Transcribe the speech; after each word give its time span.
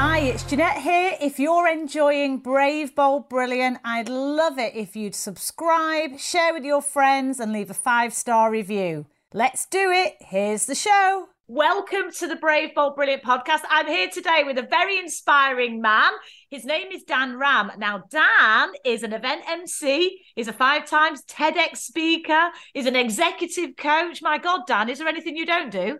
Hi, 0.00 0.20
it's 0.20 0.44
Jeanette 0.44 0.80
here. 0.80 1.16
If 1.20 1.40
you're 1.40 1.66
enjoying 1.66 2.38
Brave, 2.38 2.94
Bold, 2.94 3.28
Brilliant, 3.28 3.78
I'd 3.84 4.08
love 4.08 4.56
it 4.56 4.76
if 4.76 4.94
you'd 4.94 5.16
subscribe, 5.16 6.20
share 6.20 6.54
with 6.54 6.62
your 6.62 6.82
friends, 6.82 7.40
and 7.40 7.52
leave 7.52 7.68
a 7.68 7.74
five 7.74 8.14
star 8.14 8.48
review. 8.48 9.06
Let's 9.34 9.66
do 9.66 9.90
it. 9.90 10.14
Here's 10.20 10.66
the 10.66 10.76
show. 10.76 11.26
Welcome 11.48 12.12
to 12.12 12.28
the 12.28 12.36
Brave, 12.36 12.76
Bold, 12.76 12.94
Brilliant 12.94 13.24
podcast. 13.24 13.62
I'm 13.68 13.88
here 13.88 14.08
today 14.08 14.44
with 14.46 14.56
a 14.56 14.68
very 14.70 15.00
inspiring 15.00 15.80
man. 15.80 16.12
His 16.48 16.64
name 16.64 16.92
is 16.92 17.02
Dan 17.02 17.36
Ram. 17.36 17.72
Now, 17.76 18.04
Dan 18.08 18.74
is 18.84 19.02
an 19.02 19.12
event 19.12 19.42
MC, 19.48 20.20
he's 20.36 20.46
a 20.46 20.52
five 20.52 20.86
times 20.86 21.24
TEDx 21.24 21.78
speaker, 21.78 22.50
he's 22.72 22.86
an 22.86 22.94
executive 22.94 23.76
coach. 23.76 24.22
My 24.22 24.38
God, 24.38 24.60
Dan, 24.68 24.90
is 24.90 24.98
there 25.00 25.08
anything 25.08 25.36
you 25.36 25.44
don't 25.44 25.72
do? 25.72 25.98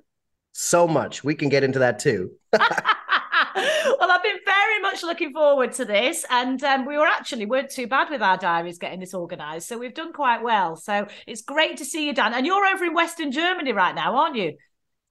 So 0.61 0.89
much. 0.89 1.23
We 1.23 1.37
can 1.37 1.49
get 1.49 1.63
into 1.63 1.79
that 1.79 2.01
too. 2.01 2.33
well, 2.53 2.63
I've 2.65 4.23
been 4.25 4.41
very 4.45 4.81
much 4.83 5.05
looking 5.05 5.33
forward 5.33 5.71
to 5.75 5.85
this, 5.85 6.25
and 6.31 6.61
um, 6.65 6.85
we 6.85 6.99
were 6.99 7.07
actually 7.07 7.47
weren't 7.47 7.71
too 7.71 7.87
bad 7.87 8.11
with 8.11 8.23
our 8.23 8.37
diaries 8.37 8.77
getting 8.77 8.99
this 8.99 9.15
organised, 9.15 9.69
so 9.69 9.79
we've 9.79 9.95
done 9.95 10.13
quite 10.13 10.43
well. 10.43 10.75
So 10.75 11.07
it's 11.29 11.43
great 11.43 11.77
to 11.77 11.85
see 11.85 12.09
you, 12.09 12.13
Dan. 12.13 12.35
And 12.35 12.45
you're 12.45 12.67
over 12.67 12.85
in 12.85 12.93
Western 12.93 13.31
Germany 13.31 13.73
right 13.73 13.95
now, 13.95 14.17
aren't 14.17 14.35
you? 14.35 14.57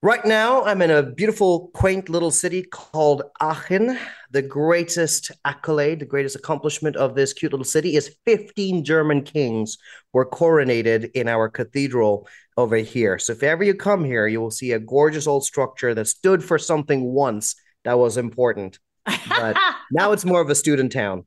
Right 0.02 0.26
now, 0.26 0.66
I'm 0.66 0.82
in 0.82 0.92
a 0.92 1.02
beautiful, 1.02 1.70
quaint 1.74 2.10
little 2.10 2.30
city 2.30 2.64
called 2.64 3.24
Aachen. 3.42 3.98
The 4.32 4.42
greatest 4.42 5.32
accolade, 5.46 6.00
the 6.00 6.06
greatest 6.06 6.36
accomplishment 6.36 6.98
of 6.98 7.16
this 7.16 7.32
cute 7.32 7.54
little 7.54 7.64
city 7.64 7.96
is 7.96 8.14
15 8.26 8.84
German 8.84 9.24
kings 9.24 9.78
were 10.12 10.30
coronated 10.30 11.10
in 11.14 11.30
our 11.30 11.48
cathedral 11.48 12.28
over 12.58 12.78
here. 12.78 13.20
So 13.20 13.34
if 13.34 13.44
ever 13.44 13.64
you 13.64 13.76
come 13.76 14.04
here, 14.04 14.28
you 14.28 14.42
will 14.42 14.52
see 14.52 14.72
a 14.72 14.80
gorgeous 14.80 15.28
old 15.28 15.46
structure 15.46 15.94
that 15.94 16.08
stood 16.08 16.44
for 16.44 16.58
something 16.58 17.04
once 17.04 17.56
that 17.84 17.98
was 17.98 18.18
important. 18.18 18.80
But 19.06 19.56
now 19.92 20.12
it's 20.12 20.26
more 20.26 20.42
of 20.42 20.50
a 20.50 20.56
student 20.56 20.92
town. 20.92 21.26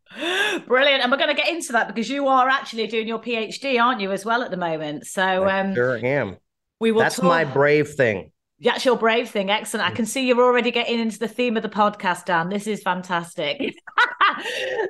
Brilliant. 0.66 1.02
And 1.02 1.10
we're 1.10 1.18
going 1.18 1.34
to 1.34 1.40
get 1.40 1.48
into 1.48 1.72
that 1.72 1.88
because 1.88 2.10
you 2.10 2.26
are 2.26 2.48
actually 2.48 2.86
doing 2.88 3.06
your 3.06 3.20
PhD, 3.20 3.80
aren't 3.80 4.00
you, 4.00 4.10
as 4.12 4.24
well 4.24 4.42
at 4.42 4.50
the 4.50 4.56
moment? 4.56 5.06
So 5.06 5.22
I 5.22 5.60
um, 5.60 5.74
sure 5.74 6.04
am. 6.04 6.36
We 6.80 6.92
will 6.92 7.02
That's 7.02 7.16
talk- 7.16 7.24
my 7.24 7.44
brave 7.44 7.90
thing. 7.90 8.32
That's 8.62 8.84
your 8.84 8.98
brave 8.98 9.30
thing. 9.30 9.50
Excellent. 9.50 9.86
I 9.86 9.94
can 9.94 10.04
see 10.04 10.26
you're 10.26 10.42
already 10.42 10.70
getting 10.70 10.98
into 10.98 11.18
the 11.18 11.28
theme 11.28 11.56
of 11.56 11.62
the 11.62 11.70
podcast, 11.70 12.26
Dan. 12.26 12.50
This 12.50 12.66
is 12.66 12.82
fantastic. 12.82 13.74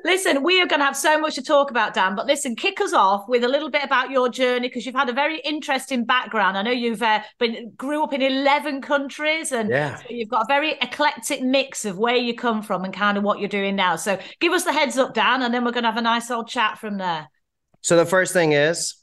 listen, 0.03 0.43
we 0.43 0.61
are 0.61 0.67
going 0.67 0.79
to 0.79 0.85
have 0.85 0.97
so 0.97 1.19
much 1.19 1.35
to 1.35 1.41
talk 1.41 1.71
about, 1.71 1.93
Dan. 1.93 2.15
But 2.15 2.25
listen, 2.25 2.55
kick 2.55 2.81
us 2.81 2.93
off 2.93 3.27
with 3.27 3.43
a 3.43 3.47
little 3.47 3.69
bit 3.69 3.83
about 3.83 4.11
your 4.11 4.29
journey 4.29 4.67
because 4.67 4.85
you've 4.85 4.95
had 4.95 5.09
a 5.09 5.13
very 5.13 5.39
interesting 5.39 6.05
background. 6.05 6.57
I 6.57 6.61
know 6.61 6.71
you've 6.71 7.01
uh, 7.01 7.21
been 7.39 7.73
grew 7.75 8.03
up 8.03 8.13
in 8.13 8.21
eleven 8.21 8.81
countries, 8.81 9.51
and 9.51 9.69
yeah. 9.69 9.97
so 9.97 10.05
you've 10.09 10.29
got 10.29 10.43
a 10.43 10.47
very 10.47 10.73
eclectic 10.81 11.41
mix 11.41 11.85
of 11.85 11.97
where 11.97 12.15
you 12.15 12.35
come 12.35 12.61
from 12.61 12.83
and 12.83 12.93
kind 12.93 13.17
of 13.17 13.23
what 13.23 13.39
you're 13.39 13.49
doing 13.49 13.75
now. 13.75 13.95
So 13.95 14.19
give 14.39 14.53
us 14.53 14.63
the 14.63 14.73
heads 14.73 14.97
up, 14.97 15.13
Dan, 15.13 15.41
and 15.41 15.53
then 15.53 15.65
we're 15.65 15.71
going 15.71 15.83
to 15.83 15.89
have 15.89 15.97
a 15.97 16.01
nice 16.01 16.31
old 16.31 16.47
chat 16.47 16.77
from 16.77 16.97
there. 16.97 17.29
So 17.81 17.97
the 17.97 18.05
first 18.05 18.33
thing 18.33 18.51
is 18.51 19.01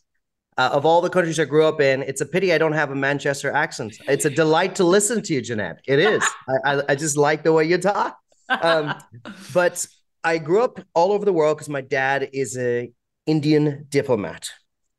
uh, 0.59 0.71
of 0.73 0.85
all 0.85 1.01
the 1.01 1.09
countries 1.09 1.39
I 1.39 1.45
grew 1.45 1.65
up 1.65 1.81
in, 1.81 2.03
it's 2.03 2.21
a 2.21 2.27
pity 2.27 2.53
I 2.53 2.59
don't 2.59 2.73
have 2.73 2.91
a 2.91 2.95
Manchester 2.95 3.53
accent. 3.53 3.97
It's 4.09 4.25
a 4.25 4.31
delight 4.31 4.75
to 4.77 4.85
listen 4.85 5.23
to 5.23 5.33
you, 5.33 5.41
Jeanette. 5.41 5.81
It 5.87 6.01
is. 6.01 6.23
I, 6.49 6.75
I, 6.75 6.83
I 6.91 6.95
just 6.97 7.17
like 7.17 7.45
the 7.45 7.53
way 7.53 7.65
you 7.65 7.79
talk. 7.79 8.19
Um, 8.49 8.95
but 9.55 9.87
I 10.29 10.37
grew 10.37 10.61
up 10.61 10.79
all 10.93 11.13
over 11.13 11.25
the 11.25 11.33
world 11.33 11.57
because 11.57 11.71
my 11.71 11.81
dad 11.81 12.29
is 12.35 12.55
a 12.59 12.93
Indian 13.25 13.87
diplomat. 13.89 14.51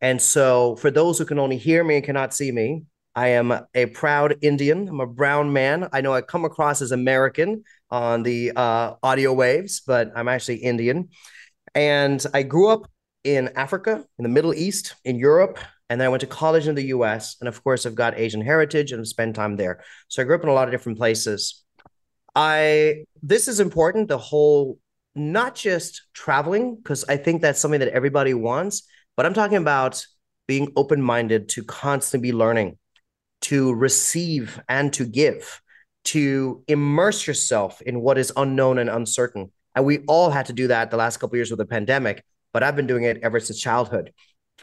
And 0.02 0.20
so, 0.20 0.76
for 0.78 0.90
those 0.90 1.20
who 1.20 1.26
can 1.26 1.38
only 1.38 1.58
hear 1.58 1.84
me 1.84 1.98
and 1.98 2.04
cannot 2.04 2.34
see 2.34 2.52
me, 2.52 2.86
I 3.14 3.28
am 3.28 3.54
a 3.76 3.86
proud 3.94 4.38
Indian. 4.42 4.88
I'm 4.90 5.02
a 5.02 5.06
brown 5.06 5.54
man. 5.54 5.88
I 5.94 6.02
know 6.02 6.16
I 6.16 6.22
come 6.22 6.46
across 6.46 6.82
as 6.82 6.92
American 6.92 7.64
on 7.92 8.24
the 8.24 8.54
uh, 8.56 8.96
audio 9.04 9.32
waves, 9.32 9.84
but 9.86 10.12
I'm 10.16 10.28
actually 10.28 10.64
Indian. 10.64 11.10
And 11.76 12.26
I 12.34 12.42
grew 12.42 12.70
up 12.70 12.90
in 13.24 13.50
Africa, 13.56 14.04
in 14.18 14.24
the 14.24 14.30
Middle 14.30 14.56
East, 14.56 14.96
in 15.06 15.20
Europe, 15.20 15.60
and 15.92 16.02
then 16.02 16.08
I 16.08 16.10
went 16.10 16.22
to 16.22 16.28
college 16.28 16.68
in 16.68 16.74
the 16.74 16.88
US. 16.98 17.36
And 17.40 17.48
of 17.48 17.64
course, 17.64 17.86
I've 17.86 17.94
got 17.94 18.18
Asian 18.18 18.42
heritage 18.42 18.92
and 18.92 19.00
I've 19.00 19.08
spent 19.08 19.36
time 19.36 19.58
there. 19.58 19.84
So 20.08 20.24
I 20.24 20.26
grew 20.26 20.38
up 20.38 20.42
in 20.42 20.50
a 20.50 20.54
lot 20.54 20.68
of 20.68 20.72
different 20.72 20.98
places. 20.98 21.64
I 22.34 23.04
this 23.22 23.48
is 23.48 23.60
important, 23.60 24.08
the 24.08 24.18
whole 24.18 24.80
not 25.16 25.56
just 25.56 26.04
traveling, 26.14 26.76
because 26.76 27.04
I 27.06 27.18
think 27.18 27.42
that's 27.42 27.60
something 27.60 27.80
that 27.80 27.90
everybody 27.90 28.34
wants, 28.34 28.84
but 29.18 29.26
I'm 29.26 29.34
talking 29.34 29.58
about 29.58 30.06
being 30.48 30.72
open-minded 30.76 31.50
to 31.50 31.64
constantly 31.64 32.32
be 32.32 32.36
learning, 32.36 32.78
to 33.42 33.74
receive 33.74 34.60
and 34.68 34.92
to 34.94 35.06
give, 35.06 35.62
to 36.06 36.64
immerse 36.68 37.28
yourself 37.28 37.82
in 37.82 38.02
what 38.02 38.18
is 38.18 38.32
unknown 38.36 38.78
and 38.78 38.90
uncertain. 38.90 39.52
And 39.76 39.86
we 39.86 40.00
all 40.08 40.30
had 40.30 40.48
to 40.48 40.54
do 40.54 40.68
that 40.68 40.92
the 40.92 40.98
last 40.98 41.18
couple 41.18 41.36
years 41.36 41.52
with 41.52 41.60
the 41.60 41.66
pandemic 41.66 42.24
but 42.54 42.64
I've 42.64 42.76
been 42.76 42.88
doing 42.88 43.04
it 43.04 43.20
ever 43.22 43.40
since 43.40 43.60
childhood. 43.60 44.14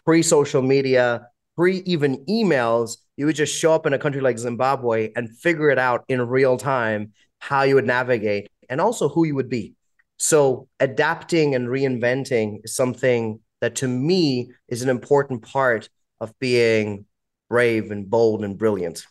Pre 0.04 0.22
social 0.22 0.62
media, 0.62 1.28
pre 1.56 1.78
even 1.86 2.24
emails, 2.26 2.98
you 3.16 3.26
would 3.26 3.36
just 3.36 3.56
show 3.56 3.72
up 3.72 3.86
in 3.86 3.92
a 3.92 3.98
country 3.98 4.20
like 4.20 4.38
Zimbabwe 4.38 5.12
and 5.16 5.36
figure 5.38 5.70
it 5.70 5.78
out 5.78 6.04
in 6.08 6.20
real 6.20 6.56
time 6.56 7.12
how 7.38 7.62
you 7.62 7.76
would 7.76 7.86
navigate 7.86 8.48
and 8.68 8.80
also 8.80 9.08
who 9.08 9.24
you 9.26 9.34
would 9.34 9.48
be. 9.48 9.74
So, 10.18 10.68
adapting 10.80 11.54
and 11.54 11.68
reinventing 11.68 12.60
is 12.64 12.74
something 12.74 13.40
that 13.60 13.76
to 13.76 13.88
me 13.88 14.50
is 14.68 14.82
an 14.82 14.88
important 14.88 15.42
part 15.42 15.88
of 16.20 16.38
being 16.38 17.06
brave 17.48 17.90
and 17.90 18.08
bold 18.08 18.44
and 18.44 18.56
brilliant. 18.56 19.04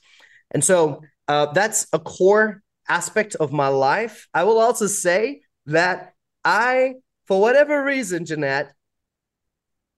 And 0.52 0.64
so, 0.64 1.02
uh, 1.28 1.48
that's 1.54 1.88
a 1.94 2.00
core 2.00 2.62
aspect 2.88 3.36
of 3.36 3.52
my 3.52 3.68
life. 3.68 4.28
I 4.34 4.44
will 4.44 4.60
also 4.60 4.88
say 4.88 5.42
that 5.68 6.14
I 6.44 6.96
for 7.26 7.42
whatever 7.42 7.84
reason, 7.84 8.26
Jeanette, 8.26 8.74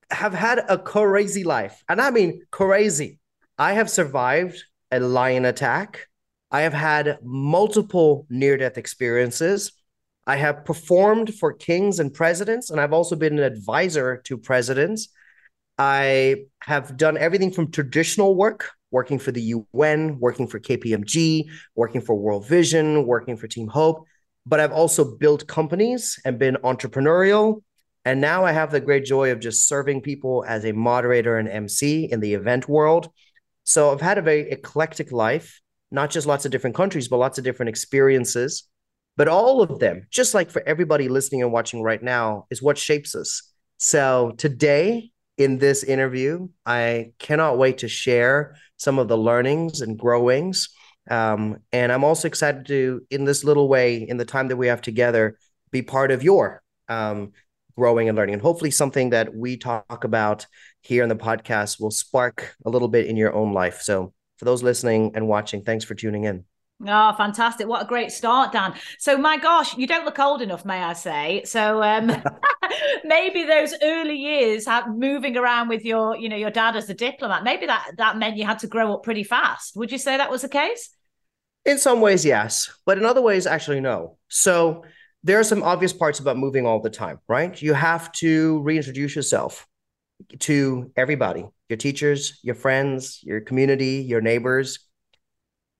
have 0.09 0.33
had 0.33 0.63
a 0.69 0.77
crazy 0.77 1.43
life. 1.43 1.83
And 1.89 1.99
I 1.99 2.11
mean 2.11 2.41
crazy. 2.51 3.19
I 3.57 3.73
have 3.73 3.89
survived 3.89 4.63
a 4.91 4.99
lion 4.99 5.43
attack. 5.45 6.07
I 6.49 6.61
have 6.61 6.73
had 6.73 7.19
multiple 7.21 8.25
near 8.29 8.55
death 8.55 8.77
experiences. 8.77 9.73
I 10.27 10.35
have 10.35 10.65
performed 10.65 11.33
for 11.33 11.53
kings 11.53 12.01
and 12.01 12.13
presidents, 12.13 12.69
and 12.69 12.81
I've 12.81 12.91
also 12.91 13.15
been 13.15 13.39
an 13.39 13.45
advisor 13.45 14.21
to 14.25 14.37
presidents. 14.37 15.07
I 15.77 16.47
have 16.61 16.97
done 16.97 17.17
everything 17.17 17.51
from 17.51 17.71
traditional 17.71 18.35
work, 18.35 18.71
working 18.91 19.19
for 19.19 19.31
the 19.31 19.55
UN, 19.73 20.19
working 20.19 20.45
for 20.45 20.59
KPMG, 20.59 21.45
working 21.75 22.01
for 22.01 22.13
World 22.13 22.45
Vision, 22.45 23.07
working 23.07 23.37
for 23.37 23.47
Team 23.47 23.69
Hope, 23.69 24.05
but 24.45 24.59
I've 24.59 24.73
also 24.73 25.15
built 25.15 25.47
companies 25.47 26.19
and 26.25 26.37
been 26.37 26.57
entrepreneurial. 26.57 27.61
And 28.03 28.19
now 28.19 28.43
I 28.43 28.51
have 28.51 28.71
the 28.71 28.81
great 28.81 29.05
joy 29.05 29.31
of 29.31 29.39
just 29.39 29.67
serving 29.69 30.01
people 30.01 30.43
as 30.45 30.65
a 30.65 30.73
moderator 30.73 31.37
and 31.37 31.47
MC 31.47 32.09
in 32.11 32.19
the 32.19 32.33
event 32.33 32.67
world. 32.67 33.09
So 33.63 33.91
I've 33.91 34.01
had 34.01 34.17
a 34.17 34.21
very 34.21 34.51
eclectic 34.51 35.13
life, 35.13 35.61
not 35.89 36.09
just 36.09 36.27
lots 36.27 36.45
of 36.45 36.51
different 36.51 36.75
countries, 36.75 37.07
but 37.07 37.17
lots 37.17 37.37
of 37.37 37.45
different 37.45 37.69
experiences. 37.69 38.67
But 39.17 39.27
all 39.27 39.61
of 39.61 39.79
them, 39.79 40.07
just 40.09 40.33
like 40.33 40.49
for 40.49 40.63
everybody 40.65 41.09
listening 41.09 41.41
and 41.41 41.51
watching 41.51 41.81
right 41.81 42.01
now, 42.01 42.45
is 42.49 42.61
what 42.61 42.77
shapes 42.77 43.15
us. 43.15 43.41
So 43.77 44.33
today, 44.37 45.11
in 45.37 45.57
this 45.57 45.83
interview, 45.83 46.47
I 46.65 47.11
cannot 47.19 47.57
wait 47.57 47.79
to 47.79 47.87
share 47.87 48.55
some 48.77 48.97
of 48.97 49.07
the 49.07 49.17
learnings 49.17 49.81
and 49.81 49.97
growings 49.97 50.69
um, 51.09 51.57
and 51.71 51.91
I'm 51.91 52.03
also 52.03 52.27
excited 52.27 52.65
to, 52.67 53.05
in 53.09 53.25
this 53.25 53.43
little 53.43 53.67
way, 53.67 53.97
in 53.97 54.17
the 54.17 54.25
time 54.25 54.49
that 54.49 54.57
we 54.57 54.67
have 54.67 54.81
together, 54.81 55.37
be 55.71 55.81
part 55.81 56.11
of 56.11 56.23
your 56.23 56.61
um, 56.89 57.31
growing 57.77 58.09
and 58.09 58.17
learning. 58.17 58.33
And 58.33 58.41
hopefully, 58.41 58.71
something 58.71 59.11
that 59.11 59.33
we 59.33 59.57
talk 59.57 60.03
about 60.03 60.45
here 60.81 61.03
in 61.03 61.09
the 61.09 61.15
podcast 61.15 61.79
will 61.79 61.91
spark 61.91 62.55
a 62.65 62.69
little 62.69 62.87
bit 62.87 63.07
in 63.07 63.15
your 63.15 63.33
own 63.33 63.53
life. 63.53 63.81
So, 63.81 64.13
for 64.37 64.45
those 64.45 64.63
listening 64.63 65.13
and 65.15 65.27
watching, 65.27 65.63
thanks 65.63 65.85
for 65.85 65.95
tuning 65.95 66.25
in. 66.25 66.45
Oh, 66.85 67.13
fantastic. 67.17 67.67
What 67.67 67.81
a 67.81 67.85
great 67.85 68.11
start, 68.11 68.51
Dan. 68.51 68.75
So, 68.99 69.17
my 69.17 69.37
gosh, 69.37 69.75
you 69.77 69.87
don't 69.87 70.05
look 70.05 70.19
old 70.19 70.43
enough, 70.43 70.63
may 70.63 70.83
I 70.83 70.93
say. 70.93 71.41
So, 71.43 71.81
um, 71.81 72.11
maybe 73.03 73.43
those 73.43 73.73
early 73.81 74.15
years 74.15 74.67
moving 74.87 75.37
around 75.37 75.69
with 75.69 75.83
your, 75.83 76.15
you 76.15 76.29
know, 76.29 76.35
your 76.35 76.51
dad 76.51 76.75
as 76.75 76.89
a 76.89 76.93
diplomat, 76.93 77.43
maybe 77.43 77.65
that, 77.65 77.91
that 77.97 78.17
meant 78.17 78.37
you 78.37 78.45
had 78.45 78.59
to 78.59 78.67
grow 78.67 78.93
up 78.93 79.03
pretty 79.03 79.23
fast. 79.23 79.75
Would 79.75 79.91
you 79.91 79.97
say 79.97 80.17
that 80.17 80.29
was 80.29 80.43
the 80.43 80.49
case? 80.49 80.89
In 81.65 81.77
some 81.77 81.99
ways, 81.99 82.23
yes, 82.23 82.71
but 82.85 82.97
in 82.97 83.05
other 83.05 83.21
ways, 83.21 83.45
actually, 83.45 83.81
no. 83.81 84.17
So 84.29 84.85
there 85.23 85.39
are 85.39 85.43
some 85.43 85.63
obvious 85.63 85.93
parts 85.93 86.19
about 86.19 86.37
moving 86.37 86.65
all 86.65 86.79
the 86.79 86.89
time, 86.89 87.19
right? 87.27 87.59
You 87.61 87.73
have 87.73 88.11
to 88.13 88.61
reintroduce 88.61 89.15
yourself 89.15 89.67
to 90.39 90.91
everybody 90.95 91.45
your 91.69 91.77
teachers, 91.77 92.39
your 92.43 92.55
friends, 92.55 93.19
your 93.23 93.41
community, 93.41 94.05
your 94.07 94.21
neighbors. 94.21 94.86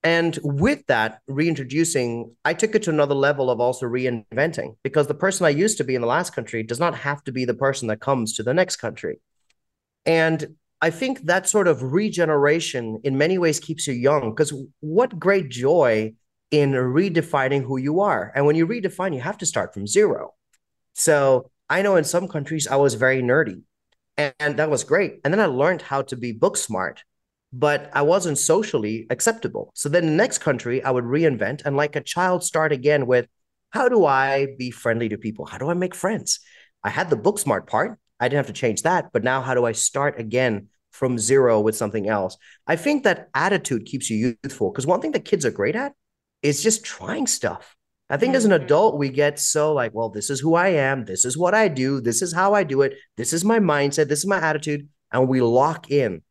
And 0.07 0.39
with 0.42 0.88
that, 0.88 1.19
reintroducing, 1.27 2.33
I 2.45 2.54
took 2.54 2.75
it 2.75 2.83
to 2.83 2.92
another 2.92 3.13
level 3.13 3.51
of 3.51 3.59
also 3.59 3.88
reinventing 3.88 4.77
because 4.81 5.07
the 5.07 5.13
person 5.13 5.45
I 5.45 5.50
used 5.50 5.77
to 5.80 5.83
be 5.83 5.95
in 5.95 6.01
the 6.01 6.07
last 6.07 6.33
country 6.33 6.63
does 6.63 6.80
not 6.80 6.95
have 6.95 7.21
to 7.25 7.33
be 7.33 7.44
the 7.44 7.54
person 7.54 7.89
that 7.89 8.00
comes 8.00 8.31
to 8.36 8.44
the 8.44 8.54
next 8.54 8.77
country. 8.77 9.19
And 10.06 10.56
I 10.81 10.92
think 10.92 11.24
that 11.24 11.50
sort 11.50 11.68
of 11.68 11.83
regeneration 11.83 13.01
in 13.04 13.18
many 13.18 13.38
ways 13.38 13.59
keeps 13.59 13.86
you 13.86 13.94
young 13.95 14.30
because 14.30 14.54
what 14.80 15.19
great 15.19 15.50
joy 15.50 16.13
in 16.51 16.71
redefining 16.71 17.63
who 17.63 17.75
you 17.75 18.00
are. 18.00 18.31
And 18.33 18.45
when 18.45 18.56
you 18.56 18.65
redefine, 18.65 19.13
you 19.13 19.19
have 19.19 19.39
to 19.39 19.45
start 19.45 19.74
from 19.74 19.88
zero. 19.88 20.36
So 20.94 21.51
I 21.69 21.81
know 21.81 21.98
in 21.98 22.06
some 22.06 22.30
countries 22.30 22.65
I 22.65 22.77
was 22.77 22.94
very 22.94 23.21
nerdy 23.21 23.63
and, 24.18 24.56
that 24.56 24.69
was 24.69 24.86
great. 24.86 25.19
And 25.25 25.33
then 25.33 25.42
I 25.42 25.48
learned 25.48 25.81
how 25.81 26.04
to 26.04 26.15
be 26.15 26.31
book 26.31 26.56
smart, 26.56 27.04
but 27.54 27.90
I 27.94 28.02
wasn't 28.02 28.38
socially 28.38 29.08
acceptable. 29.10 29.72
So 29.74 29.90
then 29.90 30.06
the 30.06 30.12
next 30.12 30.40
country 30.40 30.84
I 30.84 30.92
would 30.92 31.06
reinvent 31.06 31.64
and 31.66 31.78
like 31.78 31.96
a 31.96 32.02
child 32.02 32.44
start 32.44 32.72
again 32.72 33.08
with 33.08 33.28
how 33.72 33.90
do 33.90 34.06
I 34.06 34.48
be 34.58 34.72
friendly 34.72 35.10
to 35.10 35.18
people? 35.18 35.46
How 35.46 35.58
do 35.58 35.70
I 35.70 35.74
make 35.74 35.96
friends? 35.96 36.40
I 36.84 36.90
had 36.90 37.10
the 37.10 37.16
book 37.16 37.40
smart 37.40 37.68
part. 37.68 38.00
I 38.20 38.28
didn't 38.28 38.46
have 38.46 38.56
to 38.56 38.60
change 38.60 38.84
that. 38.84 39.12
But 39.14 39.24
now, 39.24 39.42
how 39.42 39.54
do 39.54 39.66
I 39.66 39.74
start 39.74 40.20
again 40.20 40.68
from 40.92 41.20
zero 41.20 41.60
with 41.60 41.76
something 41.76 42.08
else? 42.08 42.38
I 42.66 42.76
think 42.76 43.04
that 43.04 43.30
attitude 43.34 43.86
keeps 43.86 44.10
you 44.10 44.36
youthful 44.44 44.72
because 44.72 44.88
one 44.88 45.02
thing 45.02 45.12
that 45.12 45.26
kids 45.26 45.46
are 45.46 45.52
great 45.52 45.76
at 45.76 45.94
is 46.42 46.64
just 46.64 46.84
trying 46.84 47.28
stuff. 47.28 47.76
I 48.10 48.18
think 48.18 48.36
as 48.36 48.46
an 48.46 48.52
mm-hmm. 48.52 48.64
adult, 48.64 48.98
we 48.98 49.10
get 49.10 49.38
so 49.38 49.74
like, 49.74 49.94
well, 49.94 50.10
this 50.10 50.30
is 50.30 50.40
who 50.40 50.56
I 50.56 50.70
am. 50.70 51.04
This 51.04 51.26
is 51.26 51.38
what 51.38 51.54
I 51.54 51.68
do. 51.68 52.00
This 52.00 52.22
is 52.22 52.34
how 52.34 52.54
I 52.54 52.64
do 52.64 52.82
it. 52.82 52.96
This 53.18 53.34
is 53.34 53.44
my 53.44 53.60
mindset. 53.60 54.08
This 54.08 54.20
is 54.20 54.28
my 54.28 54.40
attitude. 54.40 54.88
And 55.12 55.28
we 55.28 55.42
lock 55.42 55.92
in. 55.92 56.22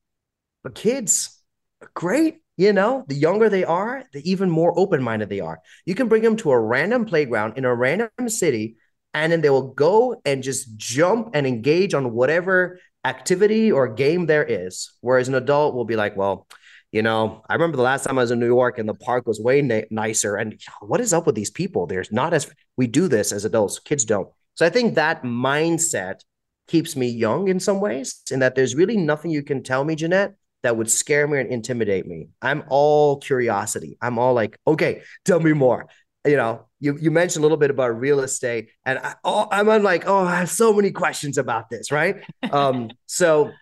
But 0.67 0.75
kids 0.75 1.45
are 1.81 1.93
great. 1.95 2.39
You 2.57 2.73
know, 2.73 3.05
the 3.07 3.15
younger 3.15 3.49
they 3.49 3.63
are, 3.63 4.03
the 4.13 4.29
even 4.29 4.51
more 4.51 4.77
open 4.77 5.01
minded 5.01 5.29
they 5.29 5.39
are. 5.39 5.61
You 5.85 5.95
can 5.95 6.09
bring 6.09 6.23
them 6.23 6.35
to 6.39 6.51
a 6.51 6.59
random 6.59 7.05
playground 7.05 7.57
in 7.57 7.65
a 7.65 7.73
random 7.73 8.11
city 8.27 8.75
and 9.15 9.31
then 9.31 9.43
they 9.43 9.51
will 9.51 9.75
go 9.75 10.21
and 10.25 10.43
just 10.43 10.77
jump 10.77 11.31
and 11.35 11.47
engage 11.47 11.95
on 11.95 12.13
whatever 12.13 12.81
activity 13.05 13.71
or 13.71 13.95
game 13.95 14.27
there 14.27 14.43
is. 14.43 14.91
Whereas 15.03 15.29
an 15.29 15.37
adult 15.37 15.77
will 15.77 15.85
be 15.85 15.95
like, 15.95 16.17
well, 16.17 16.49
you 16.91 17.03
know, 17.03 17.45
I 17.49 17.55
remember 17.55 17.77
the 17.77 17.85
last 17.85 18.03
time 18.03 18.19
I 18.19 18.23
was 18.23 18.33
in 18.33 18.41
New 18.41 18.47
York 18.47 18.81
and 18.81 18.89
the 18.89 18.95
park 18.95 19.25
was 19.25 19.39
way 19.39 19.63
na- 19.63 19.83
nicer. 19.93 20.35
And 20.35 20.61
what 20.81 21.01
is 21.01 21.13
up 21.13 21.27
with 21.27 21.37
these 21.37 21.53
people? 21.53 21.87
There's 21.87 22.11
not 22.11 22.35
as 22.35 22.51
we 22.77 22.89
do 22.89 23.07
this 23.07 23.31
as 23.31 23.45
adults, 23.45 23.79
kids 23.79 24.05
don't. 24.05 24.31
So 24.55 24.67
I 24.67 24.71
think 24.71 24.97
that 24.97 25.23
mindset 25.23 26.23
keeps 26.67 26.97
me 26.97 27.07
young 27.07 27.47
in 27.47 27.61
some 27.61 27.79
ways, 27.79 28.21
in 28.33 28.41
that 28.41 28.57
there's 28.57 28.75
really 28.75 28.97
nothing 28.97 29.31
you 29.31 29.45
can 29.45 29.63
tell 29.63 29.85
me, 29.85 29.95
Jeanette, 29.95 30.35
that 30.67 30.77
would 30.77 30.91
scare 30.91 31.27
me 31.27 31.39
and 31.39 31.51
intimidate 31.51 32.07
me. 32.07 32.29
I'm 32.43 32.65
all 32.69 33.17
curiosity. 33.19 33.97
I'm 34.03 34.19
all 34.19 34.35
like, 34.35 34.59
okay, 34.67 35.03
tell 35.25 35.41
me 35.41 35.53
more 35.53 35.89
you 36.27 36.37
know, 36.37 36.67
you 36.81 36.99
you 37.01 37.11
mentioned 37.11 37.43
a 37.43 37.45
little 37.45 37.57
bit 37.57 37.71
about 37.71 37.99
real 37.99 38.21
estate, 38.21 38.71
and 38.85 38.99
I, 38.99 39.15
oh, 39.25 39.49
I'm 39.51 39.83
like, 39.83 40.07
oh, 40.07 40.25
I 40.25 40.37
have 40.37 40.51
so 40.51 40.73
many 40.73 40.91
questions 40.91 41.39
about 41.39 41.71
this, 41.71 41.91
right? 41.93 42.17
um, 42.53 42.91
so 43.07 43.53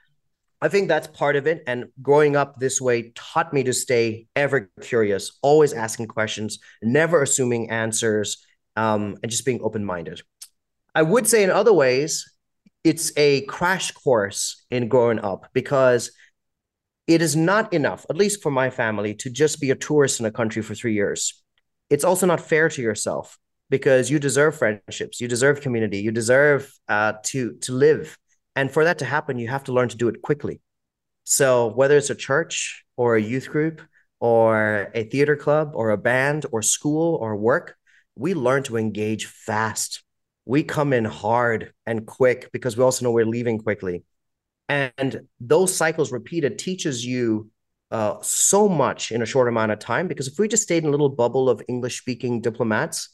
I 0.60 0.68
think 0.68 0.88
that's 0.88 1.06
part 1.06 1.36
of 1.36 1.46
it. 1.46 1.62
And 1.66 1.86
growing 2.00 2.36
up 2.36 2.58
this 2.58 2.80
way 2.80 3.12
taught 3.14 3.52
me 3.52 3.64
to 3.64 3.72
stay 3.72 4.26
ever 4.34 4.70
curious, 4.80 5.38
always 5.42 5.72
asking 5.72 6.06
questions, 6.06 6.58
never 6.82 7.22
assuming 7.22 7.70
answers, 7.70 8.44
um, 8.76 9.16
and 9.22 9.30
just 9.30 9.44
being 9.44 9.60
open 9.62 9.84
minded. 9.84 10.22
I 10.94 11.02
would 11.02 11.28
say, 11.28 11.42
in 11.42 11.50
other 11.50 11.72
ways, 11.72 12.34
it's 12.82 13.12
a 13.16 13.42
crash 13.42 13.90
course 13.92 14.64
in 14.70 14.88
growing 14.88 15.18
up 15.18 15.48
because 15.52 16.12
it 17.06 17.20
is 17.22 17.36
not 17.36 17.72
enough, 17.72 18.06
at 18.08 18.16
least 18.16 18.42
for 18.42 18.50
my 18.50 18.70
family, 18.70 19.14
to 19.14 19.30
just 19.30 19.60
be 19.60 19.70
a 19.70 19.74
tourist 19.74 20.20
in 20.20 20.26
a 20.26 20.30
country 20.30 20.62
for 20.62 20.74
three 20.74 20.94
years 20.94 21.44
it's 21.90 22.04
also 22.04 22.26
not 22.26 22.40
fair 22.40 22.68
to 22.68 22.82
yourself 22.82 23.38
because 23.70 24.10
you 24.10 24.18
deserve 24.18 24.56
friendships, 24.56 25.20
you 25.20 25.28
deserve 25.28 25.60
community, 25.60 25.98
you 25.98 26.10
deserve 26.10 26.72
uh, 26.88 27.14
to 27.24 27.54
to 27.62 27.72
live, 27.72 28.18
and 28.56 28.70
for 28.70 28.84
that 28.84 28.98
to 28.98 29.04
happen, 29.04 29.38
you 29.38 29.48
have 29.48 29.64
to 29.64 29.72
learn 29.72 29.88
to 29.88 29.96
do 29.96 30.08
it 30.08 30.22
quickly. 30.22 30.60
So 31.24 31.68
whether 31.68 31.96
it's 31.96 32.10
a 32.10 32.14
church 32.14 32.84
or 32.96 33.16
a 33.16 33.22
youth 33.22 33.48
group 33.48 33.80
or 34.20 34.90
a 34.94 35.04
theater 35.04 35.36
club 35.36 35.72
or 35.74 35.90
a 35.90 35.98
band 35.98 36.46
or 36.52 36.62
school 36.62 37.16
or 37.16 37.36
work, 37.36 37.76
we 38.14 38.34
learn 38.34 38.62
to 38.64 38.76
engage 38.76 39.26
fast. 39.26 40.02
We 40.44 40.62
come 40.62 40.92
in 40.92 41.04
hard 41.04 41.72
and 41.86 42.06
quick 42.06 42.50
because 42.52 42.76
we 42.76 42.84
also 42.84 43.04
know 43.04 43.12
we're 43.12 43.24
leaving 43.24 43.58
quickly. 43.58 44.04
And 44.68 45.20
those 45.40 45.74
cycles 45.74 46.12
repeated 46.12 46.58
teaches 46.58 47.04
you 47.04 47.50
uh, 47.90 48.16
so 48.22 48.68
much 48.68 49.12
in 49.12 49.22
a 49.22 49.26
short 49.26 49.48
amount 49.48 49.72
of 49.72 49.78
time 49.78 50.08
because 50.08 50.26
if 50.26 50.38
we 50.38 50.48
just 50.48 50.62
stayed 50.62 50.82
in 50.82 50.88
a 50.88 50.90
little 50.90 51.10
bubble 51.10 51.48
of 51.48 51.62
English 51.68 51.98
speaking 51.98 52.40
diplomats, 52.40 53.10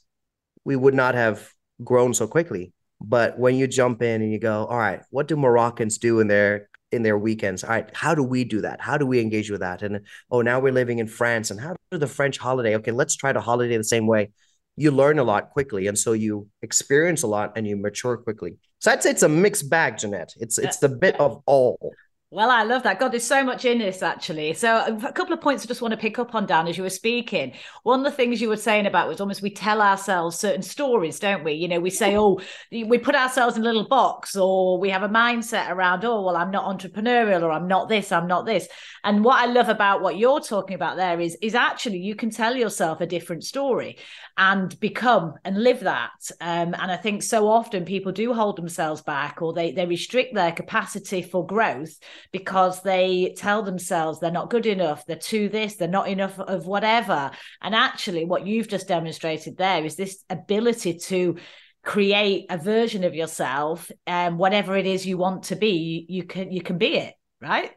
we 0.64 0.76
would 0.76 0.94
not 0.94 1.14
have 1.14 1.50
grown 1.82 2.14
so 2.14 2.26
quickly. 2.26 2.73
But 3.00 3.38
when 3.38 3.56
you 3.56 3.67
jump 3.67 4.02
in 4.02 4.23
and 4.23 4.31
you 4.31 4.38
go, 4.38 4.67
all 4.67 4.79
right, 4.79 5.00
what 5.11 5.26
do 5.26 5.37
Moroccans 5.37 5.99
do 5.99 6.20
in 6.20 6.29
their 6.29 6.69
in 6.93 7.02
their 7.02 7.17
weekends? 7.17 7.64
All 7.64 7.70
right, 7.70 7.88
how 7.94 8.14
do 8.14 8.23
we 8.23 8.44
do 8.44 8.61
that? 8.61 8.81
How 8.81 8.99
do 8.99 9.06
we 9.06 9.20
engage 9.20 9.50
with 9.50 9.61
that? 9.61 9.82
And 9.82 10.00
oh, 10.31 10.43
now 10.43 10.61
we're 10.61 10.73
living 10.73 10.99
in 10.99 11.06
France, 11.06 11.50
and 11.50 11.61
how 11.61 11.76
do 11.91 11.99
the 11.99 12.06
French 12.06 12.37
holiday? 12.37 12.76
Okay, 12.76 12.91
let's 12.91 13.17
try 13.17 13.32
to 13.32 13.41
holiday 13.41 13.76
the 13.76 13.85
same 13.85 14.06
way. 14.06 14.32
You 14.81 14.91
learn 14.91 15.19
a 15.19 15.25
lot 15.25 15.50
quickly, 15.50 15.88
and 15.88 15.99
so 15.99 16.12
you 16.12 16.49
experience 16.62 17.23
a 17.23 17.27
lot 17.27 17.53
and 17.56 17.67
you 17.67 17.77
mature 17.77 18.17
quickly. 18.17 18.56
So 18.79 18.91
I'd 18.91 19.03
say 19.03 19.11
it's 19.11 19.23
a 19.23 19.29
mixed 19.29 19.69
bag, 19.69 19.99
Jeanette. 19.99 20.32
It's 20.41 20.56
it's 20.56 20.79
the 20.79 20.88
bit 20.88 21.21
of 21.21 21.43
all. 21.44 21.93
Well, 22.32 22.49
I 22.49 22.62
love 22.62 22.85
that. 22.85 23.00
God, 23.00 23.09
there's 23.11 23.25
so 23.25 23.43
much 23.43 23.65
in 23.65 23.79
this 23.79 24.05
actually. 24.05 24.55
So, 24.55 24.97
a 25.03 25.12
couple 25.12 25.32
of 25.32 25.41
points 25.41 25.65
I 25.65 25.67
just 25.67 25.82
want 25.82 25.91
to 25.91 25.99
pick 25.99 26.17
up 26.17 26.32
on, 26.32 26.47
Dan, 26.47 26.69
as 26.69 26.77
you 26.77 26.85
were 26.85 26.88
speaking. 26.88 27.55
One 27.82 27.99
of 27.99 28.05
the 28.05 28.17
things 28.17 28.41
you 28.41 28.49
were 28.49 28.56
saying 28.56 28.87
about 28.87 29.09
was 29.09 29.21
almost 29.21 29.43
we 29.43 29.50
tell 29.50 29.82
ourselves 29.82 30.38
certain 30.38 30.62
stories, 30.62 31.19
don't 31.19 31.43
we? 31.43 31.55
You 31.55 31.67
know, 31.67 31.81
we 31.81 31.91
say, 31.91 32.17
oh, 32.17 32.38
we 32.71 32.99
put 32.99 33.17
ourselves 33.17 33.56
in 33.56 33.62
a 33.62 33.65
little 33.65 33.88
box, 33.88 34.37
or 34.37 34.79
we 34.79 34.91
have 34.91 35.03
a 35.03 35.09
mindset 35.09 35.71
around, 35.71 36.05
oh, 36.05 36.23
well, 36.23 36.37
I'm 36.37 36.53
not 36.53 36.67
entrepreneurial, 36.67 37.43
or 37.43 37.50
I'm 37.50 37.67
not 37.67 37.88
this, 37.88 38.12
I'm 38.12 38.29
not 38.29 38.47
this. 38.47 38.69
And 39.03 39.25
what 39.25 39.43
I 39.43 39.47
love 39.47 39.69
about 39.69 40.00
what 40.00 40.17
you're 40.17 40.41
talking 40.41 40.76
about 40.76 40.97
there 40.97 41.19
is, 41.19 41.37
is 41.43 41.57
actually 41.57 41.99
you 41.99 42.14
can 42.14 42.31
tell 42.31 42.55
yourself 42.55 43.00
a 43.00 43.07
different 43.07 43.43
story 43.43 43.99
and 44.40 44.80
become 44.80 45.35
and 45.44 45.62
live 45.62 45.80
that. 45.80 46.12
Um, 46.40 46.75
and 46.75 46.90
I 46.90 46.97
think 46.97 47.23
so 47.23 47.47
often 47.47 47.85
people 47.85 48.11
do 48.11 48.32
hold 48.32 48.56
themselves 48.56 49.02
back, 49.02 49.42
or 49.42 49.52
they 49.52 49.73
they 49.73 49.85
restrict 49.85 50.35
their 50.35 50.50
capacity 50.50 51.20
for 51.20 51.47
growth 51.47 51.94
because 52.32 52.82
they 52.82 53.35
tell 53.37 53.62
themselves 53.62 54.18
they're 54.18 54.30
not 54.30 54.49
good 54.49 54.64
enough, 54.64 55.04
they're 55.04 55.16
too 55.16 55.50
this, 55.50 55.76
they're 55.76 55.88
not 55.88 56.09
enough 56.09 56.40
of 56.40 56.66
whatever. 56.66 57.30
And 57.61 57.75
actually, 57.75 58.25
what 58.25 58.47
you've 58.47 58.66
just 58.66 58.88
demonstrated 58.88 59.59
there 59.59 59.85
is 59.85 59.97
this 59.97 60.25
ability 60.30 60.94
to 61.00 61.37
create 61.85 62.47
a 62.49 62.56
version 62.56 63.04
of 63.04 63.14
yourself 63.14 63.90
and 64.06 64.35
um, 64.35 64.38
whatever 64.38 64.75
it 64.75 64.87
is 64.87 65.06
you 65.06 65.16
want 65.16 65.44
to 65.44 65.56
be 65.56 66.04
you 66.11 66.25
can 66.25 66.52
you 66.52 66.61
can 66.61 66.76
be 66.76 66.94
it 66.99 67.14
right 67.40 67.70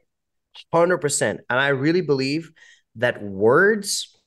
100% 0.74 1.22
and 1.22 1.40
i 1.50 1.70
really 1.70 2.02
believe 2.02 2.52
that 2.98 3.24
words 3.24 4.20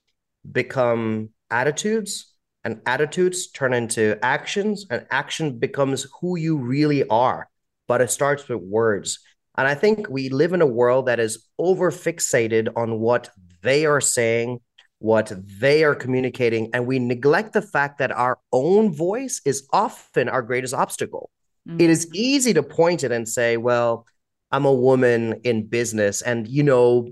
become 0.50 1.28
attitudes 1.50 2.34
and 2.64 2.80
attitudes 2.86 3.50
turn 3.50 3.72
into 3.72 4.18
actions 4.22 4.86
and 4.90 5.06
action 5.10 5.58
becomes 5.58 6.06
who 6.20 6.36
you 6.36 6.56
really 6.56 7.06
are 7.08 7.48
but 7.88 8.00
it 8.00 8.10
starts 8.10 8.48
with 8.48 8.60
words 8.60 9.20
and 9.56 9.66
I 9.66 9.74
think 9.74 10.08
we 10.08 10.28
live 10.28 10.52
in 10.52 10.60
a 10.60 10.66
world 10.66 11.06
that 11.06 11.18
is 11.18 11.46
over 11.58 11.90
fixated 11.90 12.68
on 12.76 13.00
what 13.00 13.30
they 13.62 13.86
are 13.86 14.00
saying, 14.00 14.60
what 14.98 15.32
they 15.60 15.82
are 15.82 15.94
communicating, 15.94 16.70
and 16.74 16.86
we 16.86 16.98
neglect 16.98 17.54
the 17.54 17.62
fact 17.62 17.98
that 17.98 18.12
our 18.12 18.38
own 18.52 18.94
voice 18.94 19.40
is 19.44 19.66
often 19.72 20.28
our 20.28 20.42
greatest 20.42 20.74
obstacle. 20.74 21.30
Mm-hmm. 21.66 21.80
It 21.80 21.90
is 21.90 22.08
easy 22.14 22.52
to 22.54 22.62
point 22.62 23.02
it 23.02 23.12
and 23.12 23.28
say, 23.28 23.56
well, 23.56 24.06
I'm 24.50 24.66
a 24.66 24.72
woman 24.72 25.40
in 25.42 25.66
business, 25.66 26.22
and 26.22 26.46
you 26.46 26.62
know, 26.62 27.10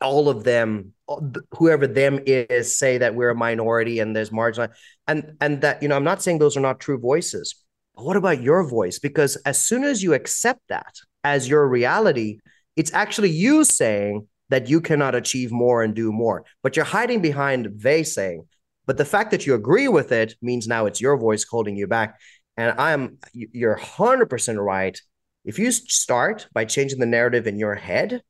all 0.00 0.28
of 0.28 0.44
them, 0.44 0.94
whoever 1.52 1.86
them 1.86 2.20
is, 2.26 2.76
say 2.76 2.98
that 2.98 3.14
we're 3.14 3.30
a 3.30 3.34
minority 3.34 3.98
and 3.98 4.14
there's 4.14 4.32
marginal, 4.32 4.68
and 5.06 5.36
and 5.40 5.60
that 5.62 5.82
you 5.82 5.88
know, 5.88 5.96
I'm 5.96 6.04
not 6.04 6.22
saying 6.22 6.38
those 6.38 6.56
are 6.56 6.60
not 6.60 6.80
true 6.80 6.98
voices. 6.98 7.54
But 7.94 8.04
what 8.04 8.16
about 8.16 8.42
your 8.42 8.68
voice? 8.68 8.98
Because 8.98 9.36
as 9.44 9.60
soon 9.60 9.84
as 9.84 10.02
you 10.02 10.14
accept 10.14 10.60
that, 10.68 10.94
as 11.24 11.48
your 11.48 11.68
reality, 11.68 12.38
it's 12.76 12.92
actually 12.92 13.30
you 13.30 13.64
saying 13.64 14.26
that 14.48 14.68
you 14.68 14.80
cannot 14.80 15.14
achieve 15.14 15.52
more 15.52 15.82
and 15.82 15.94
do 15.94 16.12
more, 16.12 16.44
but 16.62 16.76
you're 16.76 16.84
hiding 16.84 17.20
behind 17.20 17.68
they 17.76 18.02
saying. 18.02 18.46
But 18.86 18.96
the 18.96 19.04
fact 19.04 19.30
that 19.30 19.46
you 19.46 19.54
agree 19.54 19.88
with 19.88 20.10
it 20.12 20.34
means 20.42 20.66
now 20.66 20.86
it's 20.86 21.00
your 21.00 21.16
voice 21.16 21.44
holding 21.44 21.76
you 21.76 21.86
back. 21.86 22.18
And 22.56 22.78
I'm, 22.78 23.18
you're 23.32 23.76
100% 23.76 24.64
right. 24.64 25.00
If 25.44 25.58
you 25.58 25.70
start 25.70 26.48
by 26.52 26.64
changing 26.64 26.98
the 26.98 27.06
narrative 27.06 27.46
in 27.46 27.58
your 27.58 27.74
head, 27.74 28.22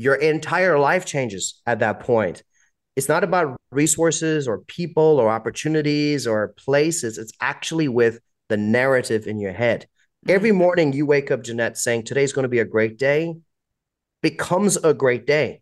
your 0.00 0.14
entire 0.14 0.78
life 0.78 1.04
changes 1.04 1.60
at 1.66 1.80
that 1.80 2.00
point. 2.00 2.42
it's 2.96 3.08
not 3.08 3.22
about 3.22 3.56
resources 3.70 4.48
or 4.48 4.60
people 4.60 5.20
or 5.20 5.28
opportunities 5.28 6.26
or 6.26 6.54
places. 6.56 7.18
It's 7.18 7.32
actually 7.40 7.86
with 7.86 8.18
the 8.48 8.56
narrative 8.56 9.26
in 9.26 9.38
your 9.38 9.52
head. 9.52 9.86
Every 10.26 10.50
mm-hmm. 10.50 10.58
morning 10.58 10.92
you 10.94 11.04
wake 11.04 11.30
up, 11.30 11.44
Jeanette, 11.44 11.76
saying 11.76 12.04
today's 12.04 12.32
going 12.32 12.44
to 12.44 12.48
be 12.48 12.60
a 12.60 12.64
great 12.64 12.98
day, 12.98 13.34
becomes 14.22 14.78
a 14.78 14.94
great 14.94 15.26
day. 15.26 15.60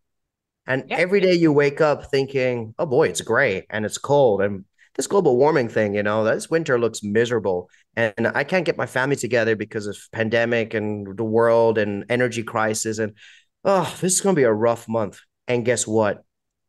And 0.69 0.85
yep. 0.89 1.01
every 1.01 1.21
day 1.21 1.35
you 1.35 1.53
wake 1.53 1.81
up 1.81 2.09
thinking, 2.11 2.75
oh 2.79 2.87
boy, 2.87 3.09
it's 3.09 3.21
gray 3.21 3.67
and 3.71 3.85
it's 3.85 3.99
cold. 3.99 4.41
And 4.41 4.65
this 4.95 5.07
global 5.07 5.37
warming 5.37 5.69
thing, 5.69 5.95
you 5.95 6.03
know, 6.03 6.25
this 6.25 6.51
winter 6.51 6.79
looks 6.79 7.03
miserable. 7.03 7.71
And 7.97 8.29
I 8.35 8.45
can't 8.45 8.65
get 8.65 8.77
my 8.77 8.87
family 8.87 9.17
together 9.17 9.57
because 9.57 9.87
of 9.87 9.97
pandemic 10.13 10.75
and 10.75 11.17
the 11.17 11.25
world 11.25 11.79
and 11.79 12.05
energy 12.09 12.43
crisis. 12.43 12.99
And 12.99 13.15
oh, 13.65 13.97
this 14.01 14.15
is 14.15 14.21
going 14.21 14.35
to 14.35 14.41
be 14.41 14.45
a 14.45 14.53
rough 14.53 14.89
month. 14.89 15.21
And 15.47 15.65
guess 15.65 15.87
what? 15.87 16.25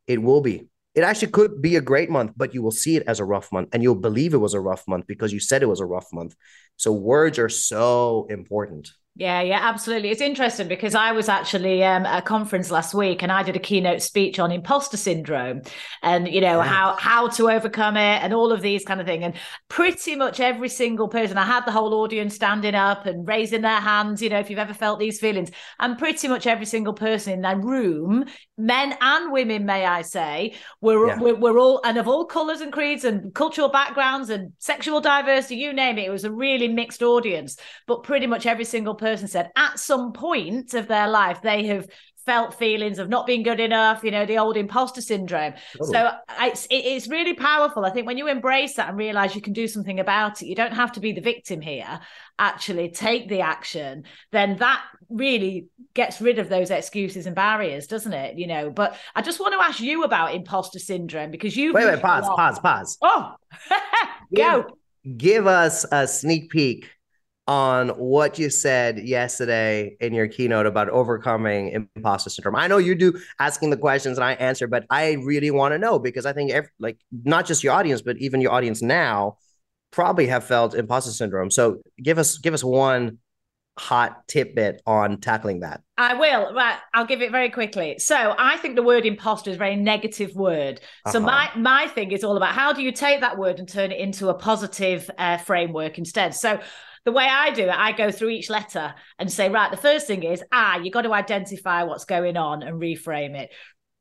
It 0.06 0.22
will 0.22 0.40
be. 0.40 0.68
It 0.94 1.02
actually 1.02 1.30
could 1.30 1.62
be 1.62 1.76
a 1.76 1.80
great 1.80 2.10
month, 2.10 2.32
but 2.36 2.52
you 2.52 2.62
will 2.62 2.72
see 2.72 2.96
it 2.96 3.04
as 3.06 3.20
a 3.20 3.24
rough 3.24 3.52
month 3.52 3.68
and 3.72 3.82
you'll 3.82 3.94
believe 3.94 4.34
it 4.34 4.38
was 4.38 4.54
a 4.54 4.60
rough 4.60 4.86
month 4.88 5.06
because 5.06 5.32
you 5.32 5.38
said 5.38 5.62
it 5.62 5.68
was 5.68 5.80
a 5.80 5.86
rough 5.86 6.08
month. 6.12 6.34
So 6.76 6.92
words 6.92 7.38
are 7.38 7.48
so 7.48 8.26
important. 8.28 8.90
Yeah, 9.20 9.42
yeah, 9.42 9.58
absolutely. 9.60 10.08
It's 10.08 10.22
interesting 10.22 10.66
because 10.66 10.94
I 10.94 11.12
was 11.12 11.28
actually 11.28 11.84
um, 11.84 12.06
at 12.06 12.20
a 12.20 12.22
conference 12.22 12.70
last 12.70 12.94
week 12.94 13.22
and 13.22 13.30
I 13.30 13.42
did 13.42 13.54
a 13.54 13.58
keynote 13.58 14.00
speech 14.00 14.38
on 14.38 14.50
imposter 14.50 14.96
syndrome 14.96 15.60
and 16.02 16.26
you 16.26 16.40
know 16.40 16.62
how 16.62 16.96
how 16.96 17.28
to 17.28 17.50
overcome 17.50 17.98
it 17.98 18.22
and 18.22 18.32
all 18.32 18.50
of 18.50 18.62
these 18.62 18.82
kind 18.82 18.98
of 18.98 19.06
thing. 19.06 19.22
And 19.22 19.34
pretty 19.68 20.16
much 20.16 20.40
every 20.40 20.70
single 20.70 21.06
person, 21.06 21.36
I 21.36 21.44
had 21.44 21.66
the 21.66 21.70
whole 21.70 21.92
audience 21.92 22.34
standing 22.34 22.74
up 22.74 23.04
and 23.04 23.28
raising 23.28 23.60
their 23.60 23.82
hands. 23.82 24.22
You 24.22 24.30
know, 24.30 24.38
if 24.38 24.48
you've 24.48 24.58
ever 24.58 24.72
felt 24.72 24.98
these 24.98 25.20
feelings, 25.20 25.50
and 25.78 25.98
pretty 25.98 26.26
much 26.26 26.46
every 26.46 26.64
single 26.64 26.94
person 26.94 27.34
in 27.34 27.42
that 27.42 27.62
room, 27.62 28.24
men 28.56 28.94
and 29.02 29.32
women, 29.32 29.66
may 29.66 29.84
I 29.84 30.00
say, 30.00 30.54
were 30.80 31.08
yeah. 31.08 31.18
we're, 31.20 31.34
we're 31.34 31.58
all 31.58 31.82
and 31.84 31.98
of 31.98 32.08
all 32.08 32.24
colours 32.24 32.62
and 32.62 32.72
creeds 32.72 33.04
and 33.04 33.34
cultural 33.34 33.68
backgrounds 33.68 34.30
and 34.30 34.54
sexual 34.60 35.02
diversity, 35.02 35.56
you 35.56 35.74
name 35.74 35.98
it. 35.98 36.06
It 36.06 36.10
was 36.10 36.24
a 36.24 36.32
really 36.32 36.68
mixed 36.68 37.02
audience, 37.02 37.58
but 37.86 38.02
pretty 38.02 38.26
much 38.26 38.46
every 38.46 38.64
single 38.64 38.94
person 38.94 39.09
said 39.16 39.50
at 39.56 39.78
some 39.78 40.12
point 40.12 40.74
of 40.74 40.88
their 40.88 41.08
life 41.08 41.42
they 41.42 41.66
have 41.66 41.86
felt 42.26 42.54
feelings 42.54 42.98
of 42.98 43.08
not 43.08 43.26
being 43.26 43.42
good 43.42 43.60
enough, 43.60 44.04
you 44.04 44.10
know, 44.10 44.26
the 44.26 44.38
old 44.38 44.56
imposter 44.56 45.00
syndrome. 45.00 45.54
So 45.82 46.10
it's 46.40 46.66
it's 46.70 47.08
really 47.08 47.34
powerful. 47.34 47.84
I 47.84 47.90
think 47.90 48.06
when 48.06 48.18
you 48.18 48.28
embrace 48.28 48.74
that 48.74 48.88
and 48.88 48.98
realize 48.98 49.34
you 49.34 49.40
can 49.40 49.52
do 49.52 49.66
something 49.66 49.98
about 50.00 50.42
it, 50.42 50.46
you 50.46 50.54
don't 50.54 50.72
have 50.72 50.92
to 50.92 51.00
be 51.00 51.12
the 51.12 51.20
victim 51.20 51.60
here. 51.60 51.98
Actually, 52.38 52.90
take 52.90 53.28
the 53.28 53.40
action. 53.40 54.04
Then 54.32 54.56
that 54.58 54.82
really 55.08 55.66
gets 55.94 56.20
rid 56.20 56.38
of 56.38 56.48
those 56.48 56.70
excuses 56.70 57.26
and 57.26 57.34
barriers, 57.34 57.86
doesn't 57.86 58.12
it? 58.12 58.38
You 58.38 58.46
know. 58.46 58.70
But 58.70 58.96
I 59.14 59.22
just 59.22 59.40
want 59.40 59.54
to 59.54 59.60
ask 59.60 59.80
you 59.80 60.04
about 60.04 60.34
imposter 60.34 60.78
syndrome 60.78 61.30
because 61.30 61.56
you 61.56 61.72
wait, 61.72 61.86
wait, 61.86 62.00
pause, 62.00 62.28
pause, 62.36 62.58
pause. 62.60 62.98
Oh, 63.02 63.34
go. 64.36 64.66
Give, 65.04 65.18
give 65.18 65.46
us 65.46 65.84
a 65.90 66.06
sneak 66.06 66.50
peek 66.50 66.88
on 67.50 67.88
what 67.88 68.38
you 68.38 68.48
said 68.48 69.00
yesterday 69.00 69.96
in 70.00 70.14
your 70.14 70.28
keynote 70.28 70.66
about 70.66 70.88
overcoming 70.88 71.88
imposter 71.96 72.30
syndrome. 72.30 72.54
I 72.54 72.68
know 72.68 72.78
you 72.78 72.94
do 72.94 73.20
asking 73.40 73.70
the 73.70 73.76
questions 73.76 74.18
and 74.18 74.24
I 74.24 74.34
answer, 74.34 74.68
but 74.68 74.86
I 74.88 75.14
really 75.24 75.50
want 75.50 75.72
to 75.74 75.78
know 75.78 75.98
because 75.98 76.26
I 76.26 76.32
think 76.32 76.52
every, 76.52 76.70
like 76.78 76.98
not 77.24 77.46
just 77.46 77.64
your 77.64 77.72
audience, 77.72 78.02
but 78.02 78.16
even 78.18 78.40
your 78.40 78.52
audience 78.52 78.82
now 78.82 79.38
probably 79.90 80.28
have 80.28 80.44
felt 80.44 80.76
imposter 80.76 81.10
syndrome. 81.10 81.50
So 81.50 81.82
give 82.00 82.18
us 82.18 82.38
give 82.38 82.54
us 82.54 82.62
one 82.62 83.18
hot 83.76 84.28
tidbit 84.28 84.80
on 84.86 85.20
tackling 85.20 85.60
that. 85.60 85.80
I 85.98 86.14
will. 86.14 86.54
Right, 86.54 86.78
I'll 86.94 87.04
give 87.04 87.20
it 87.20 87.32
very 87.32 87.50
quickly. 87.50 87.98
So 87.98 88.36
I 88.38 88.58
think 88.58 88.76
the 88.76 88.84
word 88.84 89.04
imposter 89.04 89.50
is 89.50 89.56
a 89.56 89.58
very 89.58 89.74
negative 89.74 90.36
word. 90.36 90.80
So 91.08 91.18
uh-huh. 91.18 91.26
my 91.26 91.50
my 91.56 91.88
thing 91.88 92.12
is 92.12 92.22
all 92.22 92.36
about 92.36 92.54
how 92.54 92.72
do 92.72 92.80
you 92.80 92.92
take 92.92 93.22
that 93.22 93.38
word 93.38 93.58
and 93.58 93.68
turn 93.68 93.90
it 93.90 93.98
into 93.98 94.28
a 94.28 94.34
positive 94.34 95.10
uh, 95.18 95.38
framework 95.38 95.98
instead. 95.98 96.36
So 96.36 96.60
the 97.04 97.12
way 97.12 97.26
I 97.26 97.50
do 97.50 97.64
it, 97.64 97.74
I 97.74 97.92
go 97.92 98.10
through 98.10 98.30
each 98.30 98.50
letter 98.50 98.94
and 99.18 99.32
say, 99.32 99.48
right, 99.48 99.70
the 99.70 99.76
first 99.76 100.06
thing 100.06 100.22
is, 100.22 100.42
ah, 100.52 100.78
You've 100.78 100.92
got 100.92 101.02
to 101.02 101.14
identify 101.14 101.82
what's 101.84 102.04
going 102.04 102.36
on 102.36 102.62
and 102.62 102.80
reframe 102.80 103.34
it. 103.34 103.50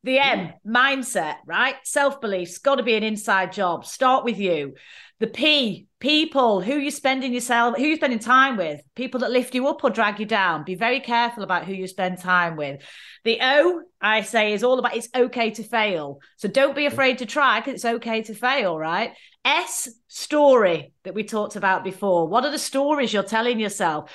The 0.03 0.19
M, 0.19 0.53
mindset, 0.65 1.35
right? 1.45 1.75
Self 1.83 2.21
beliefs, 2.21 2.57
got 2.59 2.75
to 2.75 2.83
be 2.83 2.95
an 2.95 3.03
inside 3.03 3.51
job. 3.51 3.85
Start 3.85 4.23
with 4.23 4.39
you. 4.39 4.75
The 5.19 5.27
P, 5.27 5.87
people, 5.99 6.61
who 6.61 6.75
you're 6.75 6.91
spending 6.91 7.33
yourself, 7.33 7.75
who 7.75 7.83
you're 7.83 7.97
spending 7.97 8.19
time 8.19 8.55
with, 8.55 8.79
people 8.95 9.19
that 9.21 9.31
lift 9.31 9.53
you 9.53 9.67
up 9.67 9.83
or 9.83 9.89
drag 9.89 10.19
you 10.19 10.25
down. 10.25 10.63
Be 10.63 10.75
very 10.75 11.01
careful 11.01 11.43
about 11.43 11.65
who 11.65 11.73
you 11.73 11.87
spend 11.87 12.19
time 12.19 12.55
with. 12.55 12.81
The 13.25 13.39
O, 13.41 13.81
I 14.01 14.21
say, 14.21 14.53
is 14.53 14.63
all 14.63 14.79
about 14.79 14.95
it's 14.95 15.09
okay 15.15 15.51
to 15.51 15.63
fail. 15.63 16.19
So 16.37 16.47
don't 16.47 16.75
be 16.75 16.85
afraid 16.85 17.19
to 17.19 17.25
try 17.25 17.59
because 17.59 17.75
it's 17.75 17.85
okay 17.85 18.21
to 18.23 18.33
fail, 18.33 18.77
right? 18.77 19.13
S, 19.43 19.89
story 20.07 20.93
that 21.03 21.13
we 21.13 21.23
talked 21.23 21.55
about 21.55 21.83
before. 21.83 22.27
What 22.27 22.45
are 22.45 22.51
the 22.51 22.57
stories 22.57 23.13
you're 23.13 23.23
telling 23.23 23.59
yourself? 23.59 24.11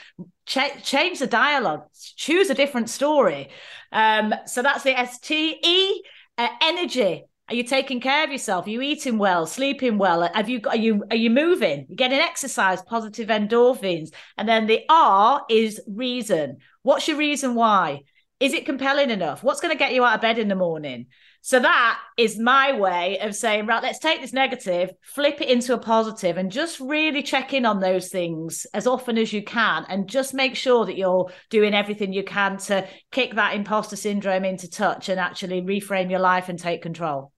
Ch- 0.46 0.82
change 0.82 1.18
the 1.18 1.26
dialogue, 1.26 1.84
choose 2.16 2.50
a 2.50 2.54
different 2.54 2.90
story. 2.90 3.50
Um, 3.92 4.34
so 4.46 4.62
that's 4.62 4.84
the 4.84 4.98
S 4.98 5.18
T 5.18 5.58
E, 5.62 6.02
uh, 6.38 6.48
energy 6.62 7.24
are 7.48 7.54
you 7.54 7.64
taking 7.64 8.00
care 8.00 8.24
of 8.24 8.30
yourself? 8.30 8.66
Are 8.66 8.70
you 8.70 8.80
eating 8.80 9.18
well, 9.18 9.46
sleeping 9.46 9.98
well? 9.98 10.28
Have 10.32 10.48
you 10.48 10.62
are 10.66 10.76
you 10.76 11.04
are 11.10 11.16
you 11.16 11.28
moving? 11.28 11.84
You're 11.88 11.96
getting 11.96 12.18
exercise, 12.18 12.80
positive 12.80 13.28
endorphins. 13.28 14.12
And 14.38 14.48
then 14.48 14.66
the 14.66 14.80
R 14.88 15.44
is 15.50 15.80
reason. 15.86 16.58
What's 16.82 17.06
your 17.06 17.18
reason 17.18 17.54
why? 17.54 18.04
Is 18.40 18.52
it 18.52 18.66
compelling 18.66 19.10
enough? 19.10 19.42
What's 19.42 19.60
going 19.60 19.72
to 19.72 19.78
get 19.78 19.94
you 19.94 20.04
out 20.04 20.16
of 20.16 20.20
bed 20.20 20.38
in 20.38 20.48
the 20.48 20.54
morning? 20.54 21.06
So 21.40 21.60
that 21.60 22.00
is 22.16 22.38
my 22.38 22.72
way 22.72 23.18
of 23.20 23.36
saying, 23.36 23.66
right, 23.66 23.82
let's 23.82 23.98
take 23.98 24.20
this 24.20 24.32
negative, 24.32 24.90
flip 25.02 25.40
it 25.40 25.48
into 25.48 25.74
a 25.74 25.78
positive, 25.78 26.36
and 26.36 26.50
just 26.50 26.80
really 26.80 27.22
check 27.22 27.52
in 27.52 27.66
on 27.66 27.80
those 27.80 28.08
things 28.08 28.66
as 28.72 28.86
often 28.86 29.18
as 29.18 29.32
you 29.32 29.44
can. 29.44 29.84
And 29.88 30.08
just 30.08 30.34
make 30.34 30.56
sure 30.56 30.86
that 30.86 30.96
you're 30.96 31.30
doing 31.50 31.74
everything 31.74 32.12
you 32.12 32.24
can 32.24 32.56
to 32.58 32.88
kick 33.12 33.34
that 33.34 33.54
imposter 33.54 33.96
syndrome 33.96 34.44
into 34.44 34.70
touch 34.70 35.08
and 35.08 35.20
actually 35.20 35.60
reframe 35.60 36.10
your 36.10 36.20
life 36.20 36.48
and 36.48 36.58
take 36.58 36.82
control. 36.82 37.30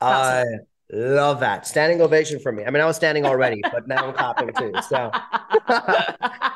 I 0.00 0.44
love 0.92 1.40
that. 1.40 1.66
Standing 1.66 2.00
ovation 2.00 2.40
for 2.40 2.52
me. 2.52 2.64
I 2.64 2.70
mean, 2.70 2.82
I 2.82 2.86
was 2.86 2.96
standing 2.96 3.24
already, 3.24 3.60
but 3.72 3.86
now 3.86 4.06
I'm 4.08 4.14
clapping 4.14 4.52
too. 4.54 4.72
So 4.88 4.96
uh, 5.68 6.12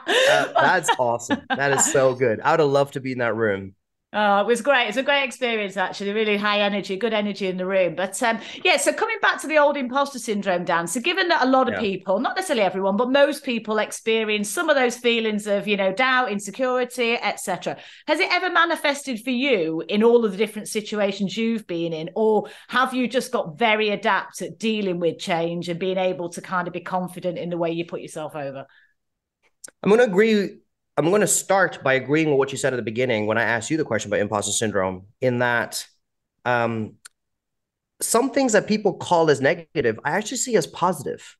that's 0.06 0.90
awesome. 0.98 1.42
That 1.56 1.72
is 1.72 1.84
so 1.92 2.14
good. 2.14 2.40
I 2.40 2.52
would 2.52 2.60
have 2.60 2.68
loved 2.70 2.94
to 2.94 3.00
be 3.00 3.12
in 3.12 3.18
that 3.18 3.34
room. 3.34 3.74
Oh, 4.14 4.40
it 4.40 4.46
was 4.46 4.60
great. 4.60 4.88
It's 4.88 4.98
a 4.98 5.02
great 5.02 5.24
experience, 5.24 5.78
actually. 5.78 6.12
Really 6.12 6.36
high 6.36 6.60
energy, 6.60 6.96
good 6.96 7.14
energy 7.14 7.46
in 7.46 7.56
the 7.56 7.64
room. 7.64 7.94
But 7.94 8.22
um, 8.22 8.40
yeah, 8.62 8.76
so 8.76 8.92
coming 8.92 9.16
back 9.22 9.40
to 9.40 9.46
the 9.46 9.56
old 9.56 9.78
imposter 9.78 10.18
syndrome, 10.18 10.66
Dan. 10.66 10.86
So, 10.86 11.00
given 11.00 11.28
that 11.28 11.42
a 11.42 11.48
lot 11.48 11.66
of 11.68 11.74
yeah. 11.74 11.80
people, 11.80 12.20
not 12.20 12.36
necessarily 12.36 12.62
everyone, 12.62 12.98
but 12.98 13.10
most 13.10 13.42
people 13.42 13.78
experience 13.78 14.50
some 14.50 14.68
of 14.68 14.76
those 14.76 14.98
feelings 14.98 15.46
of, 15.46 15.66
you 15.66 15.78
know, 15.78 15.94
doubt, 15.94 16.30
insecurity, 16.30 17.14
etc. 17.14 17.78
Has 18.06 18.20
it 18.20 18.30
ever 18.30 18.50
manifested 18.50 19.24
for 19.24 19.30
you 19.30 19.82
in 19.88 20.02
all 20.02 20.26
of 20.26 20.32
the 20.32 20.38
different 20.38 20.68
situations 20.68 21.34
you've 21.34 21.66
been 21.66 21.94
in, 21.94 22.10
or 22.14 22.48
have 22.68 22.92
you 22.92 23.08
just 23.08 23.32
got 23.32 23.58
very 23.58 23.88
adept 23.88 24.42
at 24.42 24.58
dealing 24.58 25.00
with 25.00 25.20
change 25.20 25.70
and 25.70 25.80
being 25.80 25.96
able 25.96 26.28
to 26.30 26.42
kind 26.42 26.68
of 26.68 26.74
be 26.74 26.80
confident 26.80 27.38
in 27.38 27.48
the 27.48 27.56
way 27.56 27.70
you 27.70 27.86
put 27.86 28.02
yourself 28.02 28.36
over? 28.36 28.66
I'm 29.82 29.88
going 29.88 30.00
to 30.00 30.06
agree 30.06 30.58
I'm 30.96 31.08
going 31.08 31.22
to 31.22 31.26
start 31.26 31.82
by 31.82 31.94
agreeing 31.94 32.28
with 32.28 32.38
what 32.38 32.52
you 32.52 32.58
said 32.58 32.72
at 32.72 32.76
the 32.76 32.82
beginning 32.82 33.26
when 33.26 33.38
I 33.38 33.44
asked 33.44 33.70
you 33.70 33.76
the 33.76 33.84
question 33.84 34.10
about 34.10 34.20
imposter 34.20 34.52
syndrome, 34.52 35.06
in 35.20 35.38
that 35.38 35.86
um, 36.44 36.94
some 38.00 38.30
things 38.30 38.52
that 38.52 38.66
people 38.66 38.94
call 38.94 39.30
as 39.30 39.40
negative, 39.40 39.98
I 40.04 40.12
actually 40.12 40.38
see 40.38 40.56
as 40.56 40.66
positive. 40.66 41.36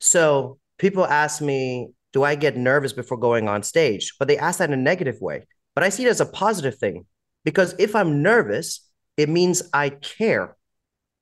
So 0.00 0.58
people 0.78 1.06
ask 1.06 1.40
me, 1.40 1.92
do 2.12 2.22
I 2.22 2.34
get 2.34 2.56
nervous 2.56 2.92
before 2.92 3.16
going 3.16 3.48
on 3.48 3.62
stage? 3.62 4.14
But 4.18 4.28
they 4.28 4.36
ask 4.36 4.58
that 4.58 4.68
in 4.68 4.78
a 4.78 4.82
negative 4.82 5.20
way. 5.20 5.46
But 5.74 5.84
I 5.84 5.88
see 5.88 6.04
it 6.04 6.10
as 6.10 6.20
a 6.20 6.26
positive 6.26 6.76
thing 6.76 7.06
because 7.44 7.74
if 7.78 7.96
I'm 7.96 8.22
nervous, 8.22 8.86
it 9.16 9.28
means 9.28 9.62
I 9.72 9.88
care. 9.88 10.56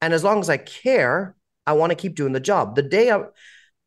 And 0.00 0.12
as 0.12 0.24
long 0.24 0.40
as 0.40 0.50
I 0.50 0.56
care, 0.56 1.36
I 1.66 1.74
want 1.74 1.90
to 1.90 1.96
keep 1.96 2.16
doing 2.16 2.32
the 2.32 2.40
job. 2.40 2.74
The 2.74 2.82
day 2.82 3.12
I, 3.12 3.22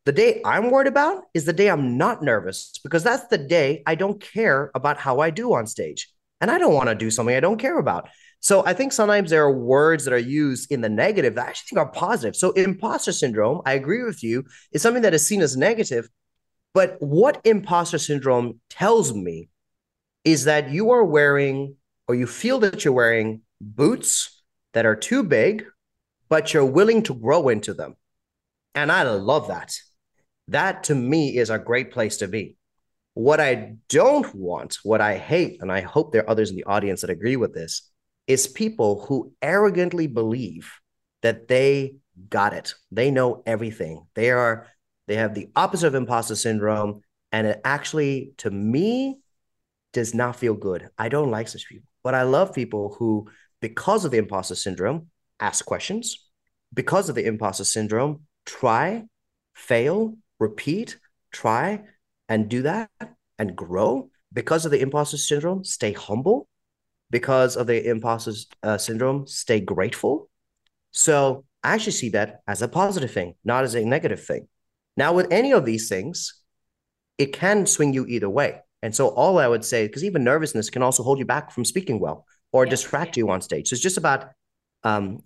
the 0.04 0.12
day 0.12 0.42
I'm 0.44 0.70
worried 0.70 0.86
about 0.86 1.24
is 1.32 1.44
the 1.44 1.52
day 1.52 1.70
I'm 1.70 1.96
not 1.96 2.22
nervous 2.22 2.72
because 2.82 3.02
that's 3.02 3.26
the 3.28 3.38
day 3.38 3.82
I 3.86 3.94
don't 3.94 4.20
care 4.20 4.70
about 4.74 4.98
how 4.98 5.20
I 5.20 5.30
do 5.30 5.54
on 5.54 5.66
stage. 5.66 6.10
And 6.40 6.50
I 6.50 6.58
don't 6.58 6.74
want 6.74 6.90
to 6.90 6.94
do 6.94 7.10
something 7.10 7.34
I 7.34 7.40
don't 7.40 7.58
care 7.58 7.78
about. 7.78 8.08
So 8.40 8.62
I 8.66 8.74
think 8.74 8.92
sometimes 8.92 9.30
there 9.30 9.44
are 9.44 9.52
words 9.52 10.04
that 10.04 10.12
are 10.12 10.18
used 10.18 10.70
in 10.70 10.82
the 10.82 10.90
negative 10.90 11.34
that 11.34 11.46
I 11.46 11.48
actually 11.48 11.68
think 11.70 11.78
are 11.78 11.90
positive. 11.90 12.36
So 12.36 12.50
imposter 12.50 13.12
syndrome, 13.12 13.62
I 13.64 13.72
agree 13.72 14.02
with 14.02 14.22
you, 14.22 14.44
is 14.72 14.82
something 14.82 15.02
that 15.02 15.14
is 15.14 15.26
seen 15.26 15.40
as 15.40 15.56
negative. 15.56 16.10
But 16.74 16.96
what 17.00 17.40
imposter 17.44 17.96
syndrome 17.96 18.60
tells 18.68 19.14
me 19.14 19.48
is 20.24 20.44
that 20.44 20.70
you 20.70 20.90
are 20.90 21.04
wearing 21.04 21.76
or 22.06 22.14
you 22.14 22.26
feel 22.26 22.58
that 22.58 22.84
you're 22.84 22.92
wearing 22.92 23.40
boots 23.62 24.42
that 24.74 24.84
are 24.84 24.96
too 24.96 25.22
big, 25.22 25.64
but 26.28 26.52
you're 26.52 26.66
willing 26.66 27.02
to 27.04 27.14
grow 27.14 27.48
into 27.48 27.72
them. 27.72 27.94
And 28.74 28.92
I 28.92 29.04
love 29.04 29.48
that. 29.48 29.74
That 30.48 30.84
to 30.84 30.94
me 30.94 31.36
is 31.36 31.50
a 31.50 31.58
great 31.58 31.90
place 31.90 32.18
to 32.18 32.28
be. 32.28 32.56
What 33.14 33.40
I 33.40 33.76
don't 33.88 34.34
want, 34.34 34.78
what 34.82 35.00
I 35.00 35.16
hate, 35.16 35.62
and 35.62 35.70
I 35.70 35.80
hope 35.80 36.12
there 36.12 36.22
are 36.22 36.30
others 36.30 36.50
in 36.50 36.56
the 36.56 36.64
audience 36.64 37.00
that 37.00 37.10
agree 37.10 37.36
with 37.36 37.54
this, 37.54 37.90
is 38.26 38.46
people 38.46 39.04
who 39.06 39.32
arrogantly 39.40 40.06
believe 40.06 40.72
that 41.22 41.48
they 41.48 41.96
got 42.28 42.52
it. 42.52 42.74
They 42.90 43.10
know 43.10 43.42
everything. 43.46 44.06
They 44.14 44.30
are 44.30 44.68
they 45.06 45.16
have 45.16 45.34
the 45.34 45.48
opposite 45.54 45.88
of 45.88 45.94
imposter 45.94 46.34
syndrome 46.34 47.02
and 47.30 47.46
it 47.46 47.60
actually 47.64 48.32
to 48.38 48.50
me 48.50 49.18
does 49.92 50.14
not 50.14 50.36
feel 50.36 50.54
good. 50.54 50.88
I 50.98 51.08
don't 51.08 51.30
like 51.30 51.48
such 51.48 51.68
people. 51.68 51.86
But 52.02 52.14
I 52.14 52.22
love 52.22 52.54
people 52.54 52.96
who 52.98 53.28
because 53.60 54.04
of 54.04 54.10
the 54.10 54.18
imposter 54.18 54.54
syndrome 54.54 55.08
ask 55.40 55.64
questions. 55.64 56.28
Because 56.72 57.08
of 57.08 57.14
the 57.14 57.24
imposter 57.24 57.64
syndrome 57.64 58.22
try, 58.44 59.04
fail, 59.54 60.16
repeat, 60.38 60.98
try 61.32 61.82
and 62.28 62.48
do 62.48 62.62
that 62.62 62.90
and 63.38 63.56
grow. 63.56 64.10
Because 64.32 64.64
of 64.64 64.72
the 64.72 64.80
imposter 64.80 65.16
syndrome 65.16 65.64
stay 65.64 65.92
humble. 65.92 66.48
Because 67.10 67.56
of 67.56 67.66
the 67.66 67.88
imposter 67.88 68.32
uh, 68.62 68.78
syndrome 68.78 69.26
stay 69.26 69.60
grateful. 69.60 70.28
So 70.90 71.44
I 71.62 71.74
actually 71.74 71.92
see 71.92 72.10
that 72.10 72.40
as 72.46 72.62
a 72.62 72.68
positive 72.68 73.10
thing, 73.10 73.34
not 73.44 73.64
as 73.64 73.74
a 73.74 73.84
negative 73.84 74.24
thing. 74.24 74.48
Now, 74.96 75.12
with 75.12 75.32
any 75.32 75.52
of 75.52 75.64
these 75.64 75.88
things, 75.88 76.40
it 77.18 77.32
can 77.32 77.66
swing 77.66 77.92
you 77.92 78.06
either 78.06 78.28
way. 78.28 78.60
And 78.82 78.94
so, 78.94 79.08
all 79.08 79.38
I 79.38 79.48
would 79.48 79.64
say, 79.64 79.86
because 79.86 80.04
even 80.04 80.24
nervousness 80.24 80.70
can 80.70 80.82
also 80.82 81.02
hold 81.02 81.18
you 81.18 81.24
back 81.24 81.50
from 81.50 81.64
speaking 81.64 81.98
well 82.00 82.26
or 82.52 82.64
yeah. 82.64 82.70
distract 82.70 83.16
you 83.16 83.30
on 83.30 83.40
stage. 83.40 83.68
So, 83.68 83.74
it's 83.74 83.82
just 83.82 83.96
about 83.96 84.30
um, 84.82 85.20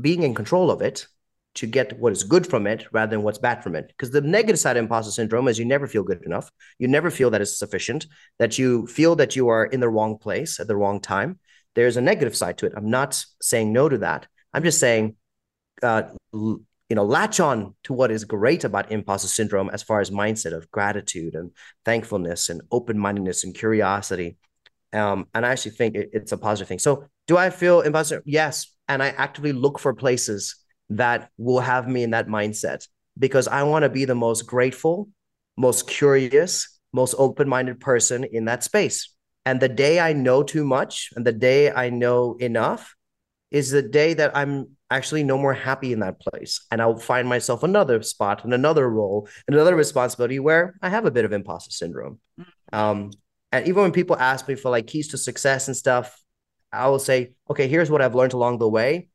being 0.00 0.22
in 0.22 0.34
control 0.34 0.70
of 0.70 0.80
it 0.80 1.06
to 1.58 1.66
get 1.66 1.98
what 1.98 2.12
is 2.12 2.22
good 2.22 2.46
from 2.46 2.68
it 2.68 2.86
rather 2.92 3.10
than 3.10 3.22
what's 3.22 3.38
bad 3.38 3.64
from 3.64 3.74
it. 3.74 3.88
Because 3.88 4.10
the 4.10 4.20
negative 4.20 4.60
side 4.60 4.76
of 4.76 4.84
imposter 4.84 5.10
syndrome 5.10 5.48
is 5.48 5.58
you 5.58 5.64
never 5.64 5.88
feel 5.88 6.04
good 6.04 6.22
enough. 6.24 6.50
You 6.78 6.86
never 6.86 7.10
feel 7.10 7.30
that 7.30 7.40
it's 7.40 7.58
sufficient, 7.58 8.06
that 8.38 8.58
you 8.58 8.86
feel 8.86 9.16
that 9.16 9.34
you 9.34 9.48
are 9.48 9.66
in 9.66 9.80
the 9.80 9.88
wrong 9.88 10.18
place 10.18 10.60
at 10.60 10.68
the 10.68 10.76
wrong 10.76 11.00
time. 11.00 11.40
There's 11.74 11.96
a 11.96 12.00
negative 12.00 12.36
side 12.36 12.58
to 12.58 12.66
it. 12.66 12.74
I'm 12.76 12.90
not 12.90 13.24
saying 13.42 13.72
no 13.72 13.88
to 13.88 13.98
that. 13.98 14.28
I'm 14.54 14.62
just 14.62 14.78
saying, 14.78 15.16
uh, 15.82 16.04
you 16.32 16.64
know, 16.90 17.04
latch 17.04 17.40
on 17.40 17.74
to 17.84 17.92
what 17.92 18.12
is 18.12 18.24
great 18.24 18.62
about 18.62 18.92
imposter 18.92 19.28
syndrome 19.28 19.68
as 19.70 19.82
far 19.82 20.00
as 20.00 20.10
mindset 20.10 20.52
of 20.52 20.70
gratitude 20.70 21.34
and 21.34 21.50
thankfulness 21.84 22.50
and 22.50 22.62
open 22.70 22.98
mindedness 22.98 23.42
and 23.42 23.54
curiosity. 23.54 24.36
Um, 24.92 25.26
and 25.34 25.44
I 25.44 25.50
actually 25.50 25.72
think 25.72 25.96
it, 25.96 26.10
it's 26.12 26.32
a 26.32 26.38
positive 26.38 26.68
thing. 26.68 26.78
So, 26.78 27.04
do 27.26 27.36
I 27.36 27.50
feel 27.50 27.82
imposter? 27.82 28.22
Yes, 28.24 28.72
and 28.88 29.02
I 29.02 29.08
actively 29.08 29.52
look 29.52 29.78
for 29.78 29.92
places 29.92 30.56
that 30.90 31.30
will 31.36 31.60
have 31.60 31.88
me 31.88 32.02
in 32.02 32.10
that 32.10 32.28
mindset 32.28 32.86
because 33.18 33.48
I 33.48 33.62
want 33.64 33.82
to 33.82 33.88
be 33.88 34.04
the 34.04 34.14
most 34.14 34.46
grateful, 34.46 35.08
most 35.56 35.86
curious, 35.86 36.78
most 36.92 37.14
open 37.18 37.48
minded 37.48 37.80
person 37.80 38.24
in 38.24 38.46
that 38.46 38.64
space. 38.64 39.14
And 39.44 39.60
the 39.60 39.68
day 39.68 40.00
I 40.00 40.12
know 40.12 40.42
too 40.42 40.64
much 40.64 41.10
and 41.16 41.26
the 41.26 41.32
day 41.32 41.70
I 41.70 41.90
know 41.90 42.36
enough, 42.38 42.94
is 43.50 43.70
the 43.70 43.82
day 43.82 44.14
that 44.14 44.36
I'm 44.36 44.76
actually 44.90 45.22
no 45.22 45.38
more 45.38 45.54
happy 45.54 45.92
in 45.92 46.00
that 46.00 46.20
place. 46.20 46.64
And 46.70 46.80
I'll 46.80 46.98
find 46.98 47.28
myself 47.28 47.62
another 47.62 48.02
spot 48.02 48.44
and 48.44 48.52
another 48.52 48.88
role 48.88 49.28
and 49.46 49.54
another 49.54 49.76
responsibility 49.76 50.38
where 50.38 50.74
I 50.82 50.88
have 50.88 51.06
a 51.06 51.10
bit 51.10 51.24
of 51.24 51.32
imposter 51.32 51.70
syndrome. 51.70 52.20
Mm-hmm. 52.38 52.78
Um, 52.78 53.10
and 53.52 53.66
even 53.66 53.82
when 53.82 53.92
people 53.92 54.16
ask 54.16 54.46
me 54.46 54.54
for 54.54 54.70
like 54.70 54.86
keys 54.86 55.08
to 55.08 55.18
success 55.18 55.68
and 55.68 55.76
stuff, 55.76 56.20
I 56.72 56.88
will 56.88 56.98
say, 56.98 57.32
okay, 57.48 57.68
here's 57.68 57.90
what 57.90 58.02
I've 58.02 58.14
learned 58.14 58.34
along 58.34 58.58
the 58.58 58.68
way. 58.68 59.07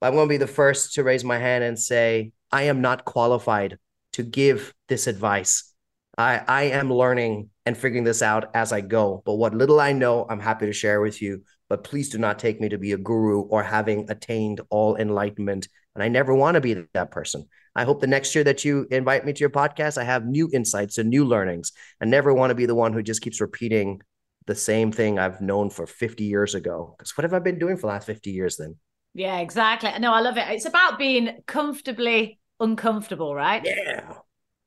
I'm 0.00 0.14
going 0.14 0.28
to 0.28 0.32
be 0.32 0.36
the 0.36 0.46
first 0.46 0.94
to 0.94 1.04
raise 1.04 1.24
my 1.24 1.38
hand 1.38 1.64
and 1.64 1.78
say, 1.78 2.32
I 2.52 2.64
am 2.64 2.80
not 2.80 3.04
qualified 3.04 3.78
to 4.12 4.22
give 4.22 4.72
this 4.88 5.06
advice. 5.06 5.72
I, 6.16 6.42
I 6.46 6.62
am 6.64 6.92
learning 6.92 7.50
and 7.66 7.76
figuring 7.76 8.04
this 8.04 8.22
out 8.22 8.50
as 8.54 8.72
I 8.72 8.80
go. 8.80 9.22
But 9.24 9.34
what 9.34 9.54
little 9.54 9.80
I 9.80 9.92
know, 9.92 10.26
I'm 10.28 10.40
happy 10.40 10.66
to 10.66 10.72
share 10.72 11.00
with 11.00 11.20
you 11.20 11.42
but 11.68 11.84
please 11.84 12.08
do 12.08 12.18
not 12.18 12.38
take 12.38 12.60
me 12.60 12.68
to 12.68 12.78
be 12.78 12.92
a 12.92 12.98
guru 12.98 13.42
or 13.42 13.62
having 13.62 14.10
attained 14.10 14.60
all 14.70 14.96
enlightenment. 14.96 15.68
And 15.94 16.02
I 16.02 16.08
never 16.08 16.34
want 16.34 16.54
to 16.54 16.60
be 16.60 16.84
that 16.94 17.10
person. 17.10 17.46
I 17.74 17.84
hope 17.84 18.00
the 18.00 18.06
next 18.06 18.34
year 18.34 18.44
that 18.44 18.64
you 18.64 18.86
invite 18.90 19.24
me 19.24 19.32
to 19.32 19.40
your 19.40 19.50
podcast, 19.50 19.98
I 19.98 20.04
have 20.04 20.26
new 20.26 20.48
insights 20.52 20.98
and 20.98 21.10
new 21.10 21.24
learnings. 21.24 21.72
I 22.00 22.06
never 22.06 22.32
want 22.32 22.50
to 22.50 22.54
be 22.54 22.66
the 22.66 22.74
one 22.74 22.92
who 22.92 23.02
just 23.02 23.22
keeps 23.22 23.40
repeating 23.40 24.00
the 24.46 24.54
same 24.54 24.90
thing 24.90 25.18
I've 25.18 25.40
known 25.40 25.70
for 25.70 25.86
50 25.86 26.24
years 26.24 26.54
ago. 26.54 26.94
Because 26.96 27.16
what 27.16 27.24
have 27.24 27.34
I 27.34 27.38
been 27.38 27.58
doing 27.58 27.76
for 27.76 27.82
the 27.82 27.88
last 27.88 28.06
50 28.06 28.30
years 28.30 28.56
then? 28.56 28.76
Yeah, 29.18 29.38
exactly. 29.40 29.90
No, 29.98 30.12
I 30.12 30.20
love 30.20 30.36
it. 30.36 30.46
It's 30.48 30.64
about 30.64 30.96
being 30.96 31.42
comfortably 31.46 32.38
uncomfortable, 32.60 33.34
right? 33.34 33.62
Yeah. 33.64 34.14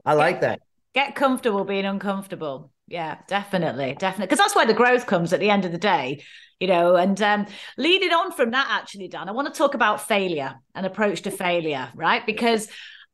I 0.06 0.14
like 0.14 0.42
that. 0.42 0.60
Get 0.94 1.16
comfortable 1.16 1.64
being 1.64 1.86
uncomfortable. 1.86 2.72
Yeah, 2.88 3.20
definitely. 3.28 3.96
Definitely. 3.98 4.26
Because 4.26 4.40
that's 4.40 4.56
where 4.56 4.66
the 4.66 4.74
growth 4.74 5.08
comes 5.08 5.32
at 5.32 5.40
the 5.40 5.50
end 5.50 5.64
of 5.64 5.72
the 5.72 5.78
day 5.78 6.24
you 6.60 6.68
know 6.68 6.96
and 6.96 7.20
um, 7.24 7.48
leading 7.78 8.12
on 8.12 8.32
from 8.32 8.52
that 8.52 8.68
actually 8.70 9.08
dan 9.08 9.28
i 9.28 9.32
want 9.32 9.52
to 9.52 9.58
talk 9.58 9.74
about 9.74 10.08
failure 10.08 10.54
and 10.76 10.86
approach 10.86 11.24
to 11.24 11.32
failure 11.32 11.90
right 11.96 12.24
because 12.28 12.68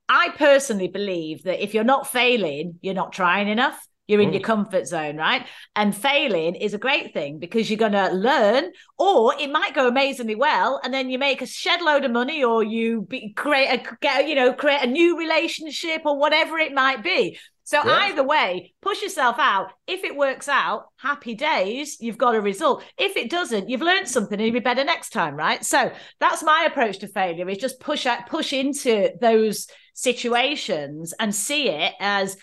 i 0.09 0.29
personally 0.37 0.89
believe 0.89 1.43
that 1.43 1.63
if 1.63 1.73
you're 1.73 1.85
not 1.85 2.11
failing 2.11 2.77
you're 2.81 2.93
not 2.93 3.13
trying 3.13 3.47
enough 3.47 3.86
you're 4.07 4.21
in 4.21 4.29
mm. 4.29 4.33
your 4.33 4.41
comfort 4.41 4.87
zone, 4.87 5.17
right? 5.17 5.45
And 5.75 5.95
failing 5.95 6.55
is 6.55 6.73
a 6.73 6.77
great 6.77 7.13
thing 7.13 7.39
because 7.39 7.69
you're 7.69 7.77
going 7.77 7.91
to 7.91 8.09
learn, 8.09 8.71
or 8.97 9.33
it 9.39 9.51
might 9.51 9.75
go 9.75 9.87
amazingly 9.87 10.35
well, 10.35 10.79
and 10.83 10.93
then 10.93 11.09
you 11.09 11.19
make 11.19 11.41
a 11.41 11.45
shed 11.45 11.81
load 11.81 12.05
of 12.05 12.11
money, 12.11 12.43
or 12.43 12.63
you 12.63 13.01
be, 13.01 13.33
create 13.33 13.67
a 13.67 13.95
get, 14.01 14.27
you 14.27 14.35
know 14.35 14.53
create 14.53 14.83
a 14.83 14.87
new 14.87 15.17
relationship, 15.17 16.01
or 16.05 16.17
whatever 16.17 16.57
it 16.57 16.73
might 16.73 17.03
be. 17.03 17.37
So 17.67 17.83
yeah. 17.83 17.97
either 18.03 18.23
way, 18.23 18.73
push 18.81 19.01
yourself 19.01 19.35
out. 19.39 19.71
If 19.87 20.05
it 20.05 20.15
works 20.15 20.47
out, 20.47 20.85
happy 20.95 21.35
days, 21.35 21.97
you've 21.99 22.17
got 22.17 22.33
a 22.33 22.39
result. 22.39 22.81
If 22.97 23.17
it 23.17 23.29
doesn't, 23.29 23.67
you've 23.67 23.81
learned 23.81 24.07
something 24.07 24.39
and 24.39 24.47
you'll 24.47 24.53
be 24.53 24.61
better 24.61 24.85
next 24.85 25.09
time, 25.09 25.35
right? 25.35 25.65
So 25.65 25.91
that's 26.21 26.43
my 26.43 26.65
approach 26.65 26.99
to 26.99 27.09
failure 27.09 27.49
is 27.49 27.57
just 27.57 27.81
push 27.81 28.05
out, 28.05 28.27
push 28.27 28.53
into 28.53 29.11
those 29.19 29.67
situations 29.93 31.13
and 31.19 31.35
see 31.35 31.67
it 31.67 31.93
as, 31.99 32.37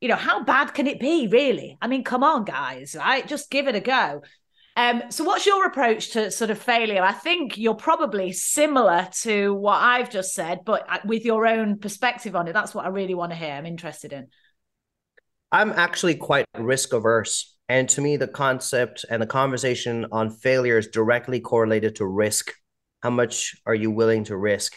you 0.00 0.08
know, 0.08 0.16
how 0.16 0.44
bad 0.44 0.74
can 0.74 0.86
it 0.86 1.00
be, 1.00 1.26
really? 1.26 1.76
I 1.80 1.88
mean, 1.88 2.04
come 2.04 2.22
on, 2.22 2.44
guys, 2.44 2.94
right? 2.96 3.26
Just 3.26 3.50
give 3.50 3.66
it 3.66 3.74
a 3.74 3.80
go. 3.80 4.22
Um, 4.76 5.02
so 5.10 5.24
what's 5.24 5.44
your 5.44 5.66
approach 5.66 6.10
to 6.12 6.30
sort 6.30 6.50
of 6.50 6.58
failure? 6.58 7.02
I 7.02 7.10
think 7.10 7.58
you're 7.58 7.74
probably 7.74 8.30
similar 8.32 9.08
to 9.22 9.52
what 9.54 9.82
I've 9.82 10.08
just 10.08 10.34
said, 10.34 10.60
but 10.64 10.86
uh, 10.88 10.98
with 11.04 11.24
your 11.24 11.48
own 11.48 11.78
perspective 11.78 12.36
on 12.36 12.46
it. 12.46 12.52
That's 12.52 12.76
what 12.76 12.84
I 12.84 12.88
really 12.88 13.14
want 13.14 13.32
to 13.32 13.36
hear. 13.36 13.50
I'm 13.50 13.66
interested 13.66 14.12
in. 14.12 14.28
I'm 15.50 15.72
actually 15.72 16.14
quite 16.14 16.46
risk 16.56 16.92
averse. 16.92 17.56
And 17.68 17.88
to 17.88 18.00
me, 18.00 18.16
the 18.16 18.28
concept 18.28 19.04
and 19.10 19.20
the 19.20 19.26
conversation 19.26 20.06
on 20.12 20.30
failure 20.30 20.78
is 20.78 20.86
directly 20.86 21.40
correlated 21.40 21.96
to 21.96 22.06
risk. 22.06 22.52
How 23.02 23.10
much 23.10 23.56
are 23.66 23.74
you 23.74 23.90
willing 23.90 24.24
to 24.24 24.36
risk? 24.36 24.74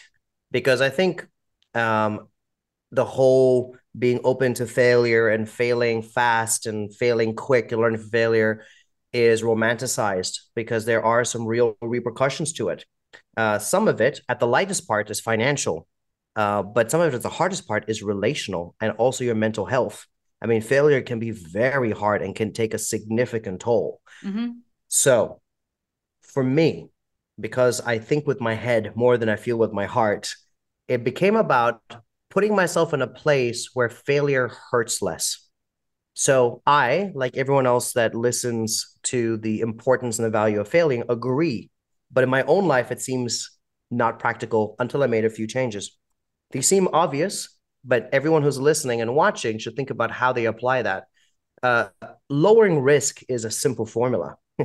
Because 0.50 0.82
I 0.82 0.90
think 0.90 1.28
um, 1.76 2.28
the 2.92 3.06
whole 3.06 3.76
being 3.98 4.20
open 4.24 4.54
to 4.56 4.66
failure 4.66 5.30
and 5.30 5.50
failing 5.50 6.02
fast 6.02 6.66
and 6.66 6.96
failing 6.96 7.36
quick 7.36 7.72
and 7.72 7.82
learning 7.82 8.00
from 8.00 8.10
failure 8.10 8.64
is 9.14 9.42
romanticized 9.42 10.40
because 10.56 10.86
there 10.86 11.04
are 11.04 11.26
some 11.26 11.46
real 11.46 11.78
repercussions 11.82 12.54
to 12.54 12.70
it. 12.70 12.86
Uh, 13.36 13.60
some 13.60 13.88
of 13.88 14.00
it, 14.00 14.22
at 14.30 14.40
the 14.40 14.48
lightest 14.48 14.88
part, 14.88 15.10
is 15.10 15.20
financial, 15.20 15.88
uh, 16.36 16.64
but 16.64 16.90
some 16.90 17.02
of 17.02 17.14
it, 17.14 17.22
the 17.22 17.30
hardest 17.30 17.68
part, 17.68 17.90
is 17.90 18.02
relational 18.02 18.76
and 18.82 18.94
also 18.94 19.24
your 19.24 19.36
mental 19.36 19.66
health. 19.66 20.06
I 20.42 20.48
mean, 20.48 20.62
failure 20.62 21.02
can 21.02 21.20
be 21.20 21.32
very 21.32 21.92
hard 21.92 22.22
and 22.22 22.36
can 22.36 22.54
take 22.54 22.74
a 22.74 22.80
significant 22.80 23.62
toll. 23.62 24.02
Mm-hmm. 24.24 24.52
So, 24.88 25.42
for 26.22 26.44
me, 26.44 26.90
because 27.40 27.82
I 27.82 28.00
think 28.00 28.26
with 28.26 28.40
my 28.40 28.56
head 28.56 28.96
more 28.96 29.18
than 29.18 29.30
I 29.30 29.36
feel 29.36 29.58
with 29.58 29.74
my 29.74 29.86
heart, 29.86 30.34
it 30.88 31.04
became 31.04 31.36
about 31.36 31.82
putting 32.32 32.56
myself 32.56 32.94
in 32.94 33.02
a 33.02 33.08
place 33.08 33.70
where 33.74 33.89
failure 33.89 34.52
hurts 34.72 35.02
less. 35.02 35.48
So, 36.13 36.62
I, 36.65 37.12
like 37.13 37.38
everyone 37.38 37.67
else 37.67 37.94
that 37.94 38.15
listens 38.15 38.98
to 39.04 39.38
the 39.38 39.62
importance 39.62 40.17
and 40.17 40.26
the 40.26 40.32
value 40.32 40.60
of 40.60 40.67
failing, 40.67 41.04
agree. 41.08 41.70
But 42.12 42.24
in 42.24 42.30
my 42.30 42.44
own 42.44 42.67
life, 42.67 42.91
it 42.91 43.02
seems 43.02 43.58
not 43.89 44.20
practical 44.20 44.76
until 44.80 45.04
I 45.04 45.08
made 45.08 45.26
a 45.26 45.30
few 45.30 45.48
changes. 45.48 45.98
These 46.52 46.67
seem 46.67 46.88
obvious, 46.91 47.58
but 47.86 48.10
everyone 48.12 48.44
who's 48.44 48.60
listening 48.60 49.02
and 49.02 49.15
watching 49.15 49.58
should 49.58 49.76
think 49.76 49.89
about 49.89 50.12
how 50.12 50.34
they 50.34 50.46
apply 50.46 50.82
that. 50.82 51.06
Uh, 51.63 51.88
lowering 52.30 52.80
risk 52.82 53.22
is 53.30 53.46
a 53.46 53.52
simple 53.52 53.86
formula. 53.86 54.36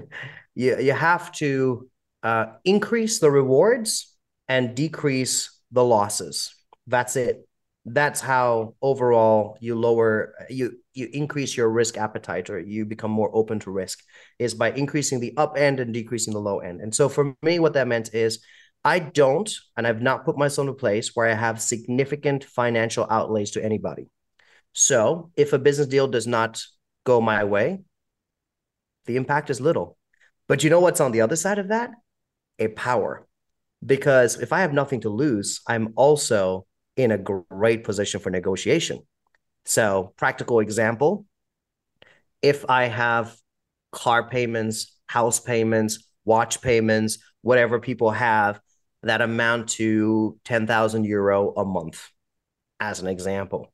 you, 0.54 0.78
you 0.78 0.92
have 0.92 1.30
to 1.32 1.88
uh, 2.22 2.46
increase 2.64 3.18
the 3.18 3.30
rewards 3.30 4.16
and 4.48 4.74
decrease 4.74 5.60
the 5.70 5.84
losses. 5.84 6.54
That's 6.86 7.16
it. 7.16 7.45
That's 7.88 8.20
how 8.20 8.74
overall 8.82 9.56
you 9.60 9.76
lower 9.76 10.34
you 10.50 10.78
you 10.92 11.08
increase 11.12 11.56
your 11.56 11.70
risk 11.70 11.96
appetite 11.96 12.50
or 12.50 12.58
you 12.58 12.84
become 12.84 13.12
more 13.12 13.30
open 13.32 13.60
to 13.60 13.70
risk 13.70 14.02
is 14.40 14.54
by 14.54 14.72
increasing 14.72 15.20
the 15.20 15.34
up 15.36 15.56
end 15.56 15.78
and 15.78 15.94
decreasing 15.94 16.34
the 16.34 16.40
low 16.40 16.58
end. 16.58 16.80
And 16.80 16.92
so 16.92 17.08
for 17.08 17.36
me, 17.42 17.60
what 17.60 17.74
that 17.74 17.86
meant 17.86 18.12
is 18.12 18.40
I 18.84 18.98
don't, 18.98 19.52
and 19.76 19.86
I've 19.86 20.02
not 20.02 20.24
put 20.24 20.36
myself 20.36 20.66
in 20.66 20.72
a 20.72 20.76
place 20.76 21.14
where 21.14 21.28
I 21.28 21.34
have 21.34 21.60
significant 21.60 22.44
financial 22.44 23.06
outlays 23.08 23.52
to 23.52 23.64
anybody. 23.64 24.08
So 24.72 25.30
if 25.36 25.52
a 25.52 25.58
business 25.58 25.86
deal 25.86 26.08
does 26.08 26.26
not 26.26 26.62
go 27.04 27.20
my 27.20 27.44
way, 27.44 27.80
the 29.06 29.16
impact 29.16 29.50
is 29.50 29.60
little. 29.60 29.96
But 30.48 30.64
you 30.64 30.70
know 30.70 30.80
what's 30.80 31.00
on 31.00 31.12
the 31.12 31.20
other 31.20 31.36
side 31.36 31.58
of 31.58 31.68
that? 31.68 31.90
A 32.58 32.68
power. 32.68 33.26
Because 33.84 34.40
if 34.40 34.52
I 34.52 34.60
have 34.60 34.72
nothing 34.72 35.00
to 35.02 35.08
lose, 35.08 35.60
I'm 35.68 35.92
also 35.96 36.66
in 36.96 37.10
a 37.10 37.18
great 37.18 37.84
position 37.84 38.20
for 38.20 38.30
negotiation. 38.30 39.00
So, 39.64 40.12
practical 40.16 40.60
example 40.60 41.26
if 42.42 42.64
I 42.68 42.84
have 42.84 43.36
car 43.92 44.28
payments, 44.28 44.96
house 45.06 45.40
payments, 45.40 46.06
watch 46.24 46.60
payments, 46.60 47.18
whatever 47.42 47.80
people 47.80 48.10
have 48.10 48.60
that 49.02 49.20
amount 49.20 49.68
to 49.70 50.38
10,000 50.44 51.04
euro 51.04 51.52
a 51.56 51.64
month, 51.64 52.10
as 52.80 53.00
an 53.00 53.06
example. 53.06 53.72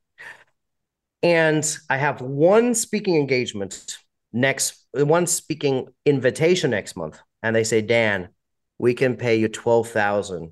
And 1.21 1.65
I 1.89 1.97
have 1.97 2.21
one 2.21 2.75
speaking 2.75 3.15
engagement 3.15 3.97
next, 4.31 4.85
one 4.93 5.27
speaking 5.27 5.87
invitation 6.05 6.71
next 6.71 6.95
month. 6.95 7.19
And 7.41 7.55
they 7.55 7.63
say, 7.63 7.81
Dan, 7.81 8.29
we 8.77 8.93
can 8.93 9.15
pay 9.15 9.35
you 9.35 9.47
12,000. 9.47 10.51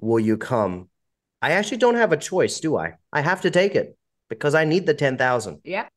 Will 0.00 0.20
you 0.20 0.36
come? 0.36 0.88
I 1.42 1.52
actually 1.52 1.78
don't 1.78 1.96
have 1.96 2.12
a 2.12 2.16
choice, 2.16 2.60
do 2.60 2.78
I? 2.78 2.94
I 3.12 3.20
have 3.20 3.40
to 3.42 3.50
take 3.50 3.74
it 3.74 3.96
because 4.30 4.54
I 4.54 4.64
need 4.64 4.86
the 4.86 4.94
10,000. 4.94 5.60
Yeah. 5.64 5.88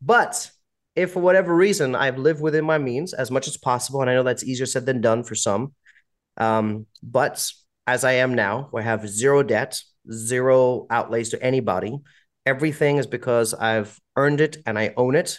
But 0.00 0.50
if 0.94 1.12
for 1.12 1.20
whatever 1.20 1.54
reason 1.54 1.94
I've 1.94 2.18
lived 2.18 2.40
within 2.40 2.64
my 2.64 2.78
means 2.78 3.12
as 3.12 3.30
much 3.30 3.48
as 3.48 3.56
possible, 3.56 4.00
and 4.00 4.08
I 4.08 4.14
know 4.14 4.22
that's 4.22 4.44
easier 4.44 4.66
said 4.66 4.86
than 4.86 5.00
done 5.00 5.24
for 5.24 5.34
some, 5.34 5.74
um, 6.36 6.86
but 7.02 7.50
as 7.86 8.04
I 8.04 8.12
am 8.12 8.34
now, 8.34 8.68
where 8.70 8.82
I 8.82 8.86
have 8.86 9.08
zero 9.08 9.42
debt, 9.42 9.80
zero 10.10 10.86
outlays 10.88 11.30
to 11.30 11.42
anybody, 11.42 11.98
everything 12.46 12.98
is 12.98 13.06
because 13.06 13.54
I've 13.54 13.98
earned 14.16 14.40
it 14.40 14.58
and 14.66 14.78
I 14.78 14.94
own 14.96 15.16
it. 15.16 15.38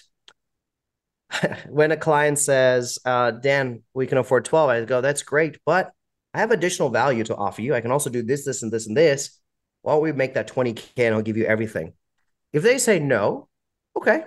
when 1.70 1.92
a 1.92 1.98
client 1.98 2.38
says, 2.38 3.00
uh, 3.06 3.32
Dan, 3.32 3.84
we 3.94 4.08
can 4.08 4.18
afford 4.18 4.46
12, 4.46 4.70
I 4.70 4.86
go, 4.86 5.02
that's 5.02 5.24
great, 5.24 5.58
but 5.66 5.92
I 6.34 6.40
have 6.40 6.52
additional 6.52 6.90
value 6.90 7.24
to 7.26 7.36
offer 7.36 7.62
you. 7.62 7.76
I 7.76 7.82
can 7.82 7.92
also 7.92 8.10
do 8.10 8.24
this, 8.24 8.46
this, 8.46 8.64
and 8.64 8.72
this, 8.72 8.88
and 8.88 8.98
this. 8.98 9.40
Why 9.84 9.94
don't 9.94 10.02
we 10.02 10.12
make 10.14 10.34
that 10.34 10.48
20K 10.48 10.92
and 10.98 11.14
I'll 11.14 11.22
give 11.22 11.38
you 11.38 11.46
everything? 11.46 11.94
If 12.52 12.64
they 12.64 12.78
say 12.78 13.00
no, 13.00 13.48
okay, 13.96 14.24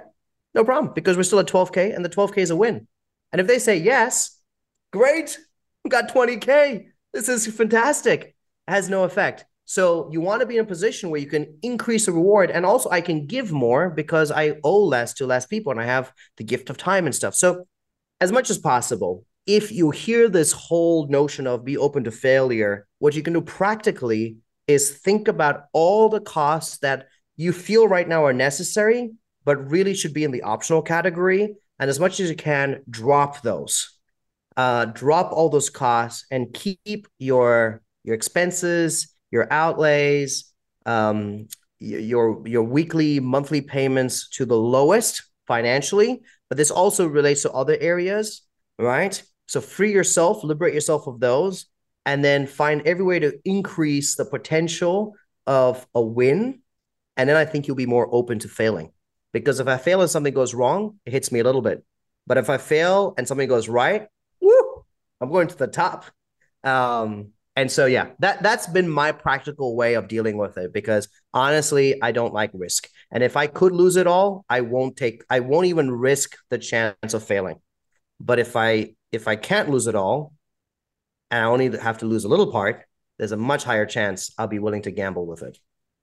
no 0.55 0.64
problem, 0.64 0.92
because 0.95 1.16
we're 1.16 1.23
still 1.25 1.40
at 1.40 1.47
12K 1.47 1.95
and 1.95 2.05
the 2.05 2.09
12K 2.09 2.38
is 2.38 2.51
a 2.51 2.57
win. 2.57 2.87
And 3.33 3.40
if 3.40 3.47
they 3.47 3.59
say 3.59 3.77
yes, 3.77 4.40
great, 4.92 5.38
got 5.88 6.09
20K. 6.09 6.87
This 7.12 7.29
is 7.29 7.47
fantastic. 7.47 8.37
It 8.69 8.71
has 8.71 8.88
no 8.88 9.05
effect. 9.05 9.47
So 9.64 10.11
you 10.12 10.21
want 10.21 10.40
to 10.40 10.47
be 10.47 10.59
in 10.59 10.64
a 10.64 10.69
position 10.69 11.11
where 11.11 11.21
you 11.21 11.27
can 11.27 11.59
increase 11.62 12.07
the 12.07 12.12
reward. 12.12 12.51
And 12.51 12.64
also 12.64 12.90
I 12.90 13.01
can 13.01 13.27
give 13.27 13.51
more 13.51 13.90
because 13.90 14.31
I 14.31 14.57
owe 14.62 14.85
less 14.85 15.14
to 15.14 15.27
less 15.27 15.47
people 15.47 15.73
and 15.73 15.81
I 15.81 15.87
have 15.87 16.12
the 16.37 16.45
gift 16.45 16.71
of 16.71 16.77
time 16.77 17.07
and 17.07 17.14
stuff. 17.14 17.35
So 17.35 17.64
as 18.21 18.31
much 18.31 18.51
as 18.51 18.59
possible, 18.59 19.25
if 19.47 19.73
you 19.73 19.90
hear 19.90 20.29
this 20.29 20.53
whole 20.53 21.09
notion 21.09 21.47
of 21.47 21.64
be 21.64 21.77
open 21.77 22.05
to 22.05 22.11
failure, 22.11 22.87
what 22.99 23.14
you 23.14 23.23
can 23.23 23.33
do 23.33 23.40
practically 23.40 24.37
is 24.66 24.98
think 24.98 25.29
about 25.29 25.64
all 25.72 26.09
the 26.09 26.20
costs 26.20 26.79
that 26.79 27.09
you 27.37 27.52
feel 27.52 27.87
right 27.87 28.09
now 28.09 28.24
are 28.24 28.33
necessary 28.33 29.11
but 29.46 29.70
really 29.70 29.94
should 29.94 30.12
be 30.12 30.24
in 30.24 30.33
the 30.33 30.42
optional 30.42 30.83
category. 30.83 31.55
And 31.79 31.88
as 31.88 31.98
much 31.98 32.20
as 32.20 32.29
you 32.29 32.37
can, 32.37 32.83
drop 32.90 33.40
those. 33.40 33.96
Uh, 34.57 34.87
drop 34.87 35.33
all 35.33 35.48
those 35.48 35.70
costs 35.70 36.26
and 36.31 36.52
keep 36.52 37.07
your 37.18 37.83
your 38.05 38.14
expenses, 38.14 39.14
your 39.31 39.46
outlays, 39.52 40.52
um, 40.87 41.46
your 41.79 42.42
your 42.46 42.62
weekly, 42.62 43.20
monthly 43.20 43.61
payments 43.61 44.31
to 44.31 44.44
the 44.44 44.57
lowest 44.57 45.22
financially. 45.46 46.22
But 46.48 46.57
this 46.57 46.70
also 46.70 47.07
relates 47.07 47.42
to 47.42 47.52
other 47.52 47.76
areas, 47.79 48.42
right? 48.79 49.22
So 49.46 49.61
free 49.61 49.92
yourself, 49.92 50.42
liberate 50.42 50.74
yourself 50.74 51.07
of 51.07 51.20
those, 51.20 51.66
and 52.07 52.25
then 52.25 52.47
find 52.47 52.87
every 52.87 53.05
way 53.05 53.19
to 53.19 53.38
increase 53.45 54.14
the 54.14 54.25
potential 54.25 55.14
of 55.47 55.87
a 55.95 56.01
win. 56.01 56.61
And 57.16 57.29
then 57.29 57.37
I 57.37 57.45
think 57.45 57.66
you'll 57.66 57.77
be 57.77 57.87
more 57.87 58.09
open 58.11 58.38
to 58.38 58.49
failing. 58.49 58.92
Because 59.33 59.61
if 59.61 59.66
I 59.66 59.77
fail 59.77 60.01
and 60.01 60.11
something 60.11 60.33
goes 60.33 60.55
wrong, 60.55 60.99
it 61.05 61.12
hits 61.12 61.31
me 61.31 61.40
a 61.40 61.45
little 61.45 61.61
bit. 61.61 61.85
But 62.27 62.38
if 62.38 62.49
I 62.49 62.59
fail 62.59 63.14
and 63.19 63.27
something 63.27 63.49
goes 63.49 63.69
right, 63.69 64.07
woo, 64.40 64.85
I'm 65.21 65.31
going 65.31 65.49
to 65.49 65.57
the 65.57 65.66
top. 65.66 66.07
Um, 66.64 67.33
and 67.57 67.71
so 67.71 67.87
yeah, 67.87 68.11
that 68.21 68.42
that's 68.42 68.66
been 68.66 68.88
my 68.88 69.12
practical 69.12 69.77
way 69.77 69.95
of 69.95 70.09
dealing 70.09 70.37
with 70.37 70.59
it 70.59 70.73
because 70.73 71.09
honestly, 71.33 72.01
I 72.03 72.12
don't 72.12 72.35
like 72.35 72.51
risk. 72.53 72.88
And 73.11 73.23
if 73.23 73.37
I 73.37 73.47
could 73.47 73.73
lose 73.73 73.97
it 73.97 74.07
all, 74.07 74.45
I 74.49 74.61
won't 74.61 74.97
take 74.97 75.25
I 75.31 75.40
won't 75.40 75.66
even 75.66 75.90
risk 75.90 76.37
the 76.51 76.59
chance 76.59 77.14
of 77.14 77.25
failing. 77.25 77.61
But 78.21 78.38
if 78.38 78.57
I 78.57 78.95
if 79.11 79.27
I 79.27 79.37
can't 79.37 79.71
lose 79.71 79.87
it 79.87 79.95
all 79.95 80.33
and 81.31 81.45
I 81.45 81.47
only 81.49 81.77
have 81.79 81.99
to 81.99 82.07
lose 82.07 82.25
a 82.25 82.29
little 82.29 82.51
part, 82.51 82.85
there's 83.19 83.33
a 83.33 83.37
much 83.37 83.65
higher 83.65 83.87
chance 83.87 84.33
I'll 84.39 84.47
be 84.47 84.59
willing 84.59 84.83
to 84.83 84.91
gamble 84.91 85.27
with 85.27 85.43
it. 85.43 85.59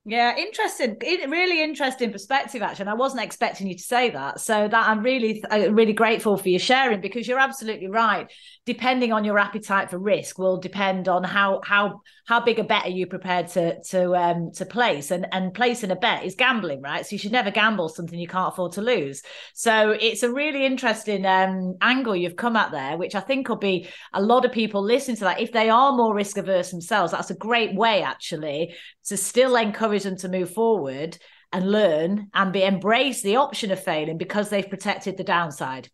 Yeah, 0.06 0.36
interesting. 0.36 0.98
Really 1.00 1.62
interesting 1.62 2.12
perspective, 2.12 2.60
actually. 2.60 2.82
And 2.82 2.90
I 2.90 2.94
wasn't 2.94 3.22
expecting 3.22 3.66
you 3.68 3.74
to 3.74 3.82
say 3.82 4.10
that. 4.10 4.38
So 4.38 4.68
that 4.68 4.88
I'm 4.88 5.02
really, 5.02 5.42
uh, 5.50 5.72
really 5.72 5.94
grateful 5.94 6.36
for 6.36 6.50
your 6.50 6.60
sharing 6.60 7.00
because 7.00 7.26
you're 7.26 7.38
absolutely 7.38 7.88
right. 7.88 8.30
Depending 8.66 9.14
on 9.14 9.24
your 9.24 9.38
appetite 9.38 9.88
for 9.88 9.98
risk, 9.98 10.38
will 10.38 10.58
depend 10.58 11.08
on 11.08 11.24
how 11.24 11.62
how 11.64 12.02
how 12.26 12.40
big 12.40 12.58
a 12.58 12.64
bet 12.64 12.84
are 12.84 12.90
you 12.90 13.06
prepared 13.06 13.48
to 13.48 13.82
to 13.84 14.14
um 14.14 14.50
to 14.56 14.66
place. 14.66 15.10
And 15.10 15.26
and 15.32 15.54
placing 15.54 15.90
a 15.90 15.96
bet 15.96 16.24
is 16.24 16.34
gambling, 16.34 16.82
right? 16.82 17.06
So 17.06 17.12
you 17.14 17.18
should 17.18 17.32
never 17.32 17.50
gamble 17.50 17.88
something 17.88 18.18
you 18.18 18.28
can't 18.28 18.52
afford 18.52 18.72
to 18.72 18.82
lose. 18.82 19.22
So 19.54 19.96
it's 19.98 20.22
a 20.22 20.30
really 20.30 20.66
interesting 20.66 21.24
um 21.24 21.76
angle 21.80 22.14
you've 22.14 22.36
come 22.36 22.56
at 22.56 22.72
there, 22.72 22.98
which 22.98 23.14
I 23.14 23.20
think 23.20 23.48
will 23.48 23.56
be 23.56 23.88
a 24.12 24.20
lot 24.20 24.44
of 24.44 24.52
people 24.52 24.82
listening 24.82 25.16
to 25.16 25.24
that. 25.24 25.40
If 25.40 25.52
they 25.52 25.70
are 25.70 25.92
more 25.92 26.14
risk 26.14 26.36
averse 26.36 26.70
themselves, 26.70 27.12
that's 27.12 27.30
a 27.30 27.34
great 27.36 27.74
way 27.74 28.02
actually 28.02 28.74
to 29.06 29.16
still 29.16 29.56
encourage 29.56 29.93
them 30.02 30.16
to 30.16 30.28
move 30.28 30.50
forward 30.52 31.16
and 31.52 31.70
learn 31.70 32.28
and 32.34 32.52
be 32.52 32.64
embrace 32.64 33.22
the 33.22 33.36
option 33.36 33.70
of 33.70 33.82
failing 33.82 34.18
because 34.18 34.50
they've 34.50 34.68
protected 34.68 35.16
the 35.16 35.24
downside 35.24 35.88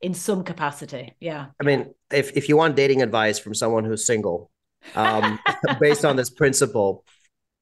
in 0.00 0.14
some 0.14 0.44
capacity. 0.44 1.14
Yeah. 1.20 1.46
I 1.60 1.64
mean, 1.64 1.94
if 2.12 2.36
if 2.36 2.48
you 2.48 2.56
want 2.56 2.76
dating 2.76 3.02
advice 3.02 3.38
from 3.38 3.54
someone 3.54 3.84
who's 3.84 4.06
single, 4.06 4.50
um, 4.94 5.38
based 5.80 6.04
on 6.04 6.16
this 6.16 6.30
principle, 6.30 7.04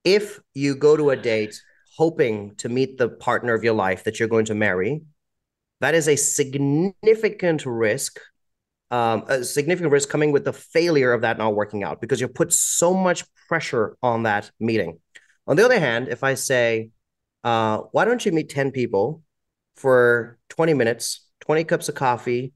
if 0.05 0.41
you 0.55 0.75
go 0.75 0.97
to 0.97 1.11
a 1.11 1.17
date 1.17 1.61
hoping 1.97 2.55
to 2.57 2.69
meet 2.69 2.97
the 2.97 3.09
partner 3.09 3.55
of 3.55 3.65
your 3.65 3.75
life 3.75 4.05
that 4.05 4.19
you're 4.19 4.29
going 4.29 4.45
to 4.45 4.55
marry, 4.55 5.03
that 5.81 5.95
is 5.95 6.09
a 6.09 6.17
significant 6.17 7.67
risk. 7.67 8.19
Um, 8.91 9.25
a 9.29 9.45
significant 9.45 9.93
risk 9.93 10.09
coming 10.09 10.33
with 10.33 10.47
the 10.47 10.53
failure 10.53 11.13
of 11.13 11.21
that 11.21 11.37
not 11.37 11.55
working 11.55 11.85
out 11.85 12.01
because 12.01 12.23
you 12.23 12.29
put 12.29 12.55
so 12.55 12.95
much 12.95 13.23
pressure 13.47 13.99
on 14.03 14.23
that 14.23 14.51
meeting. 14.59 14.99
On 15.49 15.57
the 15.57 15.65
other 15.65 15.81
hand, 15.81 16.09
if 16.09 16.23
I 16.23 16.35
say, 16.35 16.91
uh, 17.43 17.79
why 17.93 18.05
don't 18.05 18.25
you 18.25 18.33
meet 18.33 18.51
10 18.51 18.71
people 18.71 19.23
for 19.77 20.39
20 20.51 20.75
minutes, 20.75 21.27
20 21.41 21.65
cups 21.65 21.89
of 21.89 21.95
coffee? 21.95 22.53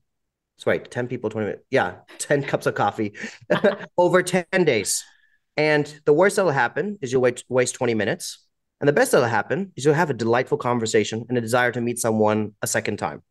Sorry, 0.59 0.79
10 0.79 1.09
people, 1.09 1.31
20 1.31 1.47
minutes. 1.47 1.65
Yeah, 1.71 1.95
10 2.19 2.43
cups 2.43 2.67
of 2.67 2.75
coffee 2.75 3.15
over 3.99 4.23
10 4.23 4.45
days. 4.65 5.03
And 5.57 6.01
the 6.05 6.13
worst 6.13 6.37
that'll 6.37 6.51
happen 6.53 6.99
is 7.01 7.13
you'll 7.13 7.23
wait, 7.23 7.43
waste 7.49 7.75
20 7.77 7.95
minutes. 7.95 8.47
And 8.81 8.89
the 8.89 8.93
best 8.93 9.13
that'll 9.13 9.27
happen 9.27 9.73
is 9.75 9.87
you'll 9.87 9.95
have 9.95 10.11
a 10.11 10.15
delightful 10.15 10.59
conversation 10.59 11.25
and 11.29 11.39
a 11.39 11.41
desire 11.41 11.73
to 11.73 11.81
meet 11.81 11.99
someone 11.99 12.53
a 12.61 12.67
second 12.67 12.99
time. 12.99 13.23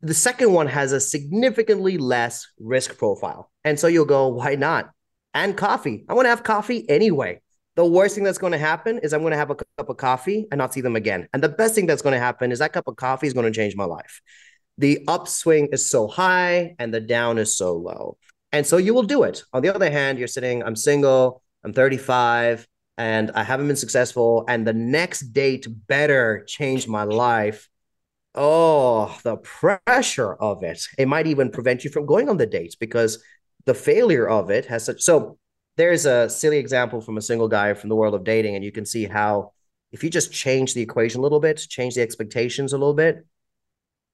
The 0.00 0.14
second 0.14 0.52
one 0.52 0.68
has 0.68 0.92
a 0.92 1.00
significantly 1.00 1.98
less 1.98 2.46
risk 2.60 2.98
profile. 2.98 3.50
And 3.64 3.80
so 3.80 3.88
you'll 3.88 4.04
go, 4.04 4.28
why 4.28 4.54
not? 4.54 4.90
And 5.34 5.56
coffee. 5.56 6.04
I 6.08 6.14
want 6.14 6.26
to 6.26 6.30
have 6.30 6.44
coffee 6.44 6.88
anyway 6.88 7.40
the 7.76 7.84
worst 7.84 8.14
thing 8.14 8.24
that's 8.24 8.38
going 8.38 8.52
to 8.52 8.58
happen 8.58 8.98
is 9.02 9.12
I'm 9.12 9.20
going 9.20 9.32
to 9.32 9.36
have 9.36 9.50
a 9.50 9.54
cup 9.54 9.88
of 9.88 9.96
coffee 9.98 10.46
and 10.50 10.58
not 10.58 10.72
see 10.72 10.80
them 10.80 10.96
again. 10.96 11.28
And 11.32 11.42
the 11.42 11.50
best 11.50 11.74
thing 11.74 11.86
that's 11.86 12.02
going 12.02 12.14
to 12.14 12.18
happen 12.18 12.50
is 12.50 12.58
that 12.58 12.72
cup 12.72 12.88
of 12.88 12.96
coffee 12.96 13.26
is 13.26 13.34
going 13.34 13.44
to 13.44 13.52
change 13.52 13.76
my 13.76 13.84
life. 13.84 14.22
The 14.78 15.04
upswing 15.06 15.68
is 15.72 15.88
so 15.88 16.08
high 16.08 16.74
and 16.78 16.92
the 16.92 17.00
down 17.00 17.36
is 17.38 17.56
so 17.56 17.76
low. 17.76 18.16
And 18.50 18.66
so 18.66 18.78
you 18.78 18.94
will 18.94 19.02
do 19.02 19.24
it. 19.24 19.42
On 19.52 19.62
the 19.62 19.74
other 19.74 19.90
hand, 19.90 20.18
you're 20.18 20.26
sitting, 20.26 20.62
I'm 20.62 20.76
single, 20.76 21.42
I'm 21.64 21.74
35, 21.74 22.66
and 22.96 23.30
I 23.32 23.42
haven't 23.42 23.66
been 23.66 23.76
successful. 23.76 24.46
And 24.48 24.66
the 24.66 24.72
next 24.72 25.32
date 25.32 25.66
better 25.86 26.44
change 26.46 26.88
my 26.88 27.04
life. 27.04 27.68
Oh, 28.34 29.18
the 29.22 29.36
pressure 29.36 30.34
of 30.34 30.62
it. 30.62 30.82
It 30.96 31.08
might 31.08 31.26
even 31.26 31.50
prevent 31.50 31.84
you 31.84 31.90
from 31.90 32.06
going 32.06 32.30
on 32.30 32.38
the 32.38 32.46
dates 32.46 32.74
because 32.74 33.22
the 33.66 33.74
failure 33.74 34.26
of 34.28 34.50
it 34.50 34.66
has 34.66 34.86
such. 34.86 35.02
So 35.02 35.38
there's 35.76 36.06
a 36.06 36.28
silly 36.28 36.58
example 36.58 37.00
from 37.00 37.16
a 37.16 37.22
single 37.22 37.48
guy 37.48 37.74
from 37.74 37.88
the 37.88 37.96
world 37.96 38.14
of 38.14 38.24
dating, 38.24 38.54
and 38.54 38.64
you 38.64 38.72
can 38.72 38.86
see 38.86 39.04
how 39.04 39.52
if 39.92 40.02
you 40.02 40.10
just 40.10 40.32
change 40.32 40.74
the 40.74 40.82
equation 40.82 41.20
a 41.20 41.22
little 41.22 41.40
bit, 41.40 41.58
change 41.68 41.94
the 41.94 42.02
expectations 42.02 42.72
a 42.72 42.78
little 42.78 42.94
bit, 42.94 43.24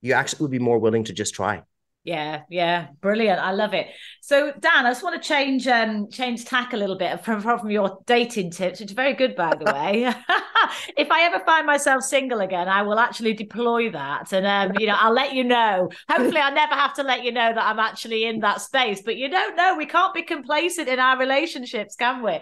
you 0.00 0.12
actually 0.12 0.42
would 0.42 0.50
be 0.50 0.58
more 0.58 0.78
willing 0.78 1.04
to 1.04 1.12
just 1.12 1.34
try. 1.34 1.62
Yeah, 2.04 2.42
yeah, 2.50 2.88
brilliant. 3.00 3.38
I 3.38 3.52
love 3.52 3.74
it. 3.74 3.86
So, 4.20 4.52
Dan, 4.58 4.86
I 4.86 4.90
just 4.90 5.04
want 5.04 5.22
to 5.22 5.28
change 5.28 5.68
um 5.68 6.10
change 6.10 6.44
tack 6.44 6.72
a 6.72 6.76
little 6.76 6.98
bit 6.98 7.24
from 7.24 7.40
from 7.40 7.70
your 7.70 8.00
dating 8.06 8.50
tips, 8.50 8.80
which 8.80 8.90
are 8.90 8.94
very 8.96 9.12
good, 9.14 9.36
by 9.36 9.54
the 9.54 9.66
way. 9.72 10.06
if 10.96 11.10
I 11.12 11.22
ever 11.22 11.38
find 11.44 11.64
myself 11.64 12.02
single 12.02 12.40
again, 12.40 12.66
I 12.66 12.82
will 12.82 12.98
actually 12.98 13.34
deploy 13.34 13.88
that, 13.92 14.32
and 14.32 14.46
um, 14.46 14.80
you 14.80 14.88
know, 14.88 14.96
I'll 14.98 15.12
let 15.12 15.32
you 15.32 15.44
know. 15.44 15.90
Hopefully, 16.08 16.40
I 16.40 16.50
never 16.50 16.74
have 16.74 16.94
to 16.94 17.04
let 17.04 17.22
you 17.22 17.30
know 17.30 17.52
that 17.54 17.64
I'm 17.64 17.78
actually 17.78 18.24
in 18.24 18.40
that 18.40 18.60
space. 18.60 19.02
But 19.02 19.16
you 19.16 19.28
don't 19.28 19.54
know. 19.54 19.76
We 19.76 19.86
can't 19.86 20.12
be 20.12 20.22
complacent 20.22 20.88
in 20.88 20.98
our 20.98 21.16
relationships, 21.16 21.94
can 21.94 22.24
we? 22.24 22.32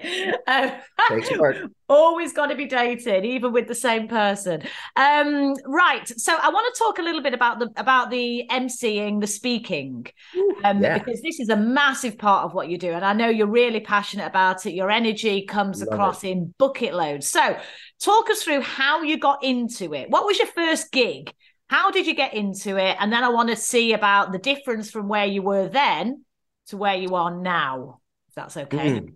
Um, 0.46 0.72
always 1.90 2.32
got 2.32 2.46
to 2.46 2.54
be 2.54 2.66
dating, 2.66 3.24
even 3.26 3.52
with 3.52 3.68
the 3.68 3.74
same 3.74 4.08
person. 4.08 4.62
Um, 4.96 5.54
right. 5.66 6.08
So, 6.08 6.34
I 6.40 6.48
want 6.48 6.74
to 6.74 6.78
talk 6.78 6.98
a 6.98 7.02
little 7.02 7.22
bit 7.22 7.34
about 7.34 7.58
the 7.58 7.70
about 7.76 8.10
the 8.10 8.46
emceeing, 8.50 9.20
the 9.20 9.26
speaking 9.26 10.06
um, 10.64 10.82
yeah. 10.82 10.98
because 10.98 11.20
this 11.22 11.40
is 11.40 11.48
a 11.48 11.56
massive 11.56 12.18
part 12.18 12.44
of 12.44 12.54
what 12.54 12.68
you 12.68 12.78
do 12.78 12.92
and 12.92 13.04
i 13.04 13.12
know 13.12 13.28
you're 13.28 13.46
really 13.46 13.80
passionate 13.80 14.26
about 14.26 14.64
it 14.66 14.72
your 14.72 14.90
energy 14.90 15.42
comes 15.46 15.80
Love 15.80 15.88
across 15.92 16.24
it. 16.24 16.28
in 16.28 16.54
bucket 16.58 16.94
loads 16.94 17.28
so 17.28 17.56
talk 18.00 18.30
us 18.30 18.42
through 18.42 18.60
how 18.60 19.02
you 19.02 19.18
got 19.18 19.42
into 19.42 19.94
it 19.94 20.10
what 20.10 20.24
was 20.24 20.38
your 20.38 20.48
first 20.48 20.90
gig 20.92 21.32
how 21.68 21.90
did 21.90 22.06
you 22.06 22.14
get 22.14 22.34
into 22.34 22.76
it 22.76 22.96
and 23.00 23.12
then 23.12 23.24
i 23.24 23.28
want 23.28 23.48
to 23.48 23.56
see 23.56 23.92
about 23.92 24.32
the 24.32 24.38
difference 24.38 24.90
from 24.90 25.08
where 25.08 25.26
you 25.26 25.42
were 25.42 25.68
then 25.68 26.24
to 26.66 26.76
where 26.76 26.96
you 26.96 27.14
are 27.14 27.34
now 27.34 28.00
if 28.28 28.34
that's 28.34 28.56
okay 28.56 29.00
mm. 29.00 29.14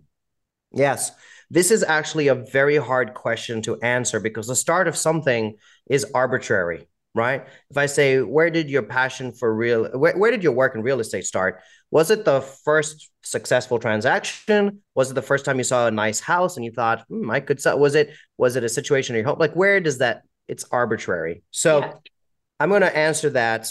yes 0.71 1.11
this 1.55 1.71
is 1.71 1.83
actually 1.83 2.27
a 2.27 2.35
very 2.35 2.77
hard 2.77 3.15
question 3.15 3.63
to 3.63 3.79
answer 3.81 4.19
because 4.19 4.45
the 4.45 4.55
start 4.55 4.87
of 4.87 4.95
something 4.95 5.55
is 5.89 6.05
arbitrary 6.13 6.87
right? 7.15 7.47
If 7.71 7.77
I 7.77 7.85
say, 7.85 8.21
where 8.21 8.51
did 8.51 8.69
your 8.69 8.83
passion 8.83 9.31
for 9.31 9.55
real, 9.55 9.85
where, 9.97 10.15
where 10.17 10.31
did 10.31 10.43
your 10.43 10.51
work 10.51 10.75
in 10.75 10.81
real 10.81 10.99
estate 10.99 11.25
start? 11.25 11.61
Was 11.89 12.11
it 12.11 12.25
the 12.25 12.41
first 12.41 13.09
successful 13.23 13.79
transaction? 13.79 14.81
Was 14.95 15.11
it 15.11 15.13
the 15.13 15.21
first 15.21 15.45
time 15.45 15.57
you 15.57 15.63
saw 15.63 15.87
a 15.87 15.91
nice 15.91 16.19
house 16.19 16.57
and 16.57 16.65
you 16.65 16.71
thought, 16.71 17.05
hmm, 17.07 17.31
I 17.31 17.39
could 17.39 17.61
sell? 17.61 17.79
Was 17.79 17.95
it, 17.95 18.13
was 18.37 18.57
it 18.57 18.65
a 18.65 18.69
situation 18.69 19.15
in 19.15 19.21
your 19.21 19.29
home? 19.29 19.39
Like, 19.39 19.53
where 19.53 19.79
does 19.79 19.99
that, 19.99 20.23
it's 20.49 20.65
arbitrary. 20.71 21.41
So 21.51 21.79
yeah. 21.79 21.93
I'm 22.59 22.69
going 22.69 22.81
to 22.81 22.95
answer 22.95 23.29
that 23.29 23.69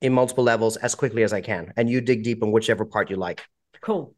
in 0.00 0.12
multiple 0.12 0.44
levels 0.44 0.76
as 0.76 0.96
quickly 0.96 1.22
as 1.22 1.32
I 1.32 1.42
can. 1.42 1.72
And 1.76 1.88
you 1.88 2.00
dig 2.00 2.24
deep 2.24 2.42
in 2.42 2.50
whichever 2.50 2.84
part 2.84 3.08
you 3.08 3.16
like. 3.16 3.46
Cool. 3.80 4.16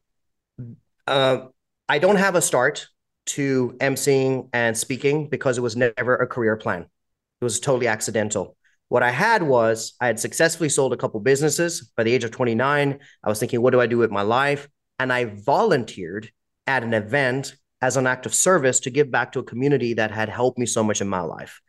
Uh, 1.07 1.49
I 1.89 1.99
don't 1.99 2.17
have 2.17 2.35
a 2.35 2.43
start 2.43 2.89
to 3.27 3.77
emceeing 3.81 4.49
and 4.53 4.77
speaking 4.77 5.29
because 5.29 5.59
it 5.59 5.63
was 5.63 5.77
never 5.77 6.17
a 6.17 6.27
career 6.27 6.57
plan. 6.57 6.83
It 6.83 7.45
was 7.45 7.61
totally 7.61 7.89
accidental. 7.89 8.57
What 8.89 9.03
I 9.03 9.11
had 9.11 9.43
was 9.43 9.95
I 10.01 10.07
had 10.07 10.21
successfully 10.21 10.69
sold 10.69 10.93
a 10.93 10.97
couple 10.97 11.19
businesses. 11.21 11.91
By 11.97 12.05
the 12.05 12.13
age 12.13 12.25
of 12.25 12.31
29, 12.31 12.99
I 13.25 13.29
was 13.29 13.39
thinking, 13.39 13.61
what 13.61 13.73
do 13.73 13.81
I 13.81 13.87
do 13.87 13.99
with 13.99 14.11
my 14.11 14.23
life? 14.23 14.69
And 14.99 15.13
I 15.13 15.25
volunteered 15.25 16.31
at 16.67 16.83
an 16.83 16.95
event 16.95 17.57
as 17.83 17.97
an 17.97 18.07
act 18.07 18.27
of 18.27 18.35
service 18.35 18.81
to 18.81 18.91
give 18.91 19.11
back 19.11 19.33
to 19.33 19.41
a 19.41 19.45
community 19.45 19.95
that 19.95 20.11
had 20.11 20.29
helped 20.29 20.59
me 20.59 20.67
so 20.67 20.83
much 20.83 21.01
in 21.01 21.09
my 21.09 21.21
life. 21.21 21.61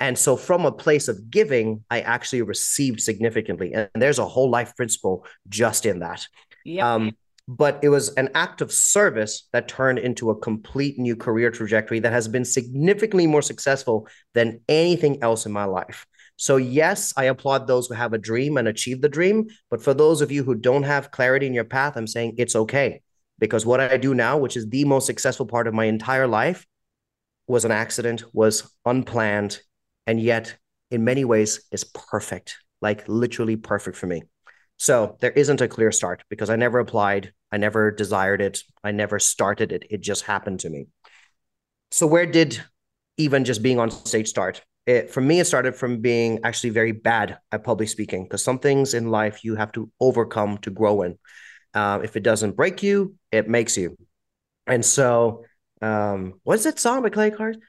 And 0.00 0.18
so, 0.18 0.36
from 0.36 0.66
a 0.66 0.72
place 0.72 1.06
of 1.08 1.30
giving, 1.30 1.84
I 1.88 2.00
actually 2.00 2.42
received 2.42 3.00
significantly. 3.00 3.72
And 3.72 3.88
there's 3.94 4.18
a 4.18 4.26
whole 4.26 4.50
life 4.50 4.74
principle 4.76 5.24
just 5.48 5.86
in 5.86 6.00
that. 6.00 6.26
Yep. 6.64 6.84
Um, 6.84 7.16
but 7.46 7.78
it 7.82 7.90
was 7.90 8.08
an 8.14 8.30
act 8.34 8.60
of 8.60 8.72
service 8.72 9.48
that 9.52 9.68
turned 9.68 9.98
into 9.98 10.30
a 10.30 10.36
complete 10.36 10.98
new 10.98 11.14
career 11.14 11.50
trajectory 11.50 12.00
that 12.00 12.12
has 12.12 12.26
been 12.26 12.44
significantly 12.44 13.26
more 13.26 13.42
successful 13.42 14.08
than 14.32 14.60
anything 14.68 15.22
else 15.22 15.44
in 15.44 15.52
my 15.52 15.64
life. 15.64 16.06
So, 16.36 16.56
yes, 16.56 17.12
I 17.16 17.24
applaud 17.24 17.66
those 17.66 17.86
who 17.86 17.94
have 17.94 18.12
a 18.12 18.18
dream 18.18 18.56
and 18.56 18.66
achieve 18.66 19.00
the 19.00 19.08
dream. 19.08 19.46
But 19.70 19.82
for 19.82 19.94
those 19.94 20.20
of 20.20 20.32
you 20.32 20.42
who 20.42 20.54
don't 20.54 20.82
have 20.82 21.10
clarity 21.10 21.46
in 21.46 21.54
your 21.54 21.64
path, 21.64 21.96
I'm 21.96 22.06
saying 22.06 22.34
it's 22.38 22.56
okay. 22.56 23.02
Because 23.38 23.66
what 23.66 23.80
I 23.80 23.96
do 23.98 24.14
now, 24.14 24.38
which 24.38 24.56
is 24.56 24.68
the 24.68 24.84
most 24.84 25.06
successful 25.06 25.46
part 25.46 25.66
of 25.66 25.74
my 25.74 25.84
entire 25.84 26.26
life, 26.26 26.66
was 27.46 27.64
an 27.64 27.72
accident, 27.72 28.24
was 28.32 28.68
unplanned, 28.84 29.60
and 30.06 30.20
yet 30.20 30.56
in 30.90 31.04
many 31.04 31.24
ways 31.24 31.66
is 31.70 31.84
perfect, 31.84 32.56
like 32.80 33.06
literally 33.06 33.56
perfect 33.56 33.96
for 33.96 34.06
me. 34.06 34.22
So 34.84 35.16
there 35.20 35.30
isn't 35.30 35.62
a 35.62 35.66
clear 35.66 35.90
start 35.90 36.24
because 36.28 36.50
I 36.50 36.56
never 36.56 36.78
applied, 36.78 37.32
I 37.50 37.56
never 37.56 37.90
desired 37.90 38.42
it, 38.42 38.62
I 38.82 38.90
never 38.90 39.18
started 39.18 39.72
it. 39.72 39.86
It 39.88 40.02
just 40.02 40.24
happened 40.24 40.60
to 40.60 40.68
me. 40.68 40.88
So 41.90 42.06
where 42.06 42.26
did 42.26 42.62
even 43.16 43.46
just 43.46 43.62
being 43.62 43.78
on 43.78 43.90
stage 43.90 44.28
start? 44.28 44.62
It, 44.84 45.10
for 45.10 45.22
me, 45.22 45.40
it 45.40 45.46
started 45.46 45.74
from 45.74 46.02
being 46.02 46.40
actually 46.44 46.68
very 46.68 46.92
bad 46.92 47.38
at 47.50 47.64
public 47.64 47.88
speaking 47.88 48.24
because 48.24 48.44
some 48.44 48.58
things 48.58 48.92
in 48.92 49.10
life 49.10 49.42
you 49.42 49.54
have 49.56 49.72
to 49.72 49.90
overcome 50.00 50.58
to 50.58 50.70
grow 50.70 51.00
in. 51.00 51.18
Uh, 51.72 52.00
if 52.04 52.14
it 52.14 52.22
doesn't 52.22 52.54
break 52.54 52.82
you, 52.82 53.14
it 53.32 53.48
makes 53.48 53.78
you. 53.78 53.96
And 54.66 54.84
so, 54.84 55.46
um, 55.80 56.34
what's 56.42 56.64
that 56.64 56.78
song 56.78 57.00
by 57.00 57.08
Kelly 57.08 57.30
Clarkson? 57.30 57.62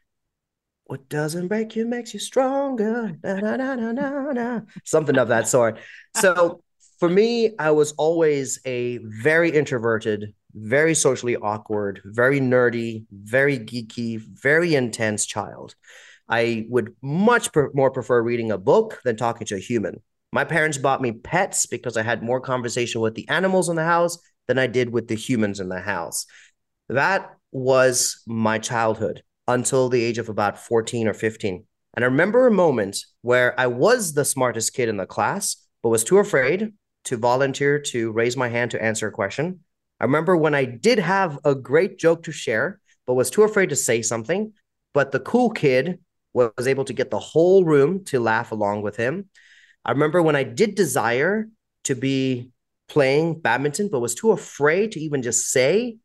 What 0.83 1.07
doesn't 1.07 1.47
break 1.47 1.77
you 1.77 1.85
makes 1.85 2.13
you 2.13 2.19
stronger. 2.19 3.17
Na, 3.23 3.55
na, 3.55 3.75
na, 4.33 4.59
Something 4.83 5.17
of 5.17 5.29
that 5.29 5.47
sort. 5.47 5.79
So 6.13 6.61
for 6.99 7.09
me, 7.09 7.55
I 7.59 7.71
was 7.71 7.91
always 7.93 8.59
a 8.65 8.99
very 9.03 9.49
introverted, 9.51 10.33
very 10.53 10.95
socially 10.95 11.35
awkward, 11.35 12.01
very 12.05 12.39
nerdy, 12.39 13.05
very 13.11 13.59
geeky, 13.59 14.19
very 14.19 14.75
intense 14.75 15.25
child. 15.25 15.75
I 16.29 16.65
would 16.69 16.95
much 17.01 17.51
pre- 17.51 17.69
more 17.73 17.91
prefer 17.91 18.21
reading 18.21 18.51
a 18.51 18.57
book 18.57 18.99
than 19.03 19.17
talking 19.17 19.45
to 19.47 19.55
a 19.55 19.59
human. 19.59 20.01
My 20.31 20.43
parents 20.43 20.77
bought 20.77 21.01
me 21.01 21.11
pets 21.11 21.65
because 21.65 21.97
I 21.97 22.03
had 22.03 22.23
more 22.23 22.41
conversation 22.41 23.01
with 23.01 23.15
the 23.15 23.27
animals 23.29 23.69
in 23.69 23.75
the 23.75 23.83
house 23.83 24.17
than 24.47 24.57
I 24.57 24.67
did 24.67 24.89
with 24.89 25.07
the 25.07 25.15
humans 25.15 25.59
in 25.59 25.69
the 25.69 25.79
house. 25.79 26.25
That 26.89 27.35
was 27.51 28.21
my 28.25 28.57
childhood 28.57 29.23
until 29.47 29.89
the 29.89 30.03
age 30.03 30.17
of 30.17 30.29
about 30.29 30.59
14 30.59 31.07
or 31.07 31.13
15. 31.13 31.65
And 31.95 32.03
I 32.03 32.07
remember 32.07 32.47
a 32.47 32.51
moment 32.51 32.97
where 33.21 33.57
I 33.59 33.67
was 33.67 34.13
the 34.13 34.25
smartest 34.25 34.73
kid 34.73 34.89
in 34.89 34.97
the 34.97 35.05
class, 35.05 35.55
but 35.81 35.89
was 35.89 36.03
too 36.03 36.17
afraid 36.17 36.73
to 37.05 37.17
volunteer 37.17 37.79
to 37.79 38.11
raise 38.11 38.35
my 38.35 38.49
hand 38.49 38.71
to 38.71 38.83
answer 38.83 39.07
a 39.07 39.11
question. 39.11 39.61
I 39.99 40.03
remember 40.03 40.35
when 40.35 40.53
I 40.53 40.65
did 40.65 40.99
have 40.99 41.39
a 41.45 41.55
great 41.55 41.97
joke 41.97 42.23
to 42.23 42.31
share, 42.31 42.79
but 43.07 43.13
was 43.13 43.29
too 43.29 43.43
afraid 43.43 43.69
to 43.69 43.75
say 43.75 44.01
something. 44.01 44.53
But 44.93 45.11
the 45.11 45.19
cool 45.19 45.49
kid 45.49 45.99
was 46.33 46.67
able 46.67 46.85
to 46.85 46.93
get 46.93 47.11
the 47.11 47.19
whole 47.19 47.63
room 47.63 48.03
to 48.05 48.19
laugh 48.19 48.51
along 48.51 48.81
with 48.81 48.97
him. 48.97 49.29
I 49.85 49.91
remember 49.91 50.21
when 50.21 50.35
I 50.35 50.43
did 50.43 50.75
desire 50.75 51.47
to 51.85 51.95
be 51.95 52.51
playing 52.89 53.39
badminton, 53.39 53.89
but 53.89 53.99
was 53.99 54.15
too 54.15 54.31
afraid 54.31 54.91
to 54.93 54.99
even 54.99 55.21
just 55.21 55.51
say, 55.51 55.97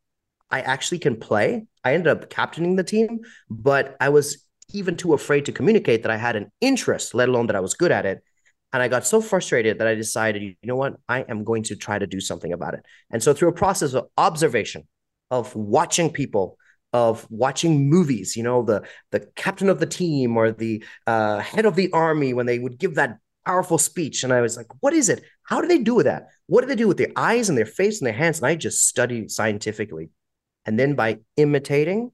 I 0.49 0.61
actually 0.61 0.99
can 0.99 1.17
play. 1.17 1.65
I 1.83 1.93
ended 1.93 2.07
up 2.07 2.29
captaining 2.29 2.75
the 2.75 2.83
team, 2.83 3.21
but 3.49 3.95
I 3.99 4.09
was 4.09 4.45
even 4.73 4.95
too 4.95 5.13
afraid 5.13 5.45
to 5.45 5.51
communicate 5.51 6.03
that 6.03 6.11
I 6.11 6.17
had 6.17 6.35
an 6.35 6.51
interest, 6.61 7.13
let 7.13 7.29
alone 7.29 7.47
that 7.47 7.55
I 7.55 7.61
was 7.61 7.73
good 7.73 7.91
at 7.91 8.05
it. 8.05 8.23
And 8.73 8.81
I 8.81 8.87
got 8.87 9.05
so 9.05 9.21
frustrated 9.21 9.79
that 9.79 9.87
I 9.87 9.95
decided, 9.95 10.41
you 10.41 10.55
know 10.63 10.77
what, 10.77 10.95
I 11.09 11.21
am 11.21 11.43
going 11.43 11.63
to 11.63 11.75
try 11.75 11.99
to 11.99 12.07
do 12.07 12.21
something 12.21 12.53
about 12.53 12.73
it. 12.73 12.85
And 13.11 13.21
so, 13.21 13.33
through 13.33 13.49
a 13.49 13.53
process 13.53 13.93
of 13.93 14.07
observation, 14.17 14.87
of 15.29 15.53
watching 15.55 16.09
people, 16.09 16.57
of 16.93 17.27
watching 17.29 17.89
movies, 17.89 18.35
you 18.35 18.43
know, 18.43 18.63
the 18.63 18.83
the 19.11 19.21
captain 19.35 19.69
of 19.69 19.79
the 19.79 19.85
team 19.85 20.37
or 20.37 20.51
the 20.51 20.83
uh, 21.05 21.39
head 21.39 21.65
of 21.65 21.75
the 21.75 21.91
army 21.91 22.33
when 22.33 22.45
they 22.45 22.59
would 22.59 22.77
give 22.79 22.95
that 22.95 23.17
powerful 23.45 23.77
speech, 23.77 24.23
and 24.23 24.31
I 24.31 24.41
was 24.41 24.55
like, 24.55 24.67
what 24.79 24.93
is 24.93 25.09
it? 25.09 25.23
How 25.43 25.59
do 25.59 25.67
they 25.67 25.79
do 25.79 26.01
that? 26.03 26.27
What 26.47 26.61
do 26.61 26.67
they 26.67 26.75
do 26.75 26.87
with 26.87 26.97
their 26.97 27.11
eyes 27.15 27.49
and 27.49 27.57
their 27.57 27.65
face 27.65 27.99
and 27.99 28.07
their 28.07 28.13
hands? 28.13 28.39
And 28.39 28.47
I 28.47 28.55
just 28.55 28.87
studied 28.87 29.31
scientifically, 29.31 30.11
and 30.65 30.79
then 30.79 30.95
by 30.95 31.19
imitating. 31.35 32.11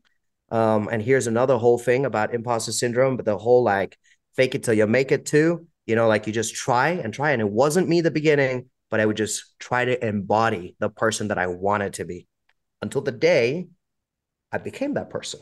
Um, 0.49 0.87
and 0.89 1.01
here's 1.01 1.27
another 1.27 1.57
whole 1.57 1.77
thing 1.77 2.05
about 2.05 2.33
imposter 2.33 2.71
syndrome, 2.71 3.17
but 3.17 3.25
the 3.25 3.37
whole 3.37 3.63
like 3.63 3.97
fake 4.37 4.55
it 4.55 4.63
till 4.63 4.75
you 4.75 4.87
make 4.87 5.11
it 5.11 5.25
too 5.25 5.67
you 5.88 5.95
know, 5.95 6.08
like 6.08 6.28
you 6.28 6.34
just 6.34 6.54
try 6.54 6.89
and 6.89 7.13
try. 7.13 7.32
And 7.32 7.41
it 7.41 7.50
wasn't 7.50 7.89
me 7.89 8.02
the 8.02 8.12
beginning, 8.12 8.69
but 8.91 9.00
I 9.00 9.06
would 9.06 9.17
just 9.17 9.58
try 9.58 9.86
to 9.86 10.06
embody 10.06 10.76
the 10.80 10.89
person 10.89 11.30
that 11.30 11.38
I 11.38 11.47
wanted 11.47 11.93
to 11.93 12.06
be 12.06 12.28
until 12.82 13.02
the 13.02 13.12
day 13.12 13.67
I 14.52 14.60
became 14.60 14.93
that 14.93 15.10
person. 15.10 15.39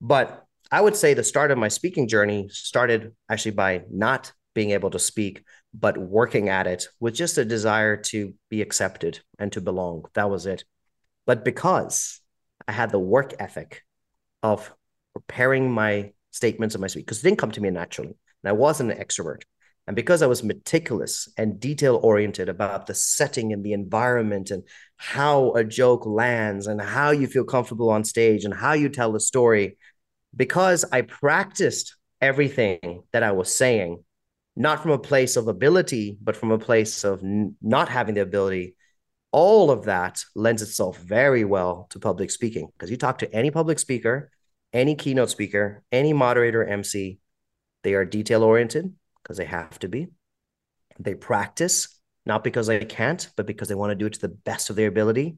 But 0.00 0.44
I 0.70 0.80
would 0.80 0.96
say 0.96 1.14
the 1.14 1.24
start 1.24 1.50
of 1.50 1.58
my 1.58 1.68
speaking 1.68 2.08
journey 2.08 2.48
started 2.50 3.14
actually 3.28 3.52
by 3.52 3.82
not 3.90 4.32
being 4.54 4.70
able 4.70 4.90
to 4.90 4.98
speak, 4.98 5.44
but 5.72 5.98
working 5.98 6.48
at 6.48 6.66
it 6.66 6.86
with 7.00 7.14
just 7.14 7.38
a 7.38 7.44
desire 7.44 7.96
to 7.96 8.34
be 8.50 8.62
accepted 8.62 9.20
and 9.38 9.52
to 9.52 9.60
belong. 9.60 10.04
That 10.14 10.30
was 10.30 10.46
it. 10.46 10.64
But 11.26 11.44
because 11.44 12.20
I 12.68 12.72
had 12.72 12.90
the 12.90 12.98
work 12.98 13.34
ethic 13.38 13.82
of 14.42 14.72
preparing 15.12 15.70
my 15.70 16.12
statements 16.30 16.74
and 16.74 16.82
my 16.82 16.88
speech, 16.88 17.04
because 17.04 17.20
it 17.20 17.22
didn't 17.22 17.38
come 17.38 17.52
to 17.52 17.60
me 17.60 17.70
naturally, 17.70 18.16
and 18.42 18.48
I 18.48 18.52
wasn't 18.52 18.92
an 18.92 18.98
extrovert. 18.98 19.42
And 19.86 19.94
because 19.94 20.20
I 20.20 20.26
was 20.26 20.42
meticulous 20.42 21.28
and 21.36 21.60
detail 21.60 22.00
oriented 22.02 22.48
about 22.48 22.86
the 22.86 22.94
setting 22.94 23.52
and 23.52 23.64
the 23.64 23.72
environment 23.72 24.50
and 24.50 24.64
how 24.96 25.52
a 25.52 25.62
joke 25.62 26.04
lands 26.04 26.66
and 26.66 26.80
how 26.80 27.10
you 27.10 27.28
feel 27.28 27.44
comfortable 27.44 27.90
on 27.90 28.02
stage 28.02 28.44
and 28.44 28.52
how 28.52 28.72
you 28.72 28.88
tell 28.88 29.12
the 29.12 29.20
story, 29.20 29.78
because 30.34 30.84
I 30.90 31.02
practiced 31.02 31.94
everything 32.20 33.04
that 33.12 33.22
I 33.22 33.30
was 33.32 33.56
saying, 33.56 34.02
not 34.56 34.82
from 34.82 34.90
a 34.90 34.98
place 34.98 35.36
of 35.36 35.46
ability, 35.46 36.18
but 36.20 36.34
from 36.34 36.50
a 36.50 36.58
place 36.58 37.04
of 37.04 37.22
n- 37.22 37.54
not 37.62 37.88
having 37.88 38.16
the 38.16 38.22
ability. 38.22 38.74
All 39.30 39.70
of 39.70 39.84
that 39.84 40.24
lends 40.34 40.62
itself 40.62 40.98
very 40.98 41.44
well 41.44 41.86
to 41.90 42.00
public 42.00 42.30
speaking 42.30 42.68
because 42.72 42.90
you 42.90 42.96
talk 42.96 43.18
to 43.18 43.32
any 43.32 43.52
public 43.52 43.78
speaker, 43.78 44.30
any 44.72 44.96
keynote 44.96 45.30
speaker, 45.30 45.84
any 45.92 46.12
moderator, 46.12 46.64
MC, 46.64 47.18
they 47.84 47.94
are 47.94 48.04
detail 48.04 48.42
oriented 48.42 48.92
because 49.26 49.38
they 49.38 49.44
have 49.44 49.78
to 49.80 49.88
be. 49.88 50.06
They 51.00 51.14
practice 51.14 51.96
not 52.26 52.42
because 52.42 52.66
they 52.66 52.84
can't, 52.84 53.28
but 53.36 53.46
because 53.46 53.68
they 53.68 53.74
want 53.74 53.92
to 53.92 53.94
do 53.94 54.06
it 54.06 54.14
to 54.14 54.20
the 54.20 54.28
best 54.28 54.68
of 54.68 54.76
their 54.76 54.88
ability. 54.88 55.36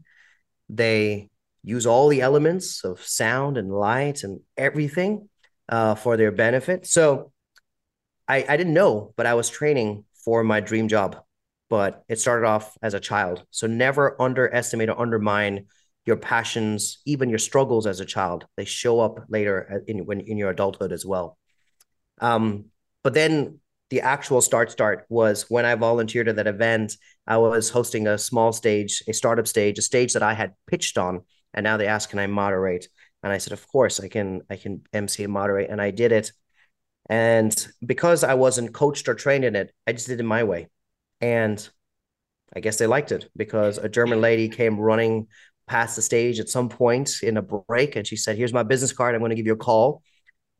They 0.70 1.28
use 1.62 1.86
all 1.86 2.08
the 2.08 2.22
elements 2.22 2.82
of 2.82 3.04
sound 3.04 3.58
and 3.58 3.70
light 3.70 4.24
and 4.24 4.40
everything 4.56 5.28
uh, 5.68 5.94
for 5.94 6.16
their 6.16 6.32
benefit. 6.32 6.86
So 6.86 7.32
I, 8.26 8.44
I 8.48 8.56
didn't 8.56 8.72
know, 8.72 9.12
but 9.16 9.26
I 9.26 9.34
was 9.34 9.50
training 9.50 10.04
for 10.24 10.42
my 10.42 10.60
dream 10.60 10.88
job. 10.88 11.16
But 11.68 12.04
it 12.08 12.18
started 12.18 12.46
off 12.46 12.78
as 12.80 12.94
a 12.94 13.00
child. 13.00 13.44
So 13.50 13.66
never 13.66 14.20
underestimate 14.20 14.88
or 14.88 14.98
undermine 14.98 15.66
your 16.06 16.16
passions, 16.16 17.02
even 17.04 17.28
your 17.28 17.38
struggles 17.38 17.86
as 17.86 18.00
a 18.00 18.06
child. 18.06 18.46
They 18.56 18.64
show 18.64 19.00
up 19.00 19.26
later 19.28 19.84
in 19.86 20.06
when 20.06 20.20
in 20.20 20.38
your 20.38 20.48
adulthood 20.48 20.92
as 20.92 21.04
well. 21.04 21.36
Um, 22.18 22.66
but 23.02 23.12
then 23.12 23.60
the 23.90 24.02
actual 24.02 24.40
start 24.40 24.70
start 24.70 25.06
was 25.08 25.46
when 25.48 25.64
I 25.64 25.74
volunteered 25.74 26.28
at 26.28 26.36
that 26.36 26.46
event. 26.46 26.96
I 27.26 27.38
was 27.38 27.70
hosting 27.70 28.06
a 28.06 28.18
small 28.18 28.52
stage, 28.52 29.02
a 29.08 29.12
startup 29.12 29.48
stage, 29.48 29.78
a 29.78 29.82
stage 29.82 30.12
that 30.12 30.22
I 30.22 30.34
had 30.34 30.54
pitched 30.66 30.98
on, 30.98 31.22
and 31.54 31.64
now 31.64 31.76
they 31.76 31.86
asked, 31.86 32.10
"Can 32.10 32.18
I 32.18 32.26
moderate?" 32.26 32.88
And 33.22 33.32
I 33.32 33.38
said, 33.38 33.52
"Of 33.52 33.66
course, 33.68 34.00
I 34.00 34.08
can. 34.08 34.42
I 34.50 34.56
can 34.56 34.82
MC 34.92 35.24
and 35.24 35.32
moderate," 35.32 35.70
and 35.70 35.80
I 35.80 35.90
did 35.90 36.12
it. 36.12 36.32
And 37.08 37.54
because 37.84 38.22
I 38.24 38.34
wasn't 38.34 38.74
coached 38.74 39.08
or 39.08 39.14
trained 39.14 39.44
in 39.44 39.56
it, 39.56 39.72
I 39.86 39.92
just 39.92 40.08
did 40.08 40.20
it 40.20 40.24
my 40.24 40.44
way. 40.44 40.68
And 41.20 41.66
I 42.54 42.60
guess 42.60 42.76
they 42.76 42.86
liked 42.86 43.12
it 43.12 43.30
because 43.36 43.78
a 43.78 43.88
German 43.88 44.20
lady 44.20 44.48
came 44.48 44.78
running 44.78 45.28
past 45.66 45.96
the 45.96 46.02
stage 46.02 46.40
at 46.40 46.48
some 46.48 46.68
point 46.68 47.22
in 47.22 47.36
a 47.36 47.42
break 47.42 47.96
and 47.96 48.06
she 48.06 48.16
said, 48.16 48.36
Here's 48.36 48.52
my 48.52 48.62
business 48.62 48.92
card. 48.92 49.14
I'm 49.14 49.20
going 49.20 49.30
to 49.30 49.36
give 49.36 49.46
you 49.46 49.52
a 49.52 49.56
call. 49.56 50.02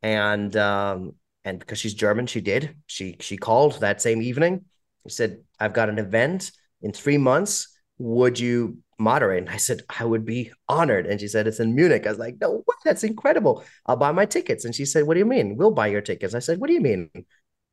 And 0.03 0.55
um, 0.57 1.15
and 1.49 1.59
because 1.59 1.79
she's 1.79 1.95
German, 1.95 2.27
she 2.27 2.43
did. 2.43 2.77
She 2.87 3.17
she 3.21 3.39
called 3.39 3.81
that 3.81 4.03
same 4.03 4.21
evening. 4.21 4.67
She 5.07 5.15
said, 5.15 5.43
I've 5.59 5.73
got 5.73 5.89
an 5.89 5.99
event 5.99 6.53
in 6.83 6.93
three 6.93 7.17
months. 7.17 7.75
Would 7.97 8.39
you 8.39 8.79
moderate? 8.99 9.45
And 9.45 9.51
I 9.51 9.57
said, 9.57 9.81
I 9.99 10.05
would 10.05 10.27
be 10.27 10.53
honored. 10.69 11.07
And 11.07 11.19
she 11.19 11.27
said, 11.27 11.47
It's 11.47 11.59
in 11.59 11.75
Munich. 11.75 12.07
I 12.07 12.11
was 12.11 12.19
like, 12.19 12.37
No 12.39 12.53
way, 12.53 12.77
that's 12.85 13.03
incredible. 13.03 13.65
I'll 13.87 13.97
buy 13.97 14.13
my 14.13 14.27
tickets. 14.27 14.67
And 14.67 14.75
she 14.75 14.85
said, 14.85 15.05
What 15.05 15.15
do 15.15 15.21
you 15.21 15.27
mean? 15.27 15.57
We'll 15.57 15.71
buy 15.71 15.87
your 15.87 16.03
tickets. 16.03 16.35
I 16.35 16.41
said, 16.41 16.61
What 16.61 16.69
do 16.69 16.75
you 16.75 16.83
mean? 16.83 17.11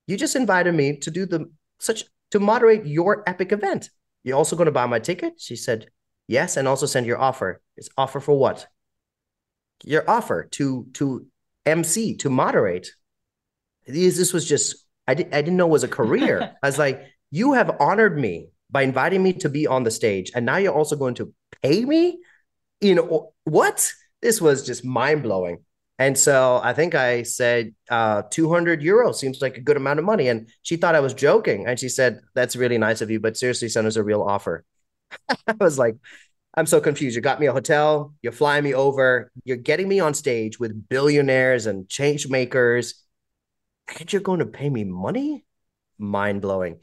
You 0.08 0.16
just 0.16 0.38
invited 0.38 0.74
me 0.74 0.98
to 1.00 1.12
do 1.12 1.26
the 1.26 1.52
such 1.80 2.06
to 2.32 2.40
moderate 2.40 2.86
your 2.86 3.24
epic 3.28 3.52
event. 3.52 3.90
You're 4.24 4.38
also 4.38 4.56
going 4.56 4.68
to 4.68 4.72
buy 4.72 4.86
my 4.86 5.00
ticket? 5.00 5.34
She 5.38 5.58
said, 5.58 5.90
Yes, 6.28 6.56
and 6.56 6.66
also 6.66 6.86
send 6.86 7.06
your 7.06 7.20
offer. 7.20 7.62
It's 7.76 7.90
offer 7.98 8.22
for 8.22 8.40
what? 8.40 8.68
Your 9.84 10.10
offer 10.10 10.48
to 10.52 10.88
to 10.94 11.28
MC 11.66 12.16
to 12.18 12.30
moderate. 12.30 12.92
This 13.86 14.34
was 14.34 14.46
just 14.46 14.86
I, 15.08 15.14
di- 15.14 15.26
I 15.32 15.42
didn't 15.42 15.58
know 15.58 15.68
it 15.68 15.72
was 15.72 15.84
a 15.84 15.88
career. 15.88 16.56
I 16.64 16.68
was 16.68 16.80
like, 16.80 17.04
you 17.32 17.54
have 17.54 17.78
honored 17.80 18.18
me 18.18 18.50
by 18.72 18.82
inviting 18.82 19.22
me 19.22 19.34
to 19.34 19.50
be 19.50 19.68
on 19.68 19.84
the 19.84 19.92
stage, 19.92 20.32
and 20.36 20.46
now 20.46 20.58
you're 20.58 20.74
also 20.74 20.96
going 20.96 21.16
to 21.16 21.34
pay 21.62 21.86
me. 21.86 22.20
You 22.82 22.96
know 22.96 23.34
what? 23.44 23.92
This 24.22 24.42
was 24.42 24.66
just 24.66 24.84
mind 24.84 25.24
blowing. 25.24 25.64
And 25.98 26.18
so 26.18 26.60
I 26.62 26.74
think 26.74 26.94
I 26.94 27.24
said 27.24 27.74
uh, 27.90 28.24
200 28.30 28.82
euros 28.82 29.16
seems 29.16 29.42
like 29.42 29.58
a 29.58 29.62
good 29.62 29.78
amount 29.78 30.00
of 30.00 30.06
money. 30.06 30.28
And 30.28 30.50
she 30.62 30.76
thought 30.76 30.96
I 30.96 31.00
was 31.00 31.14
joking. 31.14 31.68
And 31.68 31.80
she 31.80 31.88
said, 31.88 32.20
That's 32.34 32.56
really 32.56 32.78
nice 32.78 33.02
of 33.02 33.10
you, 33.10 33.20
but 33.20 33.38
seriously, 33.38 33.70
send 33.70 33.88
us 33.88 33.96
a 33.96 34.04
real 34.04 34.22
offer. 34.22 34.66
I 35.48 35.56
was 35.60 35.80
like, 35.80 35.96
I'm 36.56 36.66
so 36.66 36.82
confused. 36.82 37.16
You 37.16 37.22
got 37.22 37.40
me 37.40 37.48
a 37.48 37.54
hotel, 37.54 38.14
you're 38.22 38.32
flying 38.32 38.64
me 38.64 38.74
over, 38.74 39.32
you're 39.44 39.58
getting 39.58 39.88
me 39.88 40.00
on 40.00 40.14
stage 40.14 40.60
with 40.60 40.88
billionaires 40.90 41.66
and 41.66 41.88
change 41.90 42.28
makers, 42.30 43.05
you're 44.12 44.22
going 44.22 44.40
to 44.40 44.46
pay 44.46 44.70
me 44.70 44.84
money? 44.84 45.46
Mind 45.98 46.42
blowing. 46.42 46.80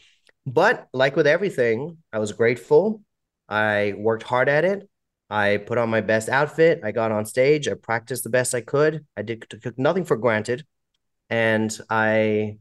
But 0.46 0.88
like 0.92 1.16
with 1.16 1.26
everything, 1.26 1.98
I 2.12 2.18
was 2.18 2.32
grateful. 2.32 3.02
I 3.48 3.94
worked 3.96 4.22
hard 4.22 4.48
at 4.48 4.64
it. 4.64 4.88
I 5.30 5.58
put 5.58 5.78
on 5.78 5.88
my 5.88 6.00
best 6.00 6.28
outfit. 6.28 6.80
I 6.84 6.92
got 6.92 7.12
on 7.12 7.24
stage. 7.24 7.68
I 7.68 7.74
practiced 7.74 8.24
the 8.24 8.30
best 8.30 8.54
I 8.54 8.60
could. 8.60 9.06
I 9.16 9.22
did 9.22 9.48
took 9.48 9.78
nothing 9.78 10.04
for 10.04 10.16
granted, 10.16 10.66
and 11.30 11.74
I 11.88 12.58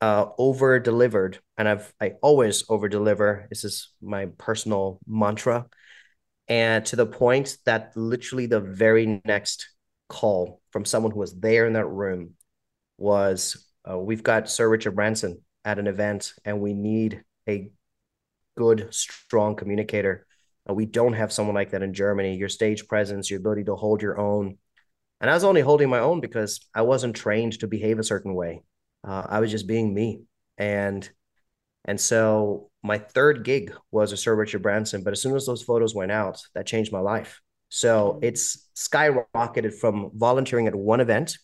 uh, 0.00 0.26
over 0.38 0.78
delivered. 0.78 1.40
And 1.58 1.68
I've 1.68 1.92
I 2.00 2.12
always 2.22 2.64
over 2.68 2.88
deliver. 2.88 3.46
This 3.50 3.64
is 3.64 3.90
my 4.00 4.26
personal 4.38 5.00
mantra, 5.08 5.66
and 6.46 6.86
to 6.86 6.94
the 6.96 7.06
point 7.06 7.58
that 7.64 7.92
literally 7.96 8.46
the 8.46 8.60
very 8.60 9.20
next 9.24 9.68
call 10.08 10.60
from 10.70 10.84
someone 10.84 11.10
who 11.10 11.18
was 11.18 11.34
there 11.34 11.66
in 11.66 11.72
that 11.72 11.86
room 11.86 12.34
was, 12.98 13.66
uh, 13.88 13.98
"We've 13.98 14.22
got 14.22 14.48
Sir 14.48 14.68
Richard 14.68 14.94
Branson 14.94 15.42
at 15.64 15.78
an 15.78 15.86
event, 15.86 16.32
and 16.44 16.60
we 16.60 16.74
need 16.74 17.22
a 17.48 17.70
good, 18.56 18.88
strong 18.92 19.56
communicator." 19.56 20.26
Uh, 20.68 20.74
we 20.74 20.86
don't 20.86 21.12
have 21.12 21.32
someone 21.32 21.54
like 21.54 21.70
that 21.70 21.82
in 21.82 21.94
Germany. 21.94 22.36
Your 22.36 22.48
stage 22.48 22.88
presence, 22.88 23.30
your 23.30 23.40
ability 23.40 23.64
to 23.64 23.76
hold 23.76 24.02
your 24.02 24.18
own. 24.18 24.58
And 25.20 25.30
I 25.30 25.34
was 25.34 25.44
only 25.44 25.60
holding 25.60 25.88
my 25.88 26.00
own 26.00 26.20
because 26.20 26.60
I 26.74 26.82
wasn't 26.82 27.16
trained 27.16 27.60
to 27.60 27.66
behave 27.66 27.98
a 27.98 28.04
certain 28.04 28.34
way. 28.34 28.62
Uh, 29.06 29.24
I 29.28 29.40
was 29.40 29.50
just 29.50 29.66
being 29.66 29.94
me. 29.94 30.22
And 30.58 31.08
and 31.84 32.00
so 32.00 32.70
my 32.82 32.98
third 32.98 33.44
gig 33.44 33.72
was 33.90 34.12
a 34.12 34.16
Sir 34.16 34.34
Richard 34.34 34.62
Branson. 34.62 35.02
But 35.02 35.12
as 35.12 35.22
soon 35.22 35.36
as 35.36 35.46
those 35.46 35.62
photos 35.62 35.94
went 35.94 36.12
out, 36.12 36.40
that 36.54 36.66
changed 36.66 36.92
my 36.92 36.98
life. 37.00 37.40
So 37.68 38.14
mm-hmm. 38.14 38.24
it's 38.24 38.68
skyrocketed 38.74 39.74
from 39.74 40.10
volunteering 40.14 40.66
at 40.66 40.74
one 40.74 41.00
event, 41.00 41.38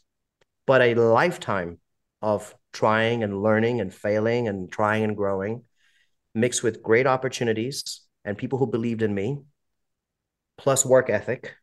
but 0.66 0.83
a 0.83 0.94
lifetime 0.94 1.79
of 2.20 2.55
trying 2.72 3.22
and 3.22 3.42
learning 3.42 3.81
and 3.81 3.92
failing 3.92 4.48
and 4.48 4.70
trying 4.70 5.05
and 5.05 5.16
growing, 5.16 5.64
mixed 6.35 6.62
with 6.62 6.83
great 6.83 7.07
opportunities 7.07 8.03
and 8.25 8.38
people 8.38 8.59
who 8.59 8.66
believed 8.66 9.03
in 9.03 9.14
me, 9.14 9.38
plus 10.57 10.87
work 10.87 11.11
ethic, 11.11 11.55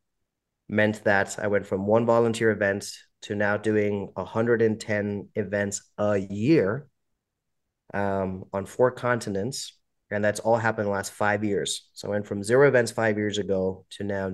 meant 0.67 1.03
that 1.03 1.37
I 1.39 1.47
went 1.47 1.65
from 1.65 1.87
one 1.87 2.05
volunteer 2.05 2.51
event 2.51 2.91
to 3.23 3.35
now 3.35 3.57
doing 3.57 4.11
110 4.13 5.29
events 5.35 5.81
a 5.97 6.17
year 6.17 6.87
um, 7.93 8.45
on 8.53 8.65
four 8.65 8.91
continents. 8.91 9.73
And 10.11 10.23
that's 10.23 10.39
all 10.39 10.57
happened 10.57 10.85
in 10.85 10.91
the 10.91 10.95
last 10.95 11.11
five 11.11 11.43
years. 11.43 11.89
So 11.93 12.07
I 12.07 12.11
went 12.11 12.27
from 12.27 12.43
zero 12.43 12.67
events 12.67 12.91
five 12.91 13.17
years 13.17 13.37
ago 13.37 13.85
to 13.91 14.03
now 14.03 14.33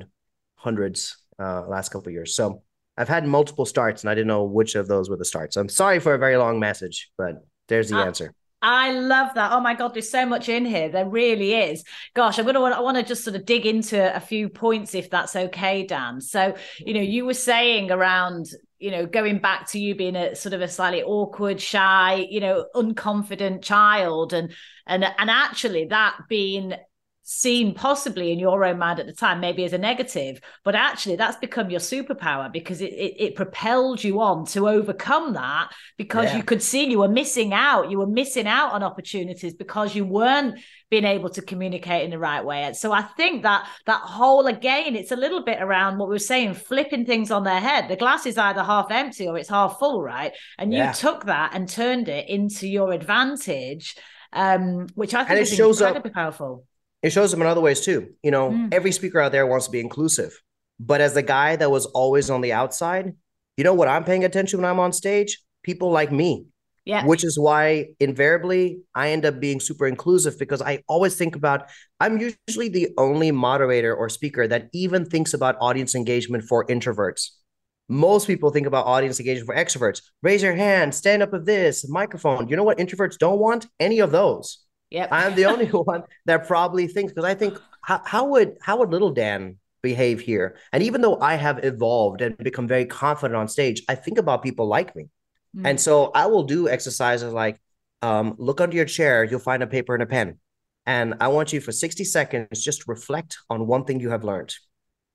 hundreds 0.55 1.17
uh, 1.39 1.67
last 1.67 1.89
couple 1.89 2.11
years. 2.11 2.33
So 2.35 2.63
I've 2.97 3.09
had 3.09 3.25
multiple 3.27 3.65
starts 3.65 4.03
and 4.03 4.09
I 4.09 4.15
didn't 4.15 4.27
know 4.27 4.43
which 4.43 4.75
of 4.75 4.87
those 4.87 5.09
were 5.09 5.17
the 5.17 5.25
starts. 5.25 5.57
I'm 5.57 5.69
sorry 5.69 5.99
for 5.99 6.13
a 6.13 6.17
very 6.17 6.37
long 6.37 6.59
message, 6.59 7.11
but 7.17 7.45
there's 7.67 7.89
the 7.89 7.97
uh, 7.97 8.05
answer. 8.05 8.33
I 8.61 8.93
love 8.93 9.35
that. 9.35 9.51
Oh 9.51 9.59
my 9.59 9.75
God, 9.75 9.93
there's 9.93 10.09
so 10.09 10.25
much 10.25 10.49
in 10.49 10.65
here. 10.65 10.89
There 10.89 11.07
really 11.07 11.53
is. 11.53 11.83
Gosh, 12.15 12.39
I'm 12.39 12.45
gonna 12.45 12.61
want 12.61 12.73
I 12.73 12.79
want 12.79 12.97
to 12.97 13.03
just 13.03 13.23
sort 13.23 13.35
of 13.35 13.45
dig 13.45 13.65
into 13.65 14.15
a 14.15 14.19
few 14.19 14.49
points 14.49 14.95
if 14.95 15.09
that's 15.09 15.35
okay, 15.35 15.85
Dan. 15.85 16.19
So, 16.19 16.55
you 16.79 16.95
know, 16.95 17.01
you 17.01 17.25
were 17.25 17.35
saying 17.35 17.91
around, 17.91 18.47
you 18.79 18.89
know, 18.89 19.05
going 19.05 19.37
back 19.37 19.69
to 19.71 19.79
you 19.79 19.93
being 19.93 20.15
a 20.15 20.35
sort 20.35 20.53
of 20.53 20.61
a 20.61 20.67
slightly 20.67 21.03
awkward, 21.03 21.61
shy, 21.61 22.25
you 22.27 22.39
know, 22.39 22.65
unconfident 22.73 23.61
child 23.61 24.33
and 24.33 24.51
and 24.87 25.03
and 25.03 25.29
actually 25.29 25.85
that 25.85 26.17
being 26.27 26.73
seen 27.27 27.73
possibly 27.73 28.31
in 28.31 28.39
your 28.39 28.63
own 28.63 28.77
mind 28.77 28.99
at 28.99 29.07
the 29.07 29.13
time 29.13 29.39
maybe 29.39 29.65
as 29.65 29.73
a 29.73 29.77
negative 29.77 30.39
but 30.63 30.75
actually 30.75 31.15
that's 31.15 31.37
become 31.37 31.69
your 31.69 31.79
superpower 31.79 32.51
because 32.51 32.81
it 32.81 32.93
it, 32.93 33.15
it 33.17 33.35
propelled 33.35 34.03
you 34.03 34.21
on 34.21 34.45
to 34.45 34.67
overcome 34.67 35.33
that 35.33 35.69
because 35.97 36.25
yeah. 36.25 36.37
you 36.37 36.43
could 36.43 36.61
see 36.61 36.85
you 36.89 36.99
were 36.99 37.07
missing 37.07 37.53
out. 37.53 37.89
You 37.91 37.99
were 37.99 38.07
missing 38.07 38.47
out 38.47 38.71
on 38.71 38.83
opportunities 38.83 39.53
because 39.53 39.95
you 39.95 40.05
weren't 40.05 40.59
being 40.89 41.05
able 41.05 41.29
to 41.29 41.41
communicate 41.41 42.03
in 42.03 42.11
the 42.11 42.19
right 42.19 42.43
way. 42.43 42.63
And 42.63 42.75
so 42.75 42.91
i 42.91 43.01
think 43.01 43.43
that 43.43 43.67
that 43.85 44.01
whole 44.01 44.47
again 44.47 44.95
it's 44.95 45.11
a 45.11 45.15
little 45.15 45.43
bit 45.43 45.61
around 45.61 45.97
what 45.97 46.07
we 46.09 46.15
were 46.15 46.19
saying 46.19 46.53
flipping 46.53 47.05
things 47.05 47.31
on 47.31 47.43
their 47.43 47.59
head. 47.59 47.89
The 47.89 47.95
glass 47.95 48.25
is 48.25 48.37
either 48.37 48.63
half 48.63 48.91
empty 48.91 49.27
or 49.27 49.37
it's 49.37 49.49
half 49.49 49.79
full 49.79 50.01
right? 50.01 50.33
And 50.57 50.73
yeah. 50.73 50.89
you 50.89 50.93
took 50.93 51.25
that 51.25 51.51
and 51.53 51.67
turned 51.67 52.07
it 52.07 52.29
into 52.29 52.67
your 52.67 52.91
advantage 52.91 53.95
um, 54.33 54.87
which 54.95 55.13
I 55.13 55.23
think 55.23 55.39
is 55.39 55.53
shows 55.53 55.79
incredibly 55.79 56.11
up, 56.11 56.15
powerful 56.15 56.65
it 57.05 57.11
shows 57.11 57.29
them 57.29 57.39
in 57.39 57.45
other 57.45 57.61
ways 57.61 57.81
too. 57.81 58.09
You 58.23 58.31
know, 58.31 58.49
mm. 58.49 58.73
every 58.73 58.91
speaker 58.91 59.19
out 59.19 59.31
there 59.31 59.45
wants 59.45 59.67
to 59.67 59.71
be 59.71 59.79
inclusive. 59.79 60.41
But 60.79 61.01
as 61.01 61.13
the 61.13 61.21
guy 61.21 61.55
that 61.55 61.69
was 61.69 61.85
always 61.85 62.31
on 62.31 62.41
the 62.41 62.51
outside, 62.51 63.13
you 63.57 63.63
know 63.63 63.75
what 63.75 63.87
I'm 63.87 64.03
paying 64.03 64.25
attention 64.25 64.59
when 64.59 64.69
I'm 64.69 64.79
on 64.79 64.91
stage? 64.91 65.39
People 65.61 65.91
like 65.91 66.11
me. 66.11 66.47
Yeah. 66.83 67.05
Which 67.05 67.23
is 67.23 67.37
why 67.37 67.89
invariably 67.99 68.79
I 68.95 69.09
end 69.09 69.23
up 69.23 69.39
being 69.39 69.59
super 69.59 69.85
inclusive 69.85 70.39
because 70.39 70.63
I 70.63 70.81
always 70.87 71.15
think 71.15 71.35
about 71.35 71.69
I'm 71.99 72.17
usually 72.17 72.69
the 72.69 72.89
only 72.97 73.29
moderator 73.29 73.95
or 73.95 74.09
speaker 74.09 74.47
that 74.47 74.69
even 74.73 75.05
thinks 75.05 75.35
about 75.35 75.57
audience 75.61 75.93
engagement 75.93 76.45
for 76.45 76.65
introverts. 76.65 77.29
Most 77.87 78.25
people 78.25 78.49
think 78.49 78.65
about 78.65 78.87
audience 78.87 79.19
engagement 79.19 79.45
for 79.45 79.55
extroverts. 79.55 80.01
Raise 80.23 80.41
your 80.41 80.55
hand, 80.55 80.95
stand 80.95 81.21
up 81.21 81.33
of 81.33 81.45
this, 81.45 81.87
microphone. 81.87 82.47
You 82.47 82.55
know 82.55 82.63
what 82.63 82.79
introverts 82.79 83.19
don't 83.19 83.37
want? 83.37 83.67
Any 83.79 83.99
of 83.99 84.11
those. 84.11 84.64
Yep. 84.91 85.09
I'm 85.11 85.35
the 85.35 85.45
only 85.45 85.65
one 85.71 86.03
that 86.25 86.47
probably 86.47 86.87
thinks 86.87 87.11
because 87.11 87.25
I 87.25 87.33
think 87.33 87.59
how, 87.81 88.01
how 88.05 88.25
would 88.25 88.57
how 88.61 88.77
would 88.77 88.89
little 88.89 89.11
Dan 89.11 89.57
behave 89.81 90.19
here? 90.19 90.57
And 90.71 90.83
even 90.83 91.01
though 91.01 91.19
I 91.19 91.35
have 91.35 91.63
evolved 91.63 92.21
and 92.21 92.37
become 92.37 92.67
very 92.67 92.85
confident 92.85 93.35
on 93.35 93.47
stage, 93.47 93.83
I 93.87 93.95
think 93.95 94.17
about 94.17 94.43
people 94.43 94.67
like 94.67 94.95
me. 94.95 95.09
Mm. 95.55 95.69
And 95.69 95.79
so 95.79 96.11
I 96.13 96.25
will 96.27 96.43
do 96.43 96.69
exercises 96.69 97.33
like 97.33 97.59
um, 98.01 98.35
look 98.37 98.61
under 98.61 98.75
your 98.75 98.85
chair, 98.85 99.23
you'll 99.23 99.39
find 99.39 99.63
a 99.63 99.67
paper 99.67 99.93
and 99.93 100.03
a 100.03 100.05
pen. 100.05 100.37
And 100.85 101.15
I 101.19 101.29
want 101.29 101.51
you 101.51 101.59
for 101.61 101.71
60 101.71 102.03
seconds 102.03 102.63
just 102.63 102.87
reflect 102.87 103.37
on 103.49 103.65
one 103.65 103.85
thing 103.85 103.99
you 103.99 104.11
have 104.11 104.23
learned. 104.23 104.53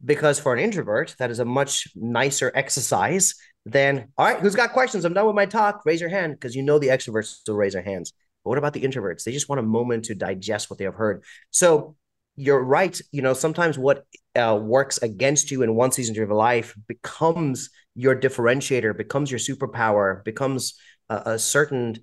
Because 0.05 0.41
for 0.41 0.53
an 0.53 0.59
introvert, 0.59 1.15
that 1.19 1.31
is 1.31 1.39
a 1.39 1.45
much 1.45 1.87
nicer 1.95 2.51
exercise 2.55 3.35
than, 3.67 4.09
all 4.17 4.27
right, 4.27 4.41
who's 4.41 4.57
got 4.57 4.73
questions? 4.73 5.05
I'm 5.05 5.13
done 5.13 5.27
with 5.27 5.37
my 5.37 5.47
talk. 5.47 5.83
Raise 5.85 6.01
your 6.01 6.11
hand 6.11 6.35
because 6.35 6.57
you 6.57 6.63
know 6.63 6.79
the 6.79 6.89
extroverts 6.89 7.47
will 7.47 7.57
raise 7.57 7.75
their 7.75 7.83
hands. 7.83 8.13
But 8.45 8.51
what 8.51 8.59
about 8.59 8.73
the 8.73 8.83
introverts? 8.83 9.25
They 9.25 9.33
just 9.33 9.49
want 9.49 9.61
a 9.61 9.65
moment 9.65 10.07
to 10.07 10.15
digest 10.15 10.71
what 10.71 10.79
they 10.79 10.85
have 10.85 10.95
heard. 10.95 11.25
So 11.51 11.97
you're 12.37 12.63
right. 12.63 12.99
You 13.13 13.23
know, 13.23 13.35
sometimes 13.35 13.79
what 13.79 14.05
uh, 14.35 14.59
works 14.61 14.99
against 14.99 15.51
you 15.51 15.63
in 15.63 15.75
one 15.75 15.93
season 15.93 16.13
of 16.15 16.17
your 16.17 16.35
life 16.35 16.75
becomes 16.89 17.71
your 17.95 18.17
differentiator, 18.17 18.97
becomes 18.97 19.31
your 19.31 19.41
superpower, 19.41 20.25
becomes 20.25 20.79
a, 21.09 21.23
a 21.33 21.39
certain, 21.39 21.97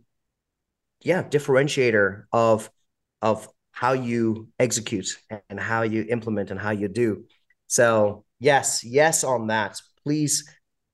yeah, 1.01 1.23
differentiator 1.23 2.23
of 2.31 2.69
of 3.21 3.47
how 3.71 3.93
you 3.93 4.47
execute 4.59 5.07
and 5.49 5.59
how 5.59 5.83
you 5.83 6.05
implement 6.09 6.51
and 6.51 6.59
how 6.59 6.71
you 6.71 6.87
do. 6.87 7.25
So 7.67 8.25
yes, 8.39 8.83
yes 8.83 9.23
on 9.23 9.47
that. 9.47 9.79
Please 10.03 10.49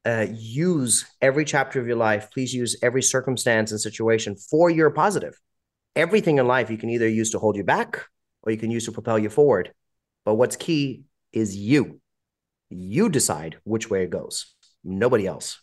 uh, 0.05 0.27
use 0.31 1.05
every 1.21 1.45
chapter 1.45 1.79
of 1.79 1.87
your 1.87 1.95
life. 1.95 2.29
Please 2.31 2.53
use 2.53 2.77
every 2.81 3.01
circumstance 3.01 3.71
and 3.71 3.79
situation 3.79 4.35
for 4.35 4.69
your 4.69 4.89
positive. 4.89 5.39
Everything 5.95 6.39
in 6.39 6.47
life 6.47 6.69
you 6.69 6.77
can 6.77 6.89
either 6.89 7.07
use 7.07 7.31
to 7.31 7.39
hold 7.39 7.55
you 7.55 7.63
back 7.63 8.07
or 8.41 8.51
you 8.51 8.57
can 8.57 8.71
use 8.71 8.85
to 8.85 8.91
propel 8.91 9.19
you 9.19 9.29
forward. 9.29 9.71
But 10.25 10.35
what's 10.35 10.55
key 10.55 11.03
is 11.31 11.55
you. 11.55 11.99
You 12.69 13.09
decide 13.09 13.57
which 13.63 13.89
way 13.89 14.03
it 14.03 14.09
goes. 14.09 14.53
Nobody 14.83 15.27
else. 15.27 15.61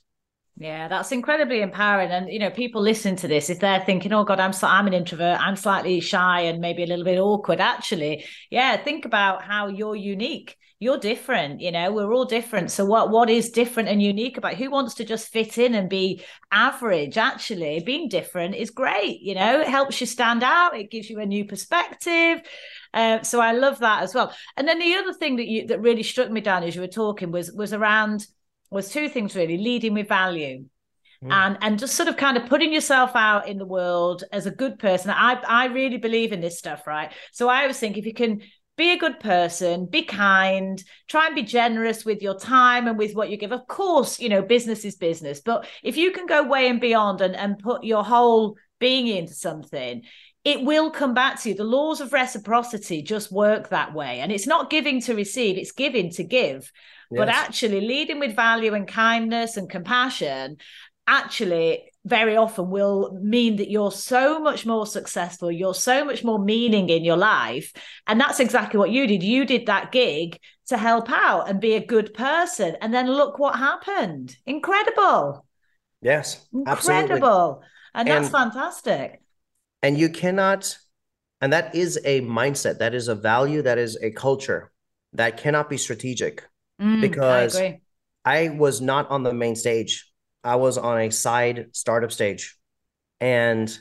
Yeah, 0.56 0.88
that's 0.88 1.12
incredibly 1.12 1.62
empowering. 1.62 2.10
And 2.10 2.30
you 2.30 2.38
know, 2.38 2.50
people 2.50 2.82
listen 2.82 3.16
to 3.16 3.28
this 3.28 3.48
if 3.48 3.60
they're 3.60 3.80
thinking, 3.80 4.12
"Oh 4.12 4.24
God, 4.24 4.40
I'm 4.40 4.52
so, 4.52 4.66
I'm 4.66 4.86
an 4.86 4.92
introvert. 4.92 5.40
I'm 5.40 5.56
slightly 5.56 6.00
shy 6.00 6.42
and 6.42 6.60
maybe 6.60 6.82
a 6.82 6.86
little 6.86 7.04
bit 7.04 7.18
awkward." 7.18 7.60
Actually, 7.60 8.26
yeah, 8.50 8.76
think 8.76 9.06
about 9.06 9.42
how 9.42 9.68
you're 9.68 9.96
unique. 9.96 10.56
You're 10.82 10.98
different. 10.98 11.60
You 11.60 11.72
know, 11.72 11.92
we're 11.92 12.12
all 12.12 12.24
different. 12.24 12.70
So 12.70 12.86
what 12.86 13.10
what 13.10 13.28
is 13.28 13.50
different 13.50 13.90
and 13.90 14.02
unique 14.02 14.38
about 14.38 14.54
who 14.54 14.70
wants 14.70 14.94
to 14.94 15.04
just 15.04 15.28
fit 15.28 15.58
in 15.58 15.74
and 15.74 15.90
be 15.90 16.24
average? 16.50 17.18
Actually, 17.18 17.80
being 17.80 18.08
different 18.08 18.54
is 18.54 18.70
great. 18.70 19.20
You 19.20 19.34
know, 19.34 19.60
it 19.60 19.68
helps 19.68 20.00
you 20.00 20.06
stand 20.06 20.42
out. 20.42 20.74
It 20.74 20.90
gives 20.90 21.10
you 21.10 21.20
a 21.20 21.26
new 21.26 21.44
perspective. 21.44 22.40
Uh, 22.94 23.20
so 23.22 23.40
I 23.40 23.52
love 23.52 23.80
that 23.80 24.02
as 24.02 24.14
well. 24.14 24.34
And 24.56 24.66
then 24.66 24.78
the 24.78 24.94
other 24.94 25.12
thing 25.12 25.36
that 25.36 25.46
you 25.46 25.66
that 25.66 25.82
really 25.82 26.02
struck 26.02 26.30
me 26.30 26.40
down 26.40 26.62
as 26.62 26.74
you 26.74 26.80
were 26.80 26.86
talking 26.86 27.30
was 27.30 27.52
was 27.52 27.74
around 27.74 28.26
was 28.70 28.90
two 28.90 29.10
things 29.10 29.36
really 29.36 29.58
leading 29.58 29.92
with 29.92 30.08
value 30.08 30.64
mm. 31.22 31.30
and 31.30 31.58
and 31.60 31.78
just 31.78 31.94
sort 31.94 32.08
of 32.08 32.16
kind 32.16 32.36
of 32.36 32.48
putting 32.48 32.72
yourself 32.72 33.12
out 33.14 33.48
in 33.48 33.58
the 33.58 33.66
world 33.66 34.24
as 34.32 34.46
a 34.46 34.50
good 34.50 34.78
person 34.78 35.10
i 35.10 35.34
i 35.46 35.66
really 35.66 35.96
believe 35.96 36.32
in 36.32 36.40
this 36.40 36.58
stuff 36.58 36.86
right 36.86 37.12
so 37.32 37.48
i 37.48 37.62
always 37.62 37.78
think 37.78 37.96
if 37.96 38.06
you 38.06 38.14
can 38.14 38.40
be 38.80 38.92
a 38.92 38.98
good 38.98 39.20
person 39.20 39.84
be 39.84 40.02
kind 40.02 40.82
try 41.06 41.26
and 41.26 41.34
be 41.34 41.42
generous 41.42 42.02
with 42.06 42.22
your 42.22 42.38
time 42.38 42.88
and 42.88 42.96
with 42.96 43.14
what 43.14 43.28
you 43.28 43.36
give 43.36 43.52
of 43.52 43.66
course 43.66 44.18
you 44.18 44.28
know 44.30 44.40
business 44.40 44.86
is 44.86 44.96
business 44.96 45.42
but 45.42 45.66
if 45.82 45.98
you 45.98 46.10
can 46.12 46.24
go 46.24 46.42
way 46.42 46.66
and 46.66 46.80
beyond 46.80 47.20
and, 47.20 47.36
and 47.36 47.58
put 47.58 47.84
your 47.84 48.02
whole 48.02 48.56
being 48.78 49.06
into 49.06 49.34
something 49.34 50.02
it 50.42 50.62
will 50.64 50.90
come 50.90 51.12
back 51.12 51.38
to 51.38 51.50
you. 51.50 51.54
The 51.54 51.64
laws 51.64 52.00
of 52.00 52.14
reciprocity 52.14 53.02
just 53.02 53.30
work 53.30 53.68
that 53.68 53.92
way. 53.92 54.20
And 54.20 54.32
it's 54.32 54.46
not 54.46 54.70
giving 54.70 55.02
to 55.02 55.14
receive, 55.14 55.58
it's 55.58 55.72
giving 55.72 56.10
to 56.12 56.24
give. 56.24 56.72
But 57.12 57.28
actually, 57.28 57.80
leading 57.80 58.20
with 58.20 58.36
value 58.36 58.72
and 58.72 58.86
kindness 58.86 59.56
and 59.56 59.68
compassion 59.68 60.58
actually 61.10 61.90
very 62.06 62.36
often 62.36 62.70
will 62.70 63.18
mean 63.20 63.56
that 63.56 63.70
you're 63.70 63.92
so 63.92 64.40
much 64.40 64.64
more 64.64 64.86
successful 64.86 65.52
you're 65.52 65.74
so 65.74 66.02
much 66.02 66.24
more 66.24 66.38
meaning 66.42 66.88
in 66.88 67.04
your 67.04 67.18
life. 67.18 67.72
And 68.06 68.18
that's 68.18 68.40
exactly 68.40 68.78
what 68.78 68.90
you 68.90 69.06
did. 69.06 69.22
You 69.22 69.44
did 69.44 69.66
that 69.66 69.92
gig 69.92 70.38
to 70.68 70.78
help 70.78 71.10
out 71.10 71.50
and 71.50 71.60
be 71.60 71.74
a 71.74 71.84
good 71.84 72.14
person. 72.14 72.76
And 72.80 72.94
then 72.94 73.06
look 73.06 73.38
what 73.38 73.56
happened. 73.58 74.34
Incredible. 74.46 75.44
Yes 76.00 76.46
incredible. 76.54 77.62
And 77.94 78.08
that's 78.08 78.32
and, 78.32 78.32
fantastic. 78.32 79.20
and 79.82 79.98
you 79.98 80.08
cannot 80.08 80.78
and 81.40 81.52
that 81.52 81.74
is 81.74 81.98
a 82.04 82.20
mindset 82.20 82.78
that 82.78 82.94
is 82.94 83.08
a 83.08 83.14
value 83.14 83.62
that 83.62 83.78
is 83.78 83.98
a 84.02 84.10
culture 84.10 84.70
that 85.14 85.36
cannot 85.38 85.68
be 85.68 85.76
strategic. 85.76 86.44
Mm, 86.80 87.00
because 87.00 87.56
I, 87.56 87.80
I 88.24 88.48
was 88.50 88.80
not 88.80 89.10
on 89.10 89.22
the 89.22 89.34
main 89.34 89.56
stage. 89.56 90.09
I 90.42 90.56
was 90.56 90.78
on 90.78 90.98
a 91.00 91.10
side 91.10 91.68
startup 91.72 92.12
stage 92.12 92.56
and 93.20 93.76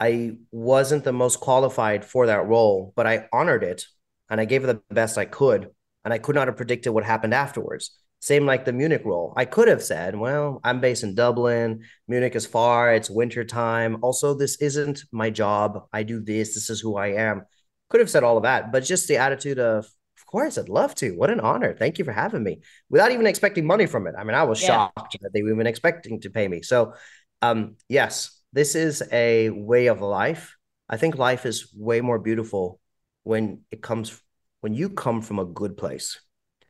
I 0.00 0.36
wasn't 0.52 1.04
the 1.04 1.12
most 1.12 1.40
qualified 1.40 2.04
for 2.04 2.26
that 2.26 2.46
role, 2.46 2.92
but 2.94 3.06
I 3.06 3.28
honored 3.32 3.64
it 3.64 3.84
and 4.28 4.40
I 4.40 4.44
gave 4.44 4.64
it 4.64 4.66
the 4.66 4.94
best 4.94 5.18
I 5.18 5.24
could. 5.24 5.70
And 6.04 6.14
I 6.14 6.18
could 6.18 6.34
not 6.34 6.48
have 6.48 6.56
predicted 6.56 6.92
what 6.92 7.04
happened 7.04 7.34
afterwards. 7.34 7.90
Same 8.20 8.46
like 8.46 8.64
the 8.64 8.72
Munich 8.72 9.02
role. 9.04 9.32
I 9.36 9.44
could 9.44 9.68
have 9.68 9.82
said, 9.82 10.16
well, 10.16 10.60
I'm 10.64 10.80
based 10.80 11.02
in 11.02 11.14
Dublin. 11.14 11.82
Munich 12.06 12.34
is 12.34 12.46
far. 12.46 12.92
It's 12.94 13.10
winter 13.10 13.44
time. 13.44 13.98
Also, 14.02 14.34
this 14.34 14.56
isn't 14.56 15.04
my 15.12 15.30
job. 15.30 15.86
I 15.92 16.02
do 16.04 16.20
this. 16.20 16.54
This 16.54 16.70
is 16.70 16.80
who 16.80 16.96
I 16.96 17.08
am. 17.08 17.44
Could 17.90 18.00
have 18.00 18.10
said 18.10 18.24
all 18.24 18.36
of 18.36 18.42
that, 18.44 18.72
but 18.72 18.84
just 18.84 19.08
the 19.08 19.18
attitude 19.18 19.58
of, 19.58 19.86
course, 20.28 20.56
I'd 20.58 20.68
love 20.68 20.94
to. 20.96 21.16
What 21.16 21.30
an 21.30 21.40
honor. 21.40 21.74
Thank 21.74 21.98
you 21.98 22.04
for 22.04 22.12
having 22.12 22.44
me 22.44 22.60
without 22.88 23.10
even 23.10 23.26
expecting 23.26 23.66
money 23.66 23.86
from 23.86 24.06
it. 24.06 24.14
I 24.16 24.22
mean, 24.22 24.36
I 24.36 24.44
was 24.44 24.62
yeah. 24.62 24.68
shocked 24.68 25.16
that 25.20 25.32
they 25.32 25.42
were 25.42 25.52
even 25.52 25.66
expecting 25.66 26.20
to 26.20 26.30
pay 26.30 26.46
me. 26.46 26.62
So, 26.62 26.94
um, 27.42 27.76
yes, 27.88 28.40
this 28.52 28.74
is 28.74 29.02
a 29.10 29.50
way 29.50 29.88
of 29.88 30.00
life. 30.00 30.56
I 30.88 30.96
think 30.96 31.16
life 31.16 31.44
is 31.44 31.72
way 31.74 32.00
more 32.00 32.18
beautiful 32.18 32.80
when 33.24 33.62
it 33.70 33.82
comes 33.82 34.22
when 34.60 34.74
you 34.74 34.90
come 34.90 35.22
from 35.22 35.38
a 35.38 35.44
good 35.44 35.76
place. 35.76 36.20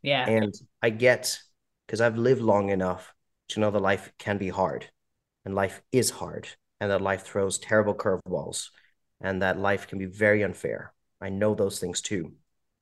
Yeah. 0.02 0.28
And 0.28 0.54
I 0.82 0.90
get 0.90 1.38
because 1.86 2.00
I've 2.00 2.18
lived 2.18 2.40
long 2.40 2.70
enough 2.70 3.14
to 3.50 3.60
know 3.60 3.70
that 3.70 3.80
life 3.80 4.12
can 4.18 4.38
be 4.38 4.48
hard 4.48 4.86
and 5.44 5.54
life 5.54 5.82
is 5.92 6.10
hard 6.10 6.48
and 6.80 6.90
that 6.90 7.00
life 7.00 7.22
throws 7.22 7.58
terrible 7.58 7.94
curveballs 7.94 8.68
and 9.20 9.42
that 9.42 9.58
life 9.58 9.88
can 9.88 9.98
be 9.98 10.04
very 10.04 10.42
unfair. 10.42 10.92
I 11.20 11.30
know 11.30 11.54
those 11.54 11.80
things 11.80 12.00
too. 12.00 12.32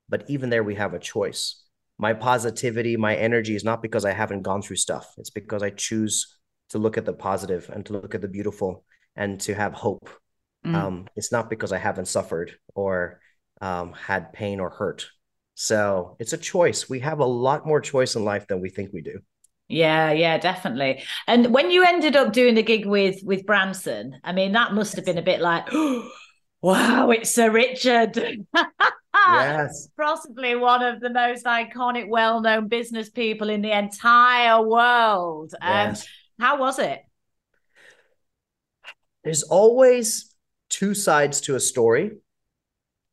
But 0.08 0.24
even 0.28 0.50
there, 0.50 0.64
we 0.64 0.74
have 0.76 0.94
a 0.94 0.98
choice. 0.98 1.62
My 1.98 2.12
positivity, 2.12 2.96
my 2.96 3.16
energy 3.16 3.56
is 3.56 3.64
not 3.64 3.82
because 3.82 4.04
I 4.04 4.12
haven't 4.12 4.42
gone 4.42 4.62
through 4.62 4.76
stuff. 4.76 5.14
It's 5.18 5.30
because 5.30 5.62
I 5.62 5.70
choose 5.70 6.36
to 6.70 6.78
look 6.78 6.98
at 6.98 7.04
the 7.04 7.12
positive 7.12 7.70
and 7.72 7.84
to 7.86 7.94
look 7.94 8.14
at 8.14 8.20
the 8.20 8.28
beautiful 8.28 8.84
and 9.14 9.40
to 9.40 9.54
have 9.54 9.72
hope. 9.72 10.10
Mm. 10.64 10.74
Um, 10.74 11.08
it's 11.16 11.32
not 11.32 11.48
because 11.48 11.72
I 11.72 11.78
haven't 11.78 12.06
suffered 12.06 12.52
or 12.74 13.20
um, 13.60 13.92
had 13.92 14.32
pain 14.32 14.60
or 14.60 14.70
hurt. 14.70 15.06
So 15.54 16.16
it's 16.18 16.34
a 16.34 16.38
choice. 16.38 16.88
We 16.88 17.00
have 17.00 17.20
a 17.20 17.24
lot 17.24 17.66
more 17.66 17.80
choice 17.80 18.14
in 18.14 18.24
life 18.24 18.46
than 18.46 18.60
we 18.60 18.68
think 18.68 18.92
we 18.92 19.00
do. 19.00 19.20
Yeah, 19.68 20.12
yeah, 20.12 20.38
definitely. 20.38 21.02
And 21.26 21.52
when 21.52 21.70
you 21.70 21.84
ended 21.84 22.14
up 22.14 22.32
doing 22.32 22.54
the 22.54 22.62
gig 22.62 22.86
with 22.86 23.20
with 23.24 23.46
Branson, 23.46 24.20
I 24.22 24.32
mean, 24.32 24.52
that 24.52 24.74
must 24.74 24.94
have 24.96 25.04
been 25.04 25.18
a 25.18 25.22
bit 25.22 25.40
like, 25.40 25.66
wow, 26.62 27.10
it's 27.10 27.34
Sir 27.34 27.50
Richard. 27.50 28.16
yes. 29.32 29.88
Possibly 29.96 30.54
one 30.54 30.82
of 30.82 31.00
the 31.00 31.10
most 31.10 31.44
iconic, 31.44 32.08
well 32.08 32.40
known 32.40 32.68
business 32.68 33.10
people 33.10 33.48
in 33.48 33.62
the 33.62 33.76
entire 33.76 34.62
world. 34.62 35.54
Um, 35.60 35.88
yes. 35.88 36.06
How 36.38 36.58
was 36.58 36.78
it? 36.78 37.00
There's 39.24 39.42
always 39.42 40.34
two 40.68 40.94
sides 40.94 41.40
to 41.42 41.56
a 41.56 41.60
story. 41.60 42.12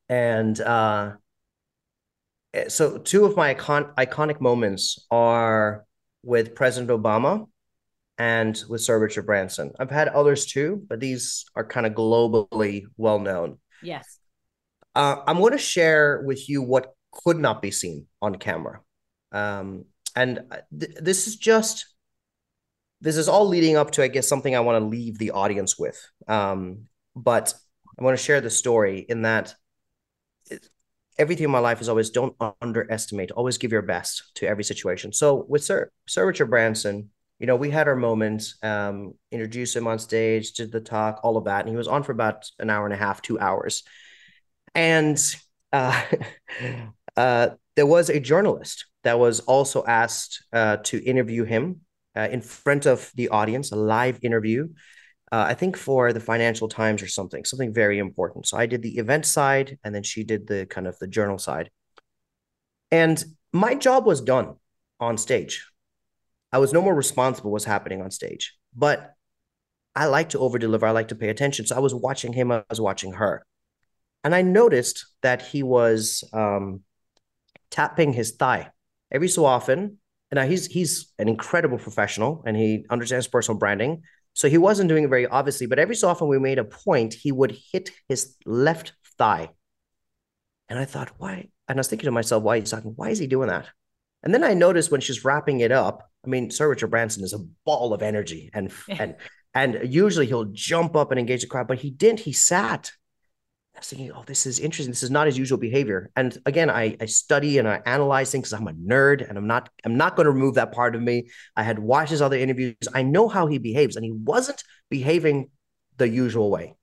And 0.10 0.60
uh, 0.60 1.14
so, 2.68 2.98
two 2.98 3.26
of 3.26 3.36
my 3.36 3.50
icon- 3.50 3.94
iconic 3.98 4.40
moments 4.42 5.06
are 5.10 5.86
with 6.24 6.56
President 6.56 6.92
Obama 6.92 7.48
and 8.18 8.62
with 8.70 8.82
Sir 8.82 9.00
Richard 9.00 9.26
Branson. 9.26 9.72
I've 9.80 9.90
had 9.90 10.10
others 10.10 10.46
too, 10.46 10.84
but 10.88 11.00
these 11.00 11.46
are 11.56 11.66
kind 11.66 11.86
of 11.86 11.94
globally 11.94 12.84
well 12.98 13.20
known. 13.20 13.58
Yes. 13.82 14.20
Uh, 14.96 15.18
I'm 15.26 15.40
going 15.40 15.54
to 15.54 15.58
share 15.58 16.22
with 16.26 16.50
you 16.50 16.62
what 16.62 16.94
could 17.12 17.38
not 17.38 17.62
be 17.62 17.72
seen 17.72 18.08
on 18.22 18.36
camera. 18.36 18.82
Um, 19.32 19.86
and 20.16 20.40
uh, 20.52 20.58
th- 20.78 20.96
this 21.02 21.28
is 21.28 21.36
just, 21.38 21.86
this 23.02 23.18
is 23.18 23.28
all 23.28 23.48
leading 23.48 23.76
up 23.76 23.92
to, 23.92 24.04
I 24.04 24.08
guess, 24.08 24.28
something 24.28 24.56
I 24.56 24.62
want 24.62 24.82
to 24.82 24.88
leave 24.88 25.18
the 25.18 25.32
audience 25.32 25.78
with. 25.78 26.00
Um, 26.28 26.86
but 27.16 27.54
I 28.00 28.04
want 28.04 28.18
to 28.18 28.24
share 28.24 28.42
the 28.42 28.50
story 28.50 29.06
in 29.08 29.24
that 29.24 29.56
it, 30.50 30.68
everything 31.18 31.46
in 31.46 31.52
my 31.52 31.60
life 31.60 31.82
is 31.82 31.90
always 31.90 32.10
don't 32.10 32.36
underestimate, 32.62 33.32
always 33.32 33.58
give 33.58 33.72
your 33.72 33.82
best 33.82 34.32
to 34.36 34.48
every 34.48 34.64
situation. 34.64 35.14
So 35.14 35.46
with 35.48 35.64
Sir 35.64 35.92
Sir 36.08 36.26
Richard 36.26 36.48
Branson, 36.48 37.10
you 37.40 37.48
know, 37.48 37.56
we 37.56 37.70
had 37.70 37.88
our 37.88 37.96
moments, 37.96 38.56
um, 38.64 39.14
introduced 39.32 39.76
him 39.76 39.88
on 39.88 40.00
stage, 40.00 40.54
did 40.54 40.72
the 40.72 40.80
talk, 40.80 41.20
all 41.24 41.38
of 41.38 41.46
that. 41.46 41.62
And 41.62 41.70
he 41.70 41.76
was 41.76 41.88
on 41.88 42.04
for 42.04 42.12
about 42.12 42.50
an 42.60 42.70
hour 42.70 42.86
and 42.86 42.94
a 42.94 42.98
half, 42.98 43.22
two 43.22 43.40
hours. 43.40 43.84
And 44.76 45.20
uh, 45.72 46.02
uh, 47.18 47.50
there 47.76 47.86
was 47.86 48.10
a 48.10 48.20
journalist 48.20 48.86
that 49.04 49.20
was 49.20 49.40
also 49.42 49.84
asked 49.86 50.44
uh, 50.54 50.78
to 50.78 51.04
interview 51.04 51.44
him 51.44 51.82
uh, 52.16 52.30
in 52.32 52.42
front 52.42 52.86
of 52.86 53.12
the 53.16 53.30
audience, 53.30 53.72
a 53.72 53.76
live 53.76 54.20
interview. 54.22 54.70
Uh, 55.32 55.46
I 55.50 55.56
think 55.56 55.76
for 55.76 56.14
the 56.14 56.20
Financial 56.20 56.68
Times 56.68 57.02
or 57.02 57.08
something, 57.08 57.44
something 57.44 57.74
very 57.74 57.98
important. 57.98 58.48
So 58.48 58.58
I 58.58 58.68
did 58.68 58.84
the 58.84 58.98
event 58.98 59.26
side, 59.26 59.80
and 59.84 59.94
then 59.94 60.04
she 60.04 60.24
did 60.24 60.48
the 60.48 60.68
kind 60.68 60.86
of 60.86 60.98
the 61.00 61.08
journal 61.08 61.40
side. 61.40 61.72
And 62.92 63.24
my 63.52 63.74
job 63.74 64.06
was 64.06 64.22
done 64.22 64.56
on 65.00 65.18
stage. 65.18 65.66
I 66.52 66.60
was 66.60 66.72
no 66.72 66.84
more 66.84 66.94
responsible 66.94 67.52
what's 67.52 67.66
happening 67.66 68.02
on 68.02 68.12
stage, 68.12 68.54
but 68.76 69.16
I 69.96 70.06
like 70.06 70.30
to 70.30 70.40
over 70.40 70.60
deliver. 70.60 70.86
I 70.86 70.92
like 70.92 71.08
to 71.08 71.16
pay 71.16 71.30
attention. 71.30 71.66
So 71.66 71.76
I 71.76 71.80
was 71.80 71.96
watching 71.96 72.34
him. 72.34 72.52
I 72.52 72.64
was 72.70 72.80
watching 72.80 73.14
her, 73.14 73.44
and 74.24 74.34
I 74.34 74.42
noticed 74.42 75.06
that 75.22 75.42
he 75.42 75.64
was 75.64 76.24
um, 76.34 76.82
tapping 77.70 78.14
his 78.14 78.32
thigh 78.32 78.72
every 79.12 79.28
so 79.28 79.46
often. 79.46 79.98
And 80.32 80.38
now 80.38 80.46
he's 80.48 80.66
he's 80.66 81.14
an 81.20 81.28
incredible 81.28 81.78
professional, 81.78 82.44
and 82.46 82.58
he 82.58 82.86
understands 82.90 83.28
personal 83.28 83.60
branding. 83.60 84.04
So 84.34 84.50
he 84.50 84.58
wasn't 84.58 84.90
doing 84.90 85.04
it 85.04 85.10
very 85.10 85.28
obviously, 85.28 85.68
but 85.68 85.78
every 85.78 85.96
so 85.96 86.10
often 86.10 86.28
we 86.28 86.40
made 86.40 86.58
a 86.58 86.64
point, 86.64 87.14
he 87.14 87.32
would 87.32 87.56
hit 87.72 87.92
his 88.10 88.36
left 88.46 88.94
thigh. 89.20 89.50
And 90.70 90.80
I 90.80 90.86
thought, 90.86 91.12
why? 91.18 91.50
And 91.68 91.78
I 91.78 91.80
was 91.80 91.88
thinking 91.88 92.06
to 92.06 92.12
myself, 92.12 92.42
why 92.42 92.60
he's 92.60 92.72
talking, 92.72 92.94
why 92.96 93.10
is 93.10 93.20
he 93.20 93.28
doing 93.28 93.50
that? 93.50 93.68
And 94.24 94.34
then 94.34 94.44
I 94.44 94.56
noticed 94.56 94.90
when 94.90 95.02
she's 95.02 95.24
wrapping 95.24 95.60
it 95.60 95.72
up, 95.72 96.10
I 96.26 96.30
mean, 96.30 96.50
Sir 96.50 96.70
Richard 96.70 96.88
Branson 96.88 97.24
is 97.24 97.34
a 97.34 97.46
ball 97.66 97.94
of 97.94 98.02
energy 98.02 98.50
and 98.54 98.72
and 98.88 99.16
and 99.54 99.82
usually 99.84 100.26
he'll 100.26 100.46
jump 100.46 100.96
up 100.96 101.12
and 101.12 101.20
engage 101.20 101.42
the 101.42 101.48
crowd, 101.48 101.68
but 101.68 101.78
he 101.78 101.92
didn't. 101.92 102.22
He 102.22 102.34
sat. 102.34 102.92
I 103.76 103.80
was 103.80 103.88
thinking, 103.88 104.12
oh, 104.12 104.24
this 104.26 104.46
is 104.46 104.60
interesting. 104.60 104.92
This 104.92 105.02
is 105.04 105.10
not 105.10 105.26
his 105.26 105.38
usual 105.38 105.58
behavior. 105.58 106.12
And 106.16 106.38
again, 106.46 106.70
I, 106.70 106.96
I 107.02 107.06
study 107.06 107.58
and 107.58 107.68
I 107.68 107.82
analyze 107.86 108.32
things 108.32 108.50
because 108.50 108.60
I'm 108.60 108.68
a 108.68 108.74
nerd 108.74 109.28
and 109.28 109.38
I'm 109.38 109.48
not 109.48 109.70
I'm 109.84 109.98
not 109.98 110.16
going 110.16 110.26
to 110.26 110.32
remove 110.32 110.56
that 110.56 110.72
part 110.72 110.96
of 110.96 111.02
me. 111.02 111.30
I 111.56 111.64
had 111.64 111.80
watched 111.80 112.12
his 112.12 112.22
other 112.22 112.38
interviews. 112.38 112.76
I 112.94 113.02
know 113.02 113.28
how 113.28 113.48
he 113.48 113.58
behaves, 113.58 113.96
and 113.96 114.06
he 114.06 114.12
wasn't 114.12 114.64
behaving 114.90 115.50
the 115.98 116.08
usual 116.08 116.52
way. 116.52 116.76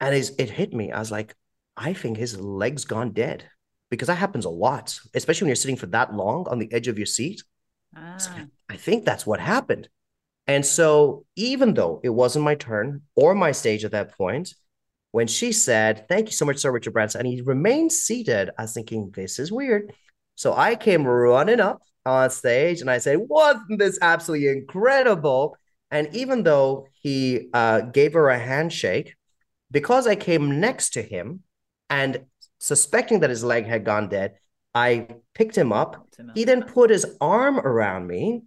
And 0.00 0.14
it 0.14 0.50
hit 0.50 0.74
me. 0.74 0.92
I 0.92 0.98
was 0.98 1.10
like, 1.10 1.34
I 1.76 1.94
think 1.94 2.18
his 2.18 2.38
leg's 2.38 2.84
gone 2.84 3.12
dead 3.12 3.48
because 3.90 4.08
that 4.08 4.16
happens 4.16 4.44
a 4.44 4.50
lot, 4.50 4.98
especially 5.14 5.46
when 5.46 5.50
you're 5.50 5.56
sitting 5.56 5.76
for 5.76 5.86
that 5.86 6.14
long 6.14 6.46
on 6.48 6.58
the 6.58 6.72
edge 6.72 6.88
of 6.88 6.98
your 6.98 7.06
seat. 7.06 7.42
Ah. 7.96 8.16
So 8.18 8.30
I 8.68 8.76
think 8.76 9.04
that's 9.04 9.26
what 9.26 9.40
happened. 9.40 9.88
And 10.46 10.64
so, 10.64 11.24
even 11.34 11.74
though 11.74 12.00
it 12.04 12.10
wasn't 12.10 12.44
my 12.44 12.54
turn 12.54 13.02
or 13.16 13.34
my 13.34 13.52
stage 13.52 13.84
at 13.84 13.90
that 13.92 14.16
point, 14.16 14.54
when 15.16 15.26
she 15.26 15.50
said, 15.50 16.06
Thank 16.10 16.28
you 16.28 16.32
so 16.32 16.44
much, 16.44 16.58
Sir 16.58 16.70
Richard 16.70 16.92
Branson, 16.92 17.20
and 17.20 17.26
he 17.26 17.40
remained 17.40 17.90
seated, 17.90 18.50
I 18.58 18.62
was 18.64 18.74
thinking, 18.74 19.10
This 19.14 19.38
is 19.38 19.50
weird. 19.50 19.94
So 20.34 20.52
I 20.52 20.74
came 20.74 21.06
running 21.06 21.58
up 21.58 21.80
on 22.04 22.28
stage 22.28 22.82
and 22.82 22.90
I 22.90 22.98
said, 22.98 23.16
Wasn't 23.20 23.78
this 23.78 23.98
absolutely 24.02 24.48
incredible? 24.48 25.56
And 25.90 26.14
even 26.14 26.42
though 26.42 26.88
he 27.00 27.48
uh, 27.54 27.80
gave 27.80 28.12
her 28.12 28.28
a 28.28 28.38
handshake, 28.38 29.14
because 29.70 30.06
I 30.06 30.16
came 30.16 30.60
next 30.60 30.90
to 30.90 31.02
him 31.02 31.44
and 31.88 32.26
suspecting 32.58 33.20
that 33.20 33.30
his 33.30 33.42
leg 33.42 33.64
had 33.64 33.86
gone 33.86 34.10
dead, 34.10 34.34
I 34.74 35.08
picked 35.32 35.56
him 35.56 35.72
up. 35.72 36.06
He 36.34 36.44
then 36.44 36.62
put 36.62 36.90
his 36.90 37.06
arm 37.22 37.58
around 37.58 38.06
me 38.06 38.42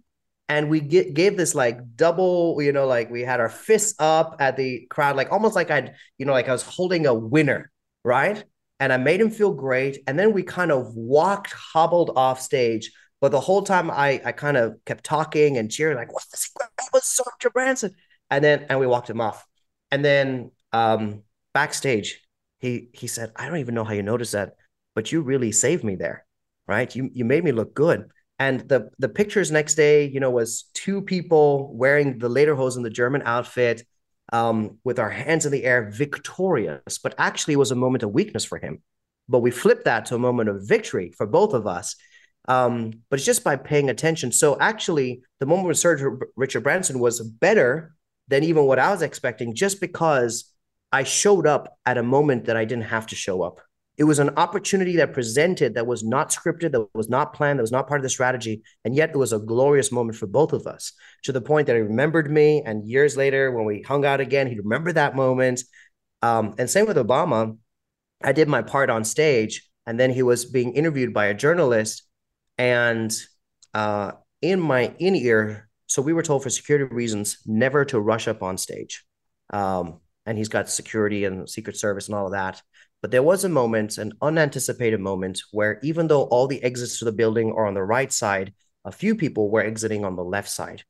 and 0.50 0.68
we 0.68 0.80
get, 0.80 1.14
gave 1.14 1.36
this 1.36 1.54
like 1.54 1.78
double, 1.94 2.60
you 2.60 2.72
know, 2.72 2.84
like 2.84 3.08
we 3.08 3.22
had 3.22 3.38
our 3.38 3.48
fists 3.48 3.94
up 4.00 4.36
at 4.40 4.56
the 4.56 4.84
crowd, 4.90 5.14
like 5.14 5.30
almost 5.30 5.54
like 5.54 5.70
I'd, 5.70 5.94
you 6.18 6.26
know, 6.26 6.32
like 6.32 6.48
I 6.48 6.52
was 6.52 6.64
holding 6.64 7.06
a 7.06 7.14
winner, 7.14 7.70
right? 8.04 8.42
And 8.80 8.92
I 8.92 8.96
made 8.96 9.20
him 9.20 9.30
feel 9.30 9.52
great. 9.52 9.98
And 10.08 10.18
then 10.18 10.32
we 10.32 10.42
kind 10.42 10.72
of 10.72 10.92
walked, 10.96 11.52
hobbled 11.52 12.10
off 12.16 12.40
stage. 12.40 12.90
But 13.20 13.30
the 13.30 13.38
whole 13.38 13.62
time 13.62 13.92
I, 13.92 14.20
I 14.24 14.32
kind 14.32 14.56
of 14.56 14.74
kept 14.86 15.04
talking 15.04 15.56
and 15.56 15.70
cheering, 15.70 15.96
like, 15.96 16.12
what's 16.12 16.26
the 16.26 16.36
secret? 16.36 16.68
was 16.92 17.04
Sir 17.04 17.22
Richard 17.38 17.52
Branson. 17.52 17.94
And 18.28 18.42
then, 18.42 18.66
and 18.68 18.80
we 18.80 18.88
walked 18.88 19.08
him 19.08 19.20
off. 19.20 19.46
And 19.92 20.04
then 20.04 20.50
um, 20.72 21.22
backstage, 21.54 22.26
he 22.58 22.88
he 22.92 23.06
said, 23.06 23.30
I 23.36 23.46
don't 23.46 23.58
even 23.58 23.76
know 23.76 23.84
how 23.84 23.92
you 23.92 24.02
noticed 24.02 24.32
that, 24.32 24.54
but 24.96 25.12
you 25.12 25.20
really 25.20 25.52
saved 25.52 25.84
me 25.84 25.94
there, 25.94 26.26
right? 26.66 26.92
You 26.94 27.08
you 27.12 27.24
made 27.24 27.44
me 27.44 27.52
look 27.52 27.72
good. 27.72 28.10
And 28.40 28.60
the 28.68 28.90
the 28.98 29.08
pictures 29.10 29.52
next 29.52 29.74
day, 29.74 30.06
you 30.06 30.18
know, 30.18 30.30
was 30.30 30.70
two 30.72 31.02
people 31.02 31.72
wearing 31.74 32.18
the 32.18 32.30
lederhosen, 32.30 32.82
the 32.82 32.90
German 32.90 33.22
outfit, 33.26 33.84
um, 34.32 34.78
with 34.82 34.98
our 34.98 35.10
hands 35.10 35.44
in 35.44 35.52
the 35.52 35.64
air, 35.64 35.90
victorious. 35.90 36.98
But 36.98 37.14
actually, 37.18 37.54
it 37.54 37.58
was 37.58 37.70
a 37.70 37.76
moment 37.76 38.02
of 38.02 38.12
weakness 38.12 38.46
for 38.46 38.58
him. 38.58 38.82
But 39.28 39.40
we 39.40 39.50
flipped 39.50 39.84
that 39.84 40.06
to 40.06 40.14
a 40.14 40.18
moment 40.18 40.48
of 40.48 40.66
victory 40.66 41.12
for 41.16 41.26
both 41.26 41.52
of 41.52 41.66
us. 41.66 41.96
Um, 42.48 42.92
but 43.10 43.18
it's 43.18 43.26
just 43.26 43.44
by 43.44 43.56
paying 43.56 43.90
attention. 43.90 44.32
So 44.32 44.58
actually, 44.58 45.20
the 45.38 45.46
moment 45.46 45.68
with 45.68 45.78
Sir 45.78 46.18
Richard 46.34 46.62
Branson 46.62 46.98
was 46.98 47.20
better 47.20 47.94
than 48.28 48.42
even 48.42 48.64
what 48.64 48.78
I 48.78 48.90
was 48.90 49.02
expecting, 49.02 49.54
just 49.54 49.82
because 49.82 50.50
I 50.90 51.04
showed 51.04 51.46
up 51.46 51.78
at 51.84 51.98
a 51.98 52.02
moment 52.02 52.46
that 52.46 52.56
I 52.56 52.64
didn't 52.64 52.84
have 52.84 53.06
to 53.08 53.16
show 53.16 53.42
up. 53.42 53.60
It 54.00 54.04
was 54.04 54.18
an 54.18 54.30
opportunity 54.38 54.96
that 54.96 55.12
presented 55.12 55.74
that 55.74 55.86
was 55.86 56.02
not 56.02 56.30
scripted, 56.30 56.72
that 56.72 56.88
was 56.94 57.10
not 57.10 57.34
planned, 57.34 57.58
that 57.58 57.62
was 57.62 57.70
not 57.70 57.86
part 57.86 58.00
of 58.00 58.02
the 58.02 58.08
strategy. 58.08 58.62
And 58.82 58.94
yet 58.94 59.10
it 59.10 59.16
was 59.18 59.34
a 59.34 59.38
glorious 59.38 59.92
moment 59.92 60.16
for 60.16 60.26
both 60.26 60.54
of 60.54 60.66
us 60.66 60.94
to 61.24 61.32
the 61.32 61.42
point 61.42 61.66
that 61.66 61.76
he 61.76 61.82
remembered 61.82 62.30
me. 62.30 62.62
And 62.64 62.88
years 62.88 63.14
later, 63.14 63.52
when 63.52 63.66
we 63.66 63.82
hung 63.82 64.06
out 64.06 64.18
again, 64.18 64.46
he 64.46 64.56
remembered 64.56 64.94
that 64.94 65.14
moment. 65.14 65.64
Um, 66.22 66.54
and 66.56 66.70
same 66.70 66.86
with 66.86 66.96
Obama. 66.96 67.58
I 68.22 68.32
did 68.32 68.48
my 68.48 68.62
part 68.62 68.88
on 68.88 69.04
stage, 69.04 69.68
and 69.86 70.00
then 70.00 70.10
he 70.10 70.22
was 70.22 70.46
being 70.46 70.72
interviewed 70.72 71.12
by 71.12 71.26
a 71.26 71.34
journalist. 71.34 72.02
And 72.56 73.14
uh, 73.74 74.12
in 74.40 74.62
my 74.62 74.94
in 74.98 75.14
ear, 75.14 75.68
so 75.88 76.00
we 76.00 76.14
were 76.14 76.22
told 76.22 76.42
for 76.42 76.48
security 76.48 76.86
reasons 76.86 77.36
never 77.44 77.84
to 77.84 78.00
rush 78.00 78.28
up 78.28 78.42
on 78.42 78.56
stage. 78.56 79.04
Um, 79.50 80.00
and 80.24 80.38
he's 80.38 80.48
got 80.48 80.70
security 80.70 81.26
and 81.26 81.50
secret 81.50 81.76
service 81.76 82.08
and 82.08 82.14
all 82.14 82.24
of 82.24 82.32
that 82.32 82.62
but 83.02 83.10
there 83.10 83.22
was 83.22 83.44
a 83.44 83.48
moment 83.48 83.98
an 83.98 84.12
unanticipated 84.20 85.00
moment 85.00 85.42
where 85.52 85.78
even 85.82 86.08
though 86.08 86.24
all 86.24 86.46
the 86.46 86.62
exits 86.62 86.98
to 86.98 87.04
the 87.04 87.12
building 87.12 87.52
are 87.52 87.66
on 87.66 87.74
the 87.74 87.82
right 87.82 88.12
side 88.12 88.52
a 88.84 88.92
few 88.92 89.14
people 89.14 89.50
were 89.50 89.60
exiting 89.60 90.04
on 90.04 90.16
the 90.16 90.24
left 90.24 90.48
side. 90.48 90.84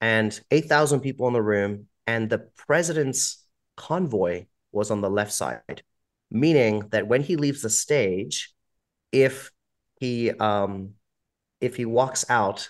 And 0.00 0.38
8000 0.50 1.00
people 1.00 1.26
in 1.28 1.34
the 1.34 1.42
room 1.42 1.86
and 2.06 2.30
the 2.30 2.48
president's 2.56 3.44
convoy 3.76 4.46
was 4.72 4.90
on 4.90 5.00
the 5.00 5.10
left 5.10 5.32
side 5.32 5.82
meaning 6.30 6.80
that 6.90 7.08
when 7.08 7.22
he 7.22 7.36
leaves 7.36 7.62
the 7.62 7.70
stage 7.70 8.52
if 9.12 9.50
he 9.98 10.30
um 10.30 10.90
if 11.60 11.76
he 11.76 11.84
walks 11.84 12.24
out 12.28 12.68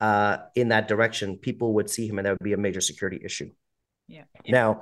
uh 0.00 0.38
in 0.54 0.68
that 0.68 0.88
direction 0.88 1.36
people 1.36 1.74
would 1.74 1.88
see 1.88 2.06
him 2.06 2.18
and 2.18 2.26
that 2.26 2.32
would 2.32 2.44
be 2.44 2.52
a 2.52 2.58
major 2.58 2.80
security 2.80 3.20
issue. 3.24 3.50
Yeah. 4.06 4.24
Now 4.46 4.80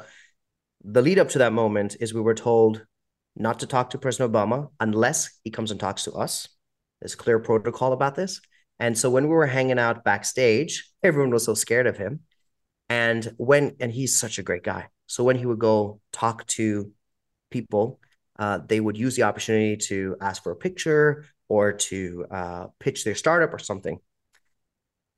the 0.84 1.02
lead 1.02 1.18
up 1.18 1.30
to 1.30 1.38
that 1.38 1.52
moment 1.52 1.96
is 2.00 2.12
we 2.12 2.20
were 2.20 2.34
told 2.34 2.84
not 3.37 3.61
to 3.61 3.66
talk 3.66 3.91
to 3.91 3.99
President 3.99 4.32
Obama 4.32 4.70
unless 4.80 5.39
he 5.45 5.51
comes 5.51 5.70
and 5.70 5.78
talks 5.78 6.05
to 6.05 6.12
us. 6.12 6.49
There's 7.01 7.14
clear 7.14 7.39
protocol 7.39 7.93
about 7.93 8.14
this. 8.14 8.41
And 8.80 8.97
so 8.97 9.11
when 9.11 9.24
we 9.24 9.34
were 9.34 9.47
hanging 9.47 9.78
out 9.78 10.05
backstage, 10.05 10.91
everyone 11.03 11.30
was 11.30 11.45
so 11.45 11.55
scared 11.55 11.87
of 11.87 11.97
him. 11.97 12.20
And 12.89 13.32
when 13.37 13.76
and 13.80 13.93
he's 13.93 14.18
such 14.18 14.39
a 14.39 14.43
great 14.43 14.62
guy. 14.62 14.89
So 15.07 15.24
when 15.24 15.37
he 15.37 15.47
would 15.47 15.59
go 15.59 16.01
talk 16.12 16.47
to 16.49 16.93
people, 17.51 18.01
uh, 18.39 18.61
they 18.66 18.80
would 18.80 18.97
use 18.97 19.16
the 19.16 19.22
opportunity 19.22 19.76
to 19.76 20.16
ask 20.20 20.43
for 20.43 20.53
a 20.53 20.57
picture 20.57 21.24
or 21.49 21.72
to 21.72 22.26
uh, 22.30 22.66
pitch 22.80 23.05
their 23.05 23.14
startup 23.14 23.53
or 23.53 23.59
something. 23.59 23.99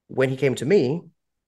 When 0.09 0.31
he 0.31 0.37
came 0.37 0.55
to 0.57 0.67
me, 0.67 1.03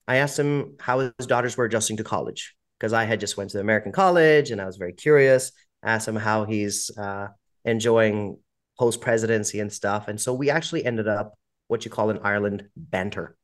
I 0.06 0.16
asked 0.16 0.38
him 0.38 0.76
how 0.80 0.98
his 0.98 1.26
daughters 1.26 1.56
were 1.56 1.64
adjusting 1.64 1.96
to 1.98 2.04
college 2.04 2.54
because 2.78 2.92
I 2.92 3.04
had 3.04 3.20
just 3.20 3.36
went 3.36 3.50
to 3.50 3.58
the 3.58 3.62
American 3.62 3.92
college 3.92 4.50
and 4.50 4.60
I 4.60 4.66
was 4.66 4.76
very 4.76 4.92
curious. 4.92 5.52
Asked 5.82 6.08
him 6.08 6.16
how 6.16 6.44
he's 6.44 6.90
uh, 6.96 7.28
enjoying 7.64 8.38
post 8.78 9.00
presidency 9.00 9.60
and 9.60 9.72
stuff, 9.72 10.08
and 10.08 10.20
so 10.20 10.34
we 10.34 10.50
actually 10.50 10.84
ended 10.84 11.08
up 11.08 11.34
what 11.68 11.84
you 11.84 11.90
call 11.90 12.10
in 12.10 12.18
Ireland 12.18 12.68
banter, 12.76 13.36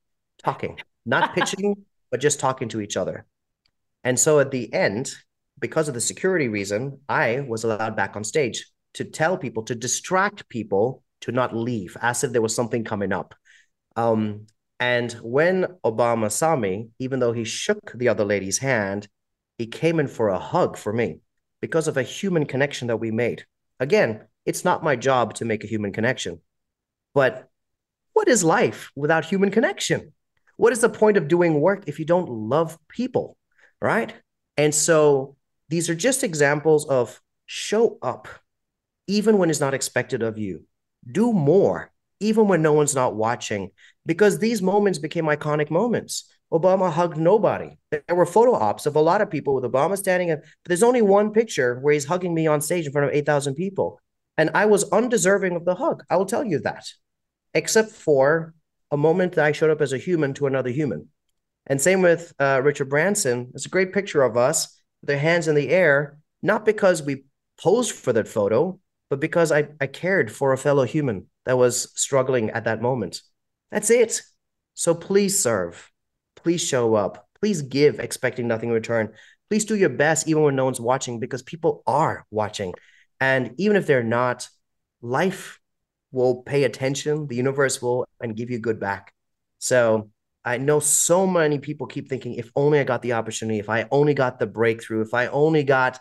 talking, 0.42 0.78
not 1.04 1.34
pitching, 1.34 1.84
but 2.10 2.20
just 2.20 2.40
talking 2.40 2.68
to 2.70 2.80
each 2.80 2.96
other. 2.96 3.26
And 4.04 4.18
so 4.18 4.40
at 4.40 4.50
the 4.50 4.72
end, 4.72 5.14
because 5.58 5.88
of 5.88 5.94
the 5.94 6.00
security 6.00 6.48
reason, 6.48 7.00
I 7.08 7.40
was 7.40 7.64
allowed 7.64 7.96
back 7.96 8.16
on 8.16 8.24
stage 8.24 8.66
to 8.94 9.04
tell 9.04 9.36
people 9.36 9.62
to 9.64 9.74
distract 9.74 10.48
people 10.48 11.02
to 11.22 11.32
not 11.32 11.56
leave, 11.56 11.96
as 12.00 12.24
if 12.24 12.32
there 12.32 12.42
was 12.42 12.54
something 12.54 12.84
coming 12.84 13.12
up. 13.12 13.34
Um, 13.96 14.46
and 14.78 15.12
when 15.22 15.66
Obama 15.84 16.30
saw 16.30 16.54
me, 16.54 16.90
even 16.98 17.20
though 17.20 17.32
he 17.32 17.44
shook 17.44 17.92
the 17.94 18.08
other 18.08 18.24
lady's 18.24 18.58
hand, 18.58 19.08
he 19.58 19.66
came 19.66 19.98
in 20.00 20.08
for 20.08 20.28
a 20.28 20.38
hug 20.38 20.76
for 20.76 20.92
me 20.92 21.20
because 21.60 21.88
of 21.88 21.96
a 21.96 22.02
human 22.02 22.46
connection 22.46 22.88
that 22.88 22.98
we 22.98 23.10
made. 23.10 23.44
Again, 23.80 24.26
it's 24.44 24.64
not 24.64 24.84
my 24.84 24.96
job 24.96 25.34
to 25.34 25.44
make 25.44 25.64
a 25.64 25.68
human 25.68 25.92
connection. 25.92 26.40
But 27.14 27.48
what 28.12 28.28
is 28.28 28.44
life 28.44 28.90
without 28.94 29.24
human 29.24 29.50
connection? 29.50 30.12
What 30.56 30.72
is 30.72 30.80
the 30.80 30.88
point 30.88 31.16
of 31.16 31.28
doing 31.28 31.60
work 31.60 31.84
if 31.86 31.98
you 31.98 32.04
don't 32.04 32.30
love 32.30 32.78
people? 32.88 33.36
Right. 33.80 34.14
And 34.56 34.74
so 34.74 35.36
these 35.68 35.90
are 35.90 35.94
just 35.94 36.24
examples 36.24 36.86
of 36.86 37.20
show 37.46 37.98
up 38.02 38.28
even 39.06 39.38
when 39.38 39.50
it's 39.50 39.60
not 39.60 39.74
expected 39.74 40.22
of 40.22 40.38
you. 40.38 40.64
Do 41.10 41.32
more 41.32 41.92
even 42.20 42.48
when 42.48 42.62
no 42.62 42.72
one's 42.72 42.94
not 42.94 43.14
watching, 43.14 43.70
because 44.06 44.38
these 44.38 44.62
moments 44.62 44.98
became 44.98 45.26
iconic 45.26 45.70
moments. 45.70 46.32
Obama 46.52 46.90
hugged 46.90 47.16
nobody. 47.16 47.76
There 47.90 48.14
were 48.14 48.26
photo 48.26 48.54
ops 48.54 48.86
of 48.86 48.96
a 48.96 49.00
lot 49.00 49.20
of 49.20 49.30
people 49.30 49.54
with 49.54 49.64
Obama 49.64 49.96
standing 49.96 50.30
up, 50.30 50.40
but 50.40 50.68
there's 50.68 50.82
only 50.82 51.02
one 51.02 51.32
picture 51.32 51.80
where 51.80 51.94
he's 51.94 52.04
hugging 52.04 52.34
me 52.34 52.46
on 52.46 52.60
stage 52.60 52.86
in 52.86 52.92
front 52.92 53.08
of 53.08 53.14
8,000 53.14 53.54
people. 53.54 54.00
And 54.38 54.50
I 54.54 54.66
was 54.66 54.90
undeserving 54.90 55.56
of 55.56 55.64
the 55.64 55.74
hug. 55.74 56.04
I 56.08 56.16
will 56.16 56.26
tell 56.26 56.44
you 56.44 56.60
that, 56.60 56.86
except 57.54 57.90
for 57.90 58.54
a 58.90 58.96
moment 58.96 59.32
that 59.32 59.44
I 59.44 59.52
showed 59.52 59.70
up 59.70 59.80
as 59.80 59.92
a 59.92 59.98
human 59.98 60.34
to 60.34 60.46
another 60.46 60.70
human. 60.70 61.08
And 61.66 61.80
same 61.80 62.02
with 62.02 62.32
uh, 62.38 62.60
Richard 62.62 62.88
Branson. 62.88 63.50
It's 63.54 63.66
a 63.66 63.70
great 63.70 63.92
picture 63.92 64.22
of 64.22 64.36
us 64.36 64.80
with 65.00 65.08
their 65.08 65.18
hands 65.18 65.48
in 65.48 65.56
the 65.56 65.70
air, 65.70 66.18
not 66.42 66.64
because 66.64 67.02
we 67.02 67.24
posed 67.58 67.92
for 67.92 68.12
that 68.12 68.28
photo, 68.28 68.78
but 69.10 69.20
because 69.20 69.50
I, 69.50 69.68
I 69.80 69.86
cared 69.86 70.30
for 70.30 70.52
a 70.52 70.58
fellow 70.58 70.84
human 70.84 71.26
that 71.44 71.58
was 71.58 71.92
struggling 71.98 72.50
at 72.50 72.64
that 72.64 72.82
moment. 72.82 73.20
That's 73.70 73.90
it. 73.90 74.22
So 74.74 74.94
please 74.94 75.38
serve. 75.38 75.90
Please 76.46 76.62
show 76.62 76.94
up. 76.94 77.26
Please 77.40 77.62
give, 77.62 77.98
expecting 77.98 78.46
nothing 78.46 78.68
in 78.68 78.74
return. 78.76 79.12
Please 79.50 79.64
do 79.64 79.74
your 79.74 79.88
best, 79.88 80.28
even 80.28 80.44
when 80.44 80.54
no 80.54 80.64
one's 80.64 80.80
watching, 80.80 81.18
because 81.18 81.42
people 81.42 81.82
are 81.88 82.24
watching. 82.30 82.72
And 83.20 83.56
even 83.58 83.76
if 83.76 83.88
they're 83.88 84.04
not, 84.04 84.48
life 85.02 85.58
will 86.12 86.42
pay 86.42 86.62
attention, 86.62 87.26
the 87.26 87.34
universe 87.34 87.82
will, 87.82 88.06
and 88.20 88.36
give 88.36 88.48
you 88.48 88.60
good 88.60 88.78
back. 88.78 89.12
So 89.58 90.10
I 90.44 90.58
know 90.58 90.78
so 90.78 91.26
many 91.26 91.58
people 91.58 91.88
keep 91.88 92.08
thinking, 92.08 92.34
if 92.34 92.48
only 92.54 92.78
I 92.78 92.84
got 92.84 93.02
the 93.02 93.14
opportunity, 93.14 93.58
if 93.58 93.68
I 93.68 93.88
only 93.90 94.14
got 94.14 94.38
the 94.38 94.46
breakthrough, 94.46 95.00
if 95.00 95.14
I 95.14 95.26
only 95.26 95.64
got 95.64 95.98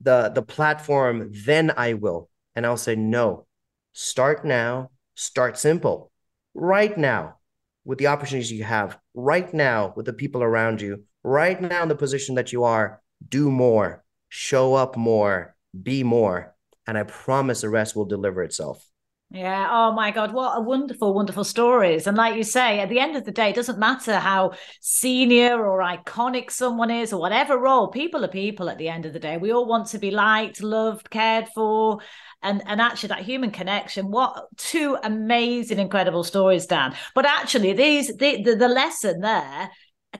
the 0.00 0.30
the 0.32 0.42
platform, 0.42 1.32
then 1.44 1.72
I 1.76 1.94
will. 1.94 2.30
And 2.54 2.64
I'll 2.64 2.76
say, 2.76 2.94
no, 2.94 3.48
start 3.94 4.44
now, 4.44 4.92
start 5.16 5.58
simple. 5.58 6.12
Right 6.54 6.96
now, 6.96 7.38
with 7.84 7.98
the 7.98 8.06
opportunities 8.06 8.52
you 8.52 8.62
have, 8.62 8.96
right 9.18 9.52
now, 9.52 9.92
with 9.96 10.06
the 10.06 10.12
people 10.12 10.42
around 10.42 10.80
you, 10.80 11.02
right 11.24 11.60
now 11.60 11.82
in 11.82 11.88
the 11.88 11.96
position 11.96 12.36
that 12.36 12.52
you 12.52 12.64
are, 12.64 13.02
do 13.28 13.50
more, 13.50 14.04
show 14.28 14.74
up 14.74 14.96
more, 14.96 15.56
be 15.82 16.04
more. 16.04 16.54
And 16.86 16.96
I 16.96 17.02
promise 17.02 17.60
the 17.60 17.68
rest 17.68 17.96
will 17.96 18.06
deliver 18.06 18.42
itself. 18.42 18.84
Yeah. 19.30 19.68
Oh 19.70 19.92
my 19.92 20.10
God. 20.10 20.32
What 20.32 20.56
a 20.56 20.60
wonderful, 20.60 21.12
wonderful 21.12 21.44
stories. 21.44 22.06
And 22.06 22.16
like 22.16 22.36
you 22.36 22.44
say, 22.44 22.80
at 22.80 22.88
the 22.88 22.98
end 22.98 23.14
of 23.14 23.24
the 23.26 23.30
day, 23.30 23.50
it 23.50 23.56
doesn't 23.56 23.78
matter 23.78 24.18
how 24.18 24.52
senior 24.80 25.66
or 25.66 25.80
iconic 25.80 26.50
someone 26.50 26.90
is 26.90 27.12
or 27.12 27.20
whatever 27.20 27.58
role, 27.58 27.88
people 27.88 28.24
are 28.24 28.28
people 28.28 28.70
at 28.70 28.78
the 28.78 28.88
end 28.88 29.04
of 29.04 29.12
the 29.12 29.18
day. 29.18 29.36
We 29.36 29.52
all 29.52 29.66
want 29.66 29.88
to 29.88 29.98
be 29.98 30.10
liked, 30.10 30.62
loved, 30.62 31.10
cared 31.10 31.48
for. 31.54 31.98
And, 32.40 32.62
and 32.66 32.80
actually 32.80 33.08
that 33.08 33.22
human 33.22 33.50
connection 33.50 34.12
what 34.12 34.46
two 34.56 34.96
amazing 35.02 35.80
incredible 35.80 36.22
stories 36.22 36.66
dan. 36.66 36.94
But 37.14 37.26
actually 37.26 37.72
these 37.72 38.16
the, 38.16 38.42
the, 38.42 38.54
the 38.54 38.68
lesson 38.68 39.20
there 39.20 39.70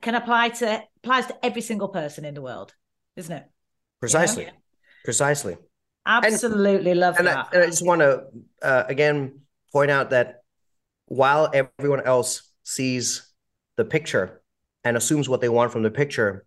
can 0.00 0.16
apply 0.16 0.48
to 0.48 0.82
applies 0.96 1.26
to 1.26 1.44
every 1.46 1.62
single 1.62 1.88
person 1.88 2.24
in 2.24 2.34
the 2.34 2.42
world 2.42 2.74
isn't 3.18 3.36
it? 3.36 3.44
Precisely. 4.00 4.48
Precisely. 5.04 5.56
Absolutely 6.06 6.92
and, 6.92 7.00
love 7.00 7.16
and 7.18 7.26
that. 7.26 7.36
I, 7.36 7.48
and 7.54 7.62
I 7.64 7.66
just 7.66 7.84
want 7.84 8.00
to 8.00 8.24
uh, 8.62 8.84
again 8.88 9.40
point 9.72 9.90
out 9.90 10.10
that 10.10 10.42
while 11.06 11.50
everyone 11.52 12.00
else 12.02 12.50
sees 12.62 13.30
the 13.76 13.84
picture 13.84 14.40
and 14.84 14.96
assumes 14.96 15.28
what 15.28 15.40
they 15.40 15.48
want 15.48 15.72
from 15.72 15.82
the 15.82 15.90
picture, 15.90 16.46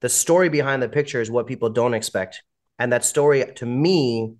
the 0.00 0.08
story 0.08 0.48
behind 0.48 0.82
the 0.82 0.88
picture 0.88 1.20
is 1.20 1.30
what 1.30 1.46
people 1.46 1.70
don't 1.70 1.94
expect. 1.94 2.42
And 2.78 2.92
that 2.92 3.04
story 3.04 3.44
to 3.56 3.66
me 3.66 4.34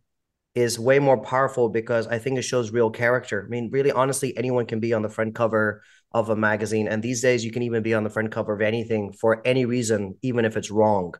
is 0.59 0.79
way 0.79 0.99
more 0.99 1.19
powerful 1.19 1.69
because 1.69 2.07
I 2.07 2.19
think 2.19 2.39
it 2.39 2.43
shows 2.43 2.71
real 2.71 2.91
character. 2.91 3.45
I 3.47 3.49
mean, 3.49 3.71
really, 3.71 3.93
honestly, 3.93 4.37
anyone 4.37 4.67
can 4.67 4.81
be 4.81 4.93
on 4.93 5.03
the 5.03 5.09
front 5.09 5.35
cover 5.35 5.83
of 6.13 6.31
a 6.31 6.37
magazine. 6.37 6.89
And 6.89 7.03
these 7.03 7.21
days, 7.23 7.45
you 7.45 7.51
can 7.51 7.63
even 7.63 7.83
be 7.83 7.95
on 7.95 8.05
the 8.05 8.11
front 8.11 8.33
cover 8.33 8.55
of 8.55 8.61
anything 8.61 9.13
for 9.13 9.43
any 9.47 9.65
reason, 9.65 10.17
even 10.23 10.45
if 10.45 10.57
it's 10.57 10.71
wrong 10.71 11.15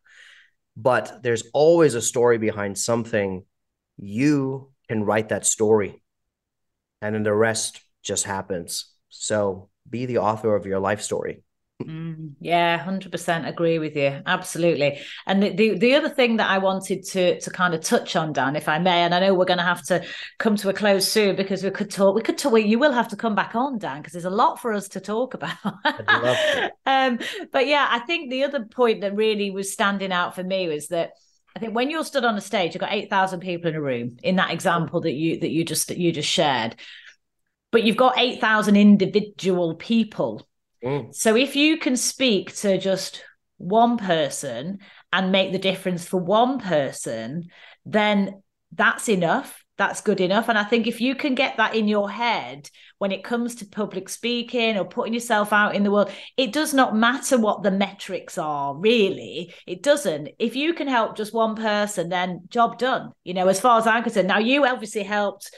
but 0.79 1.25
there's 1.25 1.43
always 1.53 1.95
a 1.95 2.01
story 2.01 2.39
behind 2.39 2.79
something. 2.79 3.45
You 3.97 4.71
can 4.89 5.03
write 5.03 5.31
that 5.31 5.45
story, 5.45 6.01
and 7.03 7.15
then 7.15 7.25
the 7.25 7.35
rest 7.35 7.81
just 8.03 8.25
happens. 8.25 8.93
So 9.09 9.71
be 9.91 10.07
the 10.07 10.19
author 10.19 10.55
of 10.55 10.67
your 10.67 10.79
life 10.79 11.03
story. 11.03 11.43
Mm, 11.81 12.35
yeah, 12.41 12.77
hundred 12.77 13.13
percent 13.13 13.47
agree 13.47 13.79
with 13.79 13.95
you. 13.95 14.21
Absolutely. 14.27 14.99
And 15.27 15.41
the, 15.41 15.51
the, 15.55 15.79
the 15.79 15.95
other 15.95 16.09
thing 16.09 16.39
that 16.39 16.51
I 16.51 16.59
wanted 16.59 17.05
to 17.05 17.39
to 17.39 17.51
kind 17.51 17.73
of 17.73 17.83
touch 17.83 18.17
on, 18.17 18.33
Dan, 18.33 18.57
if 18.57 18.69
I 18.69 18.81
may, 18.81 19.03
and 19.03 19.15
I 19.15 19.21
know 19.21 19.33
we're 19.33 19.45
going 19.45 19.59
to 19.59 19.65
have 19.65 19.85
to 19.85 20.05
come 20.39 20.57
to 20.57 20.71
a 20.71 20.73
close 20.73 21.07
soon 21.07 21.37
because 21.37 21.63
we 21.63 21.71
could 21.71 21.89
talk. 21.89 22.17
We 22.17 22.23
could 22.23 22.37
talk. 22.37 22.59
You 22.61 22.81
will 22.81 22.91
have 22.91 23.09
to 23.09 23.17
come 23.17 23.37
back 23.37 23.55
on, 23.55 23.79
Dan, 23.79 23.99
because 23.99 24.13
there's 24.13 24.25
a 24.25 24.31
lot 24.31 24.61
for 24.61 24.73
us 24.73 24.89
to 24.89 25.01
talk 25.01 25.35
about. 25.35 25.57
um, 26.87 27.21
but 27.53 27.69
yeah, 27.69 27.87
I 27.89 28.01
think 28.01 28.31
the 28.31 28.43
other 28.43 28.65
point 28.65 29.03
that 29.03 29.15
really 29.15 29.53
was 29.53 29.73
standing 29.73 30.11
out 30.13 30.35
for 30.35 30.43
me 30.43 30.69
was 30.69 30.89
that. 30.89 31.13
I 31.55 31.61
think 31.61 31.75
when 31.75 31.91
you're 31.91 32.05
stood 32.05 32.25
on 32.25 32.37
a 32.37 32.41
stage, 32.41 32.75
you've 32.75 32.81
got 32.81 32.93
eight 32.93 33.09
thousand 33.09 33.41
people 33.41 33.71
in 33.71 33.77
a 33.77 33.81
room. 33.81 34.17
In 34.25 34.37
that 34.37 34.51
example 34.51 35.01
that 35.03 35.13
you 35.13 35.39
that 35.41 35.51
you 35.51 35.65
just 35.65 35.89
that 35.89 35.99
you 35.99 36.11
just 36.13 36.29
shared, 36.29 36.75
but 37.71 37.85
you've 37.85 37.97
got 37.97 38.19
eight 38.19 38.41
thousand 38.41 38.77
individual 38.77 39.77
people 39.77 40.49
Mm. 40.85 41.15
So 41.15 41.37
if 41.37 41.57
you 41.57 41.79
can 41.79 41.97
speak 41.97 42.55
to 42.57 42.79
just 42.79 43.25
one 43.57 43.99
person 43.99 44.79
and 45.13 45.33
make 45.33 45.53
the 45.53 45.59
difference 45.59 46.07
for 46.07 46.21
one 46.21 46.59
person, 46.59 47.49
then 47.85 48.43
that's 48.73 49.09
enough. 49.09 49.65
That's 49.77 50.01
good 50.01 50.21
enough. 50.21 50.49
And 50.49 50.59
I 50.59 50.65
think 50.65 50.89
if 50.89 51.01
you 51.01 51.15
can 51.15 51.37
get 51.37 51.57
that 51.57 51.77
in 51.77 51.87
your 51.87 52.11
head 52.11 52.69
when 52.99 53.13
it 53.13 53.23
comes 53.23 53.55
to 53.57 53.67
public 53.67 54.09
speaking 54.09 54.77
or 54.77 54.85
putting 54.85 55.15
yourself 55.15 55.53
out 55.53 55.77
in 55.77 55.85
the 55.85 55.91
world, 55.91 56.11
it 56.37 56.53
does 56.53 56.75
not 56.75 56.97
matter 56.97 57.39
what 57.39 57.63
the 57.63 57.71
metrics 57.71 58.39
are, 58.39 58.77
really. 58.77 59.55
It 59.69 59.85
doesn't. 59.85 60.31
If 60.41 60.57
you 60.57 60.75
can 60.75 60.89
help 60.89 61.17
just 61.17 61.33
one 61.33 61.55
person, 61.55 62.09
then 62.09 62.43
job 62.49 62.79
done, 62.79 63.13
you 63.23 63.35
know, 63.35 63.47
as 63.47 63.61
far 63.61 63.79
as 63.79 63.87
I'm 63.87 64.03
concerned. 64.03 64.27
Now, 64.27 64.39
you 64.39 64.67
obviously 64.67 65.05
helped 65.05 65.55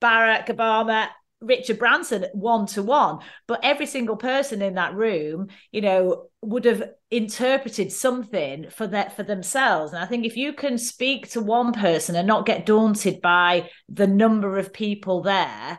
Barack 0.00 0.48
Obama 0.48 1.08
Richard 1.46 1.78
Branson 1.78 2.26
one 2.32 2.66
to 2.66 2.82
one, 2.82 3.20
but 3.46 3.60
every 3.62 3.86
single 3.86 4.16
person 4.16 4.62
in 4.62 4.74
that 4.74 4.94
room, 4.94 5.48
you 5.70 5.80
know, 5.80 6.26
would 6.42 6.64
have 6.64 6.90
interpreted 7.10 7.92
something 7.92 8.68
for 8.70 8.86
that 8.88 9.16
for 9.16 9.22
themselves. 9.22 9.92
And 9.92 10.02
I 10.02 10.06
think 10.06 10.24
if 10.24 10.36
you 10.36 10.52
can 10.52 10.78
speak 10.78 11.30
to 11.30 11.40
one 11.40 11.72
person 11.72 12.16
and 12.16 12.26
not 12.26 12.46
get 12.46 12.66
daunted 12.66 13.20
by 13.20 13.70
the 13.88 14.06
number 14.06 14.58
of 14.58 14.72
people 14.72 15.22
there, 15.22 15.78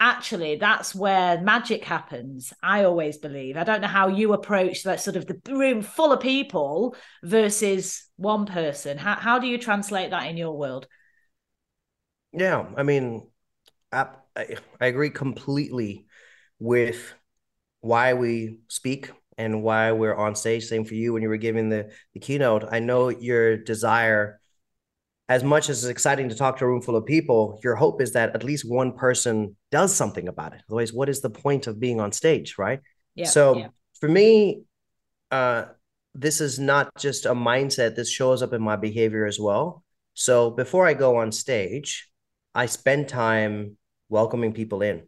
actually 0.00 0.56
that's 0.56 0.94
where 0.94 1.40
magic 1.40 1.84
happens. 1.84 2.52
I 2.62 2.84
always 2.84 3.18
believe. 3.18 3.56
I 3.56 3.64
don't 3.64 3.80
know 3.80 3.88
how 3.88 4.08
you 4.08 4.32
approach 4.32 4.84
that 4.84 5.00
sort 5.00 5.16
of 5.16 5.26
the 5.26 5.40
room 5.48 5.82
full 5.82 6.12
of 6.12 6.20
people 6.20 6.96
versus 7.22 8.08
one 8.16 8.46
person. 8.46 8.98
How 8.98 9.16
how 9.16 9.38
do 9.38 9.46
you 9.46 9.58
translate 9.58 10.10
that 10.10 10.26
in 10.26 10.36
your 10.36 10.56
world? 10.56 10.86
Yeah, 12.32 12.66
I 12.76 12.82
mean, 12.82 13.26
I, 13.90 14.08
I 14.38 14.86
agree 14.86 15.10
completely 15.10 16.06
with 16.58 17.14
why 17.80 18.14
we 18.14 18.58
speak 18.68 19.10
and 19.36 19.62
why 19.62 19.92
we're 19.92 20.14
on 20.14 20.34
stage. 20.34 20.64
Same 20.64 20.84
for 20.84 20.94
you 20.94 21.12
when 21.12 21.22
you 21.22 21.28
were 21.28 21.36
giving 21.36 21.68
the, 21.68 21.90
the 22.14 22.20
keynote. 22.20 22.64
I 22.70 22.80
know 22.80 23.08
your 23.08 23.56
desire, 23.56 24.40
as 25.28 25.44
much 25.44 25.68
as 25.68 25.84
it's 25.84 25.90
exciting 25.90 26.28
to 26.28 26.34
talk 26.34 26.58
to 26.58 26.64
a 26.64 26.68
room 26.68 26.82
full 26.82 26.96
of 26.96 27.06
people, 27.06 27.60
your 27.62 27.76
hope 27.76 28.00
is 28.02 28.12
that 28.12 28.34
at 28.34 28.44
least 28.44 28.68
one 28.68 28.92
person 28.92 29.56
does 29.70 29.94
something 29.94 30.28
about 30.28 30.54
it. 30.54 30.62
Otherwise, 30.68 30.92
what 30.92 31.08
is 31.08 31.20
the 31.20 31.30
point 31.30 31.66
of 31.66 31.78
being 31.80 32.00
on 32.00 32.12
stage, 32.12 32.56
right? 32.58 32.80
Yeah. 33.14 33.26
So 33.26 33.56
yeah. 33.56 33.68
for 34.00 34.08
me, 34.08 34.62
uh, 35.30 35.66
this 36.14 36.40
is 36.40 36.58
not 36.58 36.90
just 36.98 37.26
a 37.26 37.34
mindset. 37.34 37.94
This 37.94 38.10
shows 38.10 38.42
up 38.42 38.52
in 38.52 38.62
my 38.62 38.76
behavior 38.76 39.26
as 39.26 39.38
well. 39.38 39.84
So 40.14 40.50
before 40.50 40.86
I 40.86 40.94
go 40.94 41.16
on 41.16 41.30
stage, 41.30 42.08
I 42.54 42.66
spend 42.66 43.08
time 43.08 43.76
welcoming 44.08 44.52
people 44.52 44.82
in. 44.82 45.02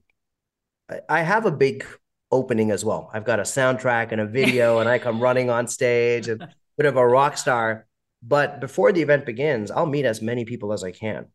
I 1.09 1.23
have 1.23 1.47
a 1.47 1.53
big 1.53 1.85
opening 2.31 2.71
as 2.71 2.85
well. 2.85 3.11
I've 3.13 3.25
got 3.25 3.41
a 3.41 3.45
soundtrack 3.45 4.13
and 4.13 4.21
a 4.21 4.27
video, 4.27 4.79
and 4.79 4.89
I 4.89 4.99
come 4.99 5.21
running 5.21 5.51
on 5.51 5.67
stage 5.67 6.29
and 6.29 6.43
a 6.43 6.49
bit 6.77 6.87
of 6.87 6.97
a 6.97 7.07
rock 7.07 7.37
star. 7.37 7.87
But 8.23 8.61
before 8.61 8.93
the 8.93 9.03
event 9.03 9.27
begins, 9.27 9.71
I'll 9.71 9.87
meet 9.87 10.05
as 10.05 10.21
many 10.21 10.45
people 10.45 10.73
as 10.73 10.85
I 10.85 10.91
can. 10.91 11.27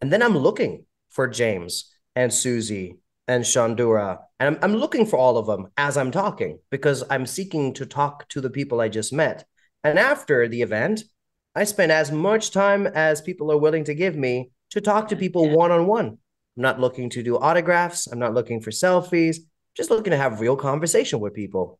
And 0.00 0.12
then 0.12 0.22
I'm 0.22 0.36
looking 0.36 0.86
for 1.10 1.28
James 1.28 1.94
and 2.16 2.32
Susie 2.32 2.98
and 3.28 3.44
Shandura. 3.44 4.18
And 4.40 4.56
I'm, 4.56 4.64
I'm 4.64 4.76
looking 4.76 5.06
for 5.06 5.18
all 5.18 5.38
of 5.38 5.46
them 5.46 5.68
as 5.76 5.96
I'm 5.96 6.10
talking 6.10 6.58
because 6.70 7.04
I'm 7.10 7.26
seeking 7.26 7.74
to 7.74 7.86
talk 7.86 8.28
to 8.30 8.40
the 8.40 8.50
people 8.50 8.80
I 8.80 8.88
just 8.88 9.12
met. 9.12 9.44
And 9.84 9.98
after 9.98 10.48
the 10.48 10.62
event, 10.62 11.04
I 11.54 11.64
spend 11.64 11.92
as 11.92 12.10
much 12.10 12.50
time 12.50 12.86
as 12.86 13.20
people 13.20 13.52
are 13.52 13.58
willing 13.58 13.84
to 13.84 13.94
give 13.94 14.16
me 14.16 14.50
to 14.70 14.80
talk 14.80 15.08
to 15.08 15.16
people 15.16 15.50
one 15.50 15.70
on 15.70 15.86
one. 15.86 16.18
I'm 16.58 16.62
not 16.62 16.80
looking 16.80 17.08
to 17.10 17.22
do 17.22 17.38
autographs. 17.38 18.08
I'm 18.08 18.18
not 18.18 18.34
looking 18.34 18.60
for 18.60 18.72
selfies. 18.72 19.36
Just 19.76 19.90
looking 19.90 20.10
to 20.10 20.16
have 20.16 20.40
real 20.40 20.56
conversation 20.56 21.20
with 21.20 21.32
people. 21.32 21.78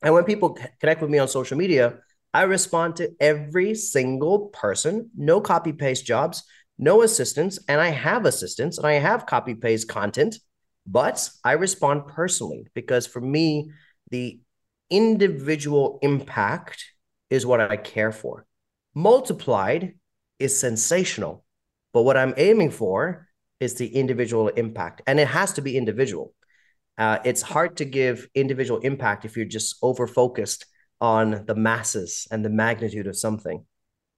And 0.00 0.14
when 0.14 0.22
people 0.22 0.56
connect 0.78 1.02
with 1.02 1.10
me 1.10 1.18
on 1.18 1.26
social 1.26 1.58
media, 1.58 1.98
I 2.32 2.42
respond 2.42 2.94
to 2.96 3.10
every 3.18 3.74
single 3.74 4.46
person, 4.50 5.10
no 5.16 5.40
copy 5.40 5.72
paste 5.72 6.06
jobs, 6.06 6.44
no 6.78 7.02
assistants, 7.02 7.58
and 7.66 7.80
I 7.80 7.88
have 7.88 8.24
assistants 8.24 8.78
and 8.78 8.86
I 8.86 8.92
have 8.92 9.26
copy 9.26 9.56
paste 9.56 9.88
content, 9.88 10.38
but 10.86 11.28
I 11.42 11.52
respond 11.52 12.06
personally 12.06 12.68
because 12.74 13.08
for 13.08 13.20
me, 13.20 13.72
the 14.12 14.40
individual 14.88 15.98
impact 16.00 16.84
is 17.28 17.44
what 17.44 17.60
I 17.60 17.76
care 17.76 18.12
for. 18.12 18.46
Multiplied 18.94 19.94
is 20.38 20.56
sensational, 20.56 21.44
but 21.92 22.02
what 22.02 22.16
I'm 22.16 22.34
aiming 22.36 22.70
for 22.70 23.26
is 23.62 23.74
the 23.74 23.94
individual 23.94 24.48
impact, 24.48 25.02
and 25.06 25.20
it 25.20 25.28
has 25.28 25.52
to 25.52 25.62
be 25.62 25.76
individual. 25.76 26.34
Uh, 26.98 27.18
it's 27.24 27.42
hard 27.42 27.76
to 27.76 27.84
give 27.84 28.28
individual 28.34 28.80
impact 28.80 29.24
if 29.24 29.36
you're 29.36 29.46
just 29.46 29.76
over 29.82 30.06
focused 30.06 30.66
on 31.00 31.44
the 31.46 31.54
masses 31.54 32.26
and 32.30 32.44
the 32.44 32.50
magnitude 32.50 33.06
of 33.06 33.16
something. 33.16 33.64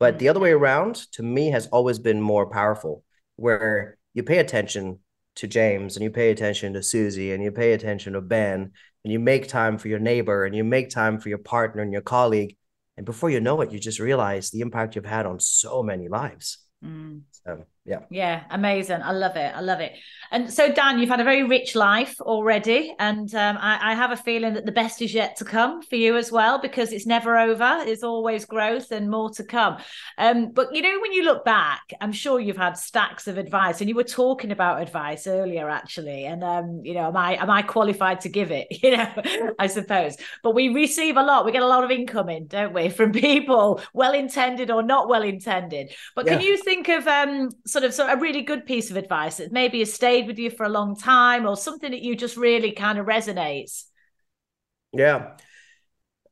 But 0.01 0.19
the 0.19 0.29
other 0.31 0.41
way 0.41 0.53
around, 0.53 0.95
to 1.13 1.23
me, 1.23 1.51
has 1.51 1.67
always 1.69 1.99
been 1.99 2.21
more 2.21 2.49
powerful, 2.49 3.05
where 3.37 3.99
you 4.15 4.23
pay 4.23 4.39
attention 4.39 5.01
to 5.37 5.47
James 5.47 5.97
and 5.97 6.03
you 6.05 6.11
pay 6.11 6.31
attention 6.31 6.73
to 6.73 6.83
Susie 6.83 7.33
and 7.33 7.43
you 7.43 7.51
pay 7.51 7.73
attention 7.73 8.15
to 8.15 8.21
Ben 8.21 8.73
and 9.05 9.13
you 9.13 9.19
make 9.19 9.49
time 9.49 9.79
for 9.79 9.89
your 9.89 9.99
neighbor 9.99 10.45
and 10.45 10.55
you 10.55 10.65
make 10.65 10.89
time 10.89 11.19
for 11.19 11.29
your 11.29 11.39
partner 11.39 11.83
and 11.83 11.93
your 11.93 12.03
colleague. 12.03 12.57
And 12.97 13.05
before 13.05 13.31
you 13.31 13.41
know 13.41 13.61
it, 13.61 13.73
you 13.73 13.79
just 13.79 13.99
realize 13.99 14.51
the 14.51 14.61
impact 14.61 14.95
you've 14.95 15.05
had 15.05 15.27
on 15.27 15.41
so 15.41 15.83
many 15.83 16.09
lives. 16.09 16.59
Mm. 16.85 17.23
So 17.31 17.67
yeah. 17.85 18.01
Yeah 18.11 18.45
amazing. 18.51 19.03
I 19.03 19.13
love 19.13 19.37
it. 19.37 19.55
I 19.55 19.61
love 19.61 19.81
it. 19.81 19.93
And 20.31 20.53
so 20.53 20.73
dan 20.73 20.99
you've 20.99 21.11
had 21.11 21.21
a 21.21 21.25
very 21.25 21.45
rich 21.45 21.75
life 21.75 22.19
already 22.21 22.95
and 22.99 23.33
um, 23.35 23.59
I, 23.61 23.93
I, 23.93 23.95
have 23.95 24.11
a 24.11 24.17
feeling 24.17 24.55
that 24.55 24.65
the 24.65 24.73
best 24.73 25.03
is 25.03 25.13
yet 25.13 25.37
to 25.37 25.45
come 25.45 25.83
for 25.83 25.97
you 25.97 26.17
as 26.17 26.33
well 26.33 26.61
because 26.61 26.93
it's 26.93 27.07
never 27.07 27.37
over. 27.37 27.83
There's 27.85 28.03
always 28.03 28.45
growth 28.47 28.91
and 28.91 29.11
more 29.11 29.31
to 29.31 29.45
come. 29.45 29.77
Um, 30.19 30.51
but 30.51 30.75
you 30.75 30.81
know 30.81 30.99
when 31.01 31.13
you 31.13 31.25
look 31.25 31.45
back 31.45 31.93
i'm 32.01 32.13
sure 32.13 32.41
you've 32.41 32.57
had 32.57 32.77
stacks 32.77 33.29
of 33.29 33.39
advice 33.39 33.81
and 33.81 33.89
you 33.89 33.95
were 33.95 34.03
talking 34.03 34.51
about 34.51 34.81
advice 34.81 35.27
earlier 35.27 35.69
actually 35.69 36.25
and 36.25 36.43
um, 36.43 36.81
you 36.85 36.95
know 36.95 37.09
am 37.09 37.17
i 37.17 37.35
am 37.37 37.51
i 37.51 37.63
qualified 37.63 38.21
to 38.21 38.29
give 38.29 38.51
it? 38.51 38.69
You 38.85 38.97
know 38.97 39.53
i 39.59 39.67
suppose. 39.67 40.17
But 40.43 40.55
we 40.55 40.69
receive 40.69 41.17
a 41.17 41.23
lot. 41.23 41.45
We 41.47 41.53
get 41.53 41.63
a 41.63 41.67
lot 41.67 41.85
of 41.85 41.91
incoming 41.91 42.47
don't 42.47 42.73
we 42.73 42.89
from 42.99 43.13
people 43.13 43.81
well 43.93 44.15
intended 44.15 44.71
or 44.71 44.83
not 44.83 45.09
well 45.09 45.23
intended. 45.23 45.93
But 46.15 46.27
yeah. 46.27 46.33
can 46.35 46.41
you 46.43 46.57
think 46.57 46.89
of 46.89 47.07
um 47.07 47.51
sort 47.75 47.85
of 47.85 47.99
of 47.99 48.19
a 48.19 48.21
really 48.21 48.43
good 48.43 48.65
piece 48.67 48.91
of 48.91 48.97
advice 48.97 49.39
that 49.39 49.51
maybe 49.51 49.81
has 49.81 49.93
stayed 49.93 50.29
with 50.29 50.39
you 50.39 50.49
for 50.49 50.65
a 50.65 50.69
long 50.69 50.97
time 50.97 51.45
or 51.45 51.57
something 51.57 51.91
that 51.91 52.03
you 52.03 52.15
just 52.15 52.37
really 52.37 52.71
kind 52.71 52.99
of 52.99 53.07
resonates? 53.07 53.85
Yeah. 54.93 55.33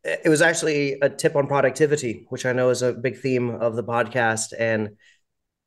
It 0.05 0.29
was 0.29 0.41
actually 0.41 1.01
a 1.01 1.11
tip 1.11 1.35
on 1.35 1.49
productivity, 1.49 2.27
which 2.29 2.47
I 2.47 2.53
know 2.53 2.71
is 2.71 2.83
a 2.83 2.93
big 2.93 3.19
theme 3.19 3.51
of 3.51 3.75
the 3.75 3.83
podcast. 3.83 4.53
And 4.57 4.97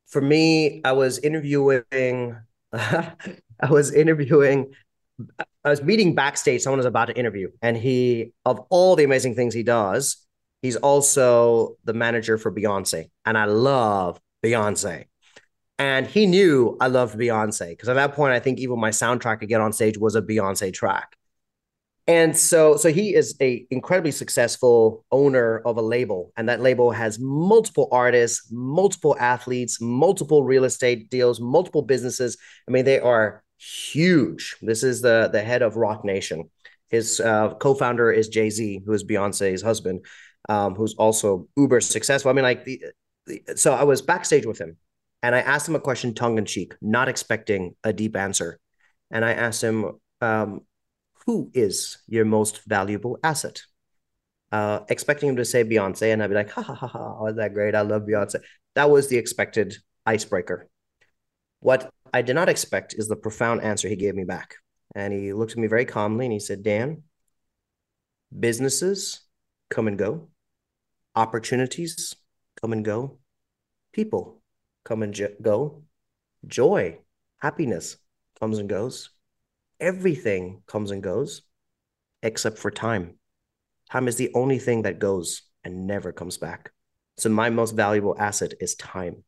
for 0.06 0.22
me, 0.22 0.80
I 0.82 0.92
was 0.92 1.18
interviewing, 1.18 2.38
I 2.72 3.14
was 3.68 3.92
interviewing, 3.92 4.72
I 5.62 5.70
was 5.70 5.82
meeting 5.82 6.14
backstage, 6.14 6.62
someone 6.62 6.78
was 6.78 6.86
about 6.86 7.06
to 7.06 7.18
interview. 7.18 7.50
And 7.60 7.76
he, 7.76 8.32
of 8.46 8.60
all 8.70 8.96
the 8.96 9.04
amazing 9.04 9.34
things 9.34 9.52
he 9.52 9.62
does, 9.62 10.16
he's 10.62 10.76
also 10.76 11.76
the 11.84 11.92
manager 11.92 12.38
for 12.38 12.50
Beyonce. 12.50 13.10
And 13.26 13.36
I 13.36 13.44
love 13.44 14.18
Beyonce. 14.42 15.04
And 15.78 16.06
he 16.06 16.26
knew 16.26 16.76
I 16.80 16.86
loved 16.86 17.18
Beyonce 17.18 17.70
because 17.70 17.88
at 17.88 17.94
that 17.94 18.14
point, 18.14 18.32
I 18.32 18.40
think 18.40 18.58
even 18.58 18.80
my 18.80 18.90
soundtrack 18.90 19.40
to 19.40 19.46
get 19.46 19.60
on 19.60 19.72
stage 19.72 19.98
was 19.98 20.14
a 20.14 20.22
Beyonce 20.22 20.72
track. 20.72 21.16
And 22.08 22.36
so, 22.36 22.76
so 22.76 22.92
he 22.92 23.14
is 23.14 23.36
a 23.40 23.66
incredibly 23.70 24.12
successful 24.12 25.04
owner 25.10 25.58
of 25.66 25.76
a 25.76 25.82
label, 25.82 26.32
and 26.36 26.48
that 26.48 26.60
label 26.60 26.92
has 26.92 27.18
multiple 27.18 27.88
artists, 27.90 28.48
multiple 28.52 29.16
athletes, 29.18 29.80
multiple 29.80 30.44
real 30.44 30.62
estate 30.64 31.10
deals, 31.10 31.40
multiple 31.40 31.82
businesses. 31.82 32.38
I 32.68 32.70
mean, 32.70 32.84
they 32.84 33.00
are 33.00 33.42
huge. 33.58 34.56
This 34.62 34.84
is 34.84 35.00
the 35.02 35.28
the 35.32 35.42
head 35.42 35.62
of 35.62 35.76
Roc 35.76 36.04
Nation. 36.04 36.48
His 36.88 37.18
uh, 37.18 37.54
co-founder 37.54 38.12
is 38.12 38.28
Jay 38.28 38.50
Z, 38.50 38.82
who 38.86 38.92
is 38.92 39.02
Beyonce's 39.02 39.62
husband, 39.62 40.06
um, 40.48 40.76
who's 40.76 40.94
also 40.94 41.48
uber 41.56 41.80
successful. 41.80 42.30
I 42.30 42.34
mean, 42.34 42.44
like 42.44 42.64
the, 42.64 42.82
the 43.26 43.42
so 43.56 43.74
I 43.74 43.82
was 43.82 44.00
backstage 44.00 44.46
with 44.46 44.60
him, 44.60 44.76
and 45.26 45.34
I 45.34 45.40
asked 45.40 45.68
him 45.68 45.74
a 45.74 45.80
question 45.80 46.14
tongue 46.14 46.38
in 46.38 46.44
cheek, 46.44 46.76
not 46.80 47.08
expecting 47.08 47.74
a 47.82 47.92
deep 47.92 48.14
answer. 48.14 48.60
And 49.10 49.24
I 49.24 49.32
asked 49.32 49.60
him, 49.60 49.98
um, 50.20 50.60
Who 51.26 51.50
is 51.52 51.98
your 52.06 52.24
most 52.24 52.64
valuable 52.64 53.18
asset? 53.24 53.60
Uh, 54.52 54.82
expecting 54.88 55.30
him 55.30 55.34
to 55.34 55.44
say 55.44 55.64
Beyonce, 55.64 56.12
and 56.12 56.22
I'd 56.22 56.28
be 56.28 56.36
like, 56.36 56.50
ha 56.50 56.62
ha 56.62 56.74
ha 56.74 56.86
ha, 56.86 57.16
oh, 57.18 57.32
that 57.32 57.54
great? 57.54 57.74
I 57.74 57.80
love 57.80 58.02
Beyonce. 58.02 58.36
That 58.76 58.88
was 58.88 59.08
the 59.08 59.16
expected 59.16 59.76
icebreaker. 60.06 60.68
What 61.58 61.90
I 62.14 62.22
did 62.22 62.34
not 62.34 62.48
expect 62.48 62.94
is 62.96 63.08
the 63.08 63.16
profound 63.16 63.62
answer 63.62 63.88
he 63.88 63.96
gave 63.96 64.14
me 64.14 64.22
back. 64.22 64.54
And 64.94 65.12
he 65.12 65.32
looked 65.32 65.52
at 65.52 65.58
me 65.58 65.66
very 65.66 65.86
calmly 65.86 66.26
and 66.26 66.32
he 66.32 66.38
said, 66.38 66.62
Dan, 66.62 67.02
businesses 68.38 69.22
come 69.70 69.88
and 69.88 69.98
go, 69.98 70.28
opportunities 71.16 72.14
come 72.60 72.72
and 72.72 72.84
go, 72.84 73.18
people 73.92 74.35
come 74.86 75.02
and 75.02 75.12
jo- 75.12 75.34
go. 75.42 75.82
Joy, 76.46 77.00
happiness 77.38 77.98
comes 78.40 78.58
and 78.58 78.68
goes. 78.68 79.10
Everything 79.80 80.62
comes 80.66 80.90
and 80.90 81.02
goes 81.02 81.42
except 82.22 82.56
for 82.56 82.70
time. 82.70 83.18
Time 83.90 84.08
is 84.08 84.16
the 84.16 84.32
only 84.34 84.58
thing 84.58 84.82
that 84.82 84.98
goes 84.98 85.42
and 85.64 85.86
never 85.86 86.12
comes 86.12 86.38
back. 86.38 86.70
So 87.18 87.28
my 87.28 87.50
most 87.50 87.72
valuable 87.72 88.16
asset 88.18 88.54
is 88.60 88.74
time. 88.74 89.24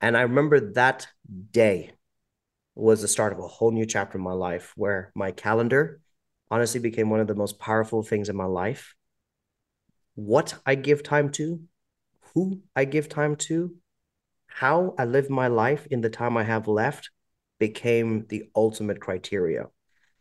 And 0.00 0.16
I 0.16 0.22
remember 0.22 0.72
that 0.72 1.06
day 1.52 1.92
was 2.74 3.02
the 3.02 3.08
start 3.08 3.32
of 3.32 3.38
a 3.38 3.46
whole 3.46 3.70
new 3.70 3.86
chapter 3.86 4.18
in 4.18 4.24
my 4.24 4.32
life 4.32 4.72
where 4.76 5.12
my 5.14 5.30
calendar 5.30 6.00
honestly 6.50 6.80
became 6.80 7.10
one 7.10 7.20
of 7.20 7.26
the 7.26 7.34
most 7.34 7.58
powerful 7.58 8.02
things 8.02 8.28
in 8.28 8.36
my 8.36 8.46
life. 8.46 8.94
What 10.14 10.54
I 10.66 10.74
give 10.74 11.02
time 11.02 11.30
to, 11.32 11.60
who 12.34 12.62
I 12.74 12.84
give 12.84 13.08
time 13.08 13.36
to, 13.36 13.74
how 14.54 14.94
I 14.98 15.04
live 15.04 15.30
my 15.30 15.48
life 15.48 15.86
in 15.90 16.00
the 16.00 16.10
time 16.10 16.36
I 16.36 16.44
have 16.44 16.68
left 16.68 17.10
became 17.58 18.26
the 18.28 18.50
ultimate 18.54 19.00
criteria. 19.00 19.66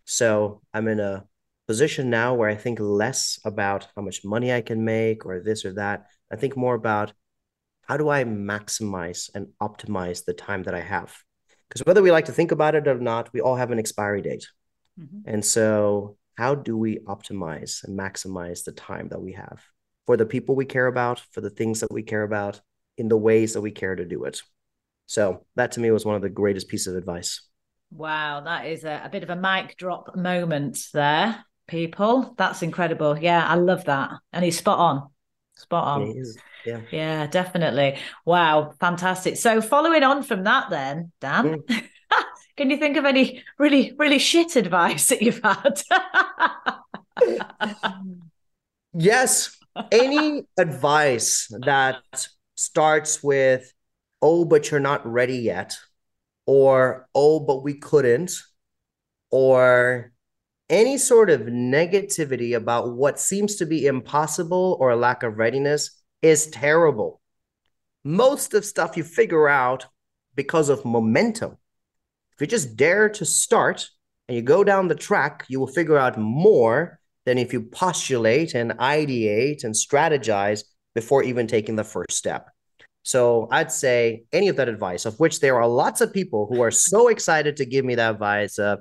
So 0.05 0.61
I'm 0.73 0.87
in 0.87 0.99
a 0.99 1.25
position 1.67 2.09
now 2.09 2.33
where 2.33 2.49
I 2.49 2.55
think 2.55 2.79
less 2.79 3.39
about 3.45 3.87
how 3.95 4.01
much 4.01 4.23
money 4.23 4.53
I 4.53 4.61
can 4.61 4.83
make 4.83 5.25
or 5.25 5.39
this 5.39 5.65
or 5.65 5.73
that. 5.73 6.07
I 6.31 6.35
think 6.35 6.55
more 6.55 6.75
about 6.75 7.13
how 7.87 7.97
do 7.97 8.09
I 8.09 8.23
maximize 8.23 9.29
and 9.35 9.47
optimize 9.61 10.23
the 10.23 10.33
time 10.33 10.63
that 10.63 10.75
I 10.75 10.81
have? 10.81 11.17
Because 11.67 11.85
whether 11.85 12.01
we 12.01 12.11
like 12.11 12.25
to 12.25 12.31
think 12.31 12.51
about 12.51 12.75
it 12.75 12.87
or 12.87 12.99
not, 12.99 13.31
we 13.33 13.41
all 13.41 13.55
have 13.55 13.71
an 13.71 13.79
expiry 13.79 14.21
date. 14.21 14.47
Mm-hmm. 14.99 15.29
And 15.29 15.43
so, 15.43 16.17
how 16.37 16.55
do 16.55 16.77
we 16.77 16.99
optimize 16.99 17.83
and 17.83 17.97
maximize 17.97 18.63
the 18.63 18.71
time 18.71 19.09
that 19.09 19.21
we 19.21 19.33
have 19.33 19.61
for 20.05 20.17
the 20.17 20.25
people 20.25 20.55
we 20.55 20.65
care 20.65 20.87
about, 20.87 21.19
for 21.31 21.41
the 21.41 21.49
things 21.49 21.81
that 21.81 21.91
we 21.91 22.03
care 22.03 22.23
about, 22.23 22.61
in 23.01 23.07
the 23.07 23.17
ways 23.17 23.53
that 23.53 23.61
we 23.61 23.71
care 23.71 23.95
to 23.95 24.05
do 24.05 24.25
it. 24.25 24.43
So 25.07 25.43
that 25.55 25.71
to 25.73 25.79
me 25.79 25.89
was 25.89 26.05
one 26.05 26.15
of 26.15 26.21
the 26.21 26.29
greatest 26.29 26.67
pieces 26.67 26.93
of 26.93 26.95
advice. 26.95 27.41
Wow, 27.89 28.41
that 28.41 28.67
is 28.67 28.83
a, 28.83 29.01
a 29.03 29.09
bit 29.09 29.23
of 29.23 29.31
a 29.31 29.35
mic 29.35 29.75
drop 29.75 30.15
moment 30.15 30.77
there, 30.93 31.43
people. 31.67 32.35
That's 32.37 32.61
incredible. 32.61 33.17
Yeah, 33.17 33.45
I 33.45 33.55
love 33.55 33.85
that. 33.85 34.11
And 34.31 34.45
he's 34.45 34.59
spot 34.59 34.77
on. 34.77 35.09
Spot 35.55 35.83
on. 35.83 36.23
Yeah. 36.63 36.81
Yeah, 36.91 37.25
definitely. 37.25 37.97
Wow, 38.23 38.73
fantastic. 38.79 39.35
So 39.35 39.61
following 39.61 40.03
on 40.03 40.21
from 40.21 40.43
that 40.43 40.69
then, 40.69 41.11
Dan, 41.19 41.63
mm. 41.63 41.83
can 42.55 42.69
you 42.69 42.77
think 42.77 42.97
of 42.97 43.05
any 43.05 43.43
really, 43.57 43.93
really 43.97 44.19
shit 44.19 44.55
advice 44.55 45.07
that 45.07 45.23
you've 45.23 45.41
had? 45.43 45.81
yes. 48.93 49.57
Any 49.91 50.45
advice 50.55 51.47
that 51.61 52.27
starts 52.61 53.23
with, 53.23 53.73
oh, 54.21 54.45
but 54.45 54.69
you're 54.69 54.79
not 54.79 55.05
ready 55.05 55.37
yet, 55.37 55.75
or 56.45 57.07
oh, 57.15 57.39
but 57.39 57.63
we 57.63 57.73
couldn't, 57.73 58.31
or 59.29 60.11
any 60.69 60.97
sort 60.97 61.29
of 61.29 61.41
negativity 61.41 62.55
about 62.55 62.95
what 62.95 63.19
seems 63.19 63.55
to 63.57 63.65
be 63.65 63.85
impossible 63.85 64.77
or 64.79 64.91
a 64.91 64.95
lack 64.95 65.23
of 65.23 65.37
readiness 65.37 66.01
is 66.21 66.47
terrible. 66.47 67.19
Most 68.03 68.53
of 68.53 68.63
stuff 68.63 68.95
you 68.95 69.03
figure 69.03 69.49
out 69.49 69.87
because 70.35 70.69
of 70.69 70.85
momentum. 70.85 71.57
If 72.33 72.41
you 72.41 72.47
just 72.47 72.77
dare 72.77 73.09
to 73.09 73.25
start 73.25 73.89
and 74.27 74.35
you 74.35 74.41
go 74.41 74.63
down 74.63 74.87
the 74.87 74.95
track, 74.95 75.45
you 75.49 75.59
will 75.59 75.67
figure 75.67 75.97
out 75.97 76.17
more 76.17 76.99
than 77.25 77.37
if 77.37 77.53
you 77.53 77.61
postulate 77.61 78.55
and 78.55 78.71
ideate 78.73 79.63
and 79.63 79.75
strategize 79.75 80.63
before 80.95 81.23
even 81.23 81.47
taking 81.47 81.75
the 81.75 81.83
first 81.83 82.11
step. 82.11 82.50
So 83.03 83.47
I'd 83.49 83.71
say 83.71 84.23
any 84.31 84.47
of 84.49 84.57
that 84.57 84.69
advice, 84.69 85.05
of 85.05 85.19
which 85.19 85.39
there 85.39 85.55
are 85.55 85.67
lots 85.67 86.01
of 86.01 86.13
people 86.13 86.45
who 86.47 86.61
are 86.61 86.69
so 86.69 87.07
excited 87.07 87.57
to 87.57 87.65
give 87.65 87.83
me 87.83 87.95
that 87.95 88.11
advice 88.11 88.59
of, 88.59 88.79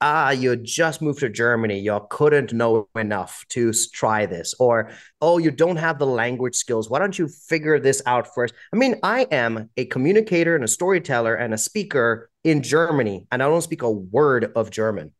ah, 0.00 0.30
you 0.30 0.56
just 0.56 1.00
moved 1.00 1.20
to 1.20 1.30
Germany, 1.30 1.80
you 1.80 1.98
couldn't 2.10 2.52
know 2.52 2.88
enough 2.96 3.44
to 3.50 3.72
try 3.94 4.26
this, 4.26 4.54
or 4.58 4.90
oh, 5.22 5.38
you 5.38 5.50
don't 5.50 5.76
have 5.76 5.98
the 5.98 6.06
language 6.06 6.54
skills. 6.54 6.90
Why 6.90 6.98
don't 6.98 7.18
you 7.18 7.28
figure 7.28 7.80
this 7.80 8.02
out 8.04 8.34
first? 8.34 8.52
I 8.74 8.76
mean, 8.76 8.96
I 9.02 9.26
am 9.30 9.70
a 9.78 9.86
communicator 9.86 10.54
and 10.54 10.64
a 10.64 10.68
storyteller 10.68 11.34
and 11.34 11.54
a 11.54 11.58
speaker 11.58 12.28
in 12.44 12.62
Germany, 12.62 13.26
and 13.30 13.42
I 13.42 13.46
don't 13.46 13.62
speak 13.62 13.82
a 13.82 13.90
word 13.90 14.52
of 14.54 14.70
German. 14.70 15.12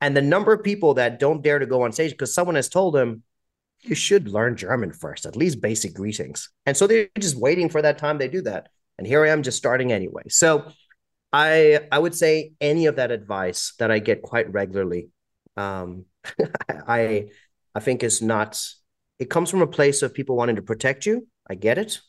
And 0.00 0.16
the 0.16 0.22
number 0.22 0.52
of 0.52 0.62
people 0.62 0.94
that 0.94 1.18
don't 1.18 1.42
dare 1.42 1.58
to 1.58 1.66
go 1.66 1.82
on 1.82 1.92
stage 1.92 2.12
because 2.12 2.32
someone 2.32 2.56
has 2.56 2.68
told 2.68 2.94
them, 2.94 3.22
you 3.84 3.94
should 3.94 4.28
learn 4.28 4.56
German 4.56 4.92
first, 4.92 5.26
at 5.26 5.36
least 5.36 5.60
basic 5.60 5.94
greetings. 5.94 6.50
And 6.66 6.76
so 6.76 6.86
they're 6.86 7.08
just 7.18 7.36
waiting 7.36 7.68
for 7.68 7.82
that 7.82 7.98
time 7.98 8.18
they 8.18 8.28
do 8.28 8.42
that. 8.42 8.68
And 8.98 9.06
here 9.06 9.24
I 9.24 9.30
am 9.30 9.42
just 9.42 9.58
starting 9.58 9.92
anyway. 9.92 10.22
So 10.28 10.70
I 11.32 11.80
I 11.90 11.98
would 11.98 12.14
say 12.14 12.52
any 12.60 12.86
of 12.86 12.96
that 12.96 13.10
advice 13.10 13.74
that 13.78 13.90
I 13.90 13.98
get 13.98 14.22
quite 14.22 14.52
regularly, 14.52 15.08
um, 15.56 16.04
I 16.68 17.28
I 17.74 17.80
think 17.80 18.02
is 18.02 18.22
not 18.22 18.62
it 19.18 19.30
comes 19.30 19.50
from 19.50 19.62
a 19.62 19.66
place 19.66 20.02
of 20.02 20.14
people 20.14 20.36
wanting 20.36 20.56
to 20.56 20.62
protect 20.62 21.06
you. 21.06 21.26
I 21.48 21.54
get 21.54 21.78
it, 21.78 22.00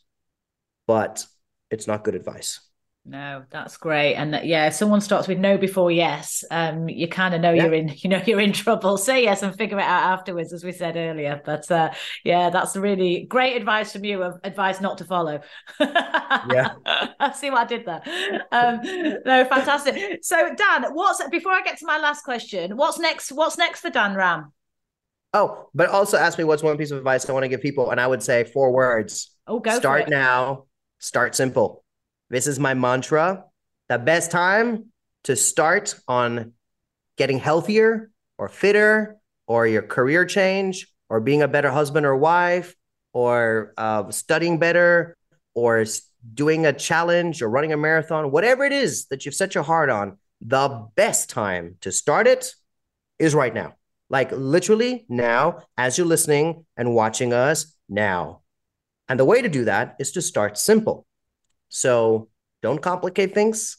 but 0.86 1.26
it's 1.70 1.86
not 1.86 2.04
good 2.04 2.14
advice. 2.14 2.60
No, 3.08 3.44
that's 3.50 3.76
great. 3.76 4.14
And 4.14 4.34
that, 4.34 4.46
yeah, 4.46 4.66
if 4.66 4.74
someone 4.74 5.00
starts 5.00 5.28
with 5.28 5.38
no 5.38 5.56
before 5.56 5.92
yes, 5.92 6.42
um, 6.50 6.88
you 6.88 7.06
kind 7.06 7.34
of 7.34 7.40
know 7.40 7.52
yeah. 7.52 7.64
you're 7.64 7.74
in, 7.74 7.94
you 7.98 8.10
know, 8.10 8.20
you're 8.26 8.40
in 8.40 8.52
trouble. 8.52 8.96
Say 8.98 9.22
yes 9.22 9.42
and 9.42 9.56
figure 9.56 9.78
it 9.78 9.84
out 9.84 10.18
afterwards, 10.18 10.52
as 10.52 10.64
we 10.64 10.72
said 10.72 10.96
earlier. 10.96 11.40
But 11.44 11.70
uh, 11.70 11.90
yeah, 12.24 12.50
that's 12.50 12.76
really 12.76 13.24
great 13.24 13.56
advice 13.56 13.92
from 13.92 14.04
you 14.04 14.24
of 14.24 14.40
advice 14.42 14.80
not 14.80 14.98
to 14.98 15.04
follow. 15.04 15.40
yeah. 15.78 16.74
I 17.20 17.32
see 17.32 17.48
what 17.50 17.60
I 17.60 17.64
did 17.66 17.86
there. 17.86 18.02
Um, 18.50 18.80
no, 19.24 19.44
fantastic. 19.44 20.24
So 20.24 20.54
Dan, 20.54 20.86
what's 20.92 21.26
before 21.28 21.52
I 21.52 21.62
get 21.62 21.78
to 21.78 21.86
my 21.86 21.98
last 21.98 22.24
question, 22.24 22.76
what's 22.76 22.98
next? 22.98 23.30
What's 23.30 23.56
next 23.56 23.82
for 23.82 23.90
Dan 23.90 24.16
Ram? 24.16 24.52
Oh, 25.32 25.68
but 25.74 25.90
also 25.90 26.16
ask 26.16 26.38
me 26.38 26.44
what's 26.44 26.62
one 26.62 26.76
piece 26.76 26.90
of 26.90 26.98
advice 26.98 27.28
I 27.28 27.32
want 27.32 27.44
to 27.44 27.48
give 27.48 27.62
people. 27.62 27.90
And 27.90 28.00
I 28.00 28.06
would 28.06 28.22
say 28.22 28.42
four 28.44 28.72
words. 28.72 29.30
Oh, 29.46 29.60
go 29.60 29.78
Start 29.78 30.08
now, 30.08 30.64
start 30.98 31.36
simple. 31.36 31.84
This 32.28 32.46
is 32.46 32.58
my 32.58 32.74
mantra. 32.74 33.44
The 33.88 33.98
best 33.98 34.30
time 34.30 34.86
to 35.24 35.36
start 35.36 35.94
on 36.08 36.52
getting 37.16 37.38
healthier 37.38 38.10
or 38.38 38.48
fitter 38.48 39.16
or 39.46 39.66
your 39.66 39.82
career 39.82 40.24
change 40.24 40.88
or 41.08 41.20
being 41.20 41.42
a 41.42 41.48
better 41.48 41.70
husband 41.70 42.04
or 42.04 42.16
wife 42.16 42.74
or 43.12 43.72
uh, 43.76 44.10
studying 44.10 44.58
better 44.58 45.16
or 45.54 45.84
doing 46.34 46.66
a 46.66 46.72
challenge 46.72 47.42
or 47.42 47.48
running 47.48 47.72
a 47.72 47.76
marathon, 47.76 48.30
whatever 48.30 48.64
it 48.64 48.72
is 48.72 49.06
that 49.06 49.24
you've 49.24 49.34
set 49.34 49.54
your 49.54 49.64
heart 49.64 49.88
on, 49.88 50.18
the 50.40 50.86
best 50.96 51.30
time 51.30 51.76
to 51.80 51.92
start 51.92 52.26
it 52.26 52.52
is 53.18 53.34
right 53.34 53.54
now. 53.54 53.74
Like 54.10 54.30
literally 54.32 55.06
now, 55.08 55.62
as 55.78 55.96
you're 55.96 56.06
listening 56.06 56.66
and 56.76 56.94
watching 56.94 57.32
us 57.32 57.74
now. 57.88 58.42
And 59.08 59.18
the 59.18 59.24
way 59.24 59.40
to 59.40 59.48
do 59.48 59.64
that 59.64 59.96
is 59.98 60.12
to 60.12 60.22
start 60.22 60.58
simple. 60.58 61.05
So 61.68 62.28
don't 62.62 62.82
complicate 62.82 63.34
things. 63.34 63.78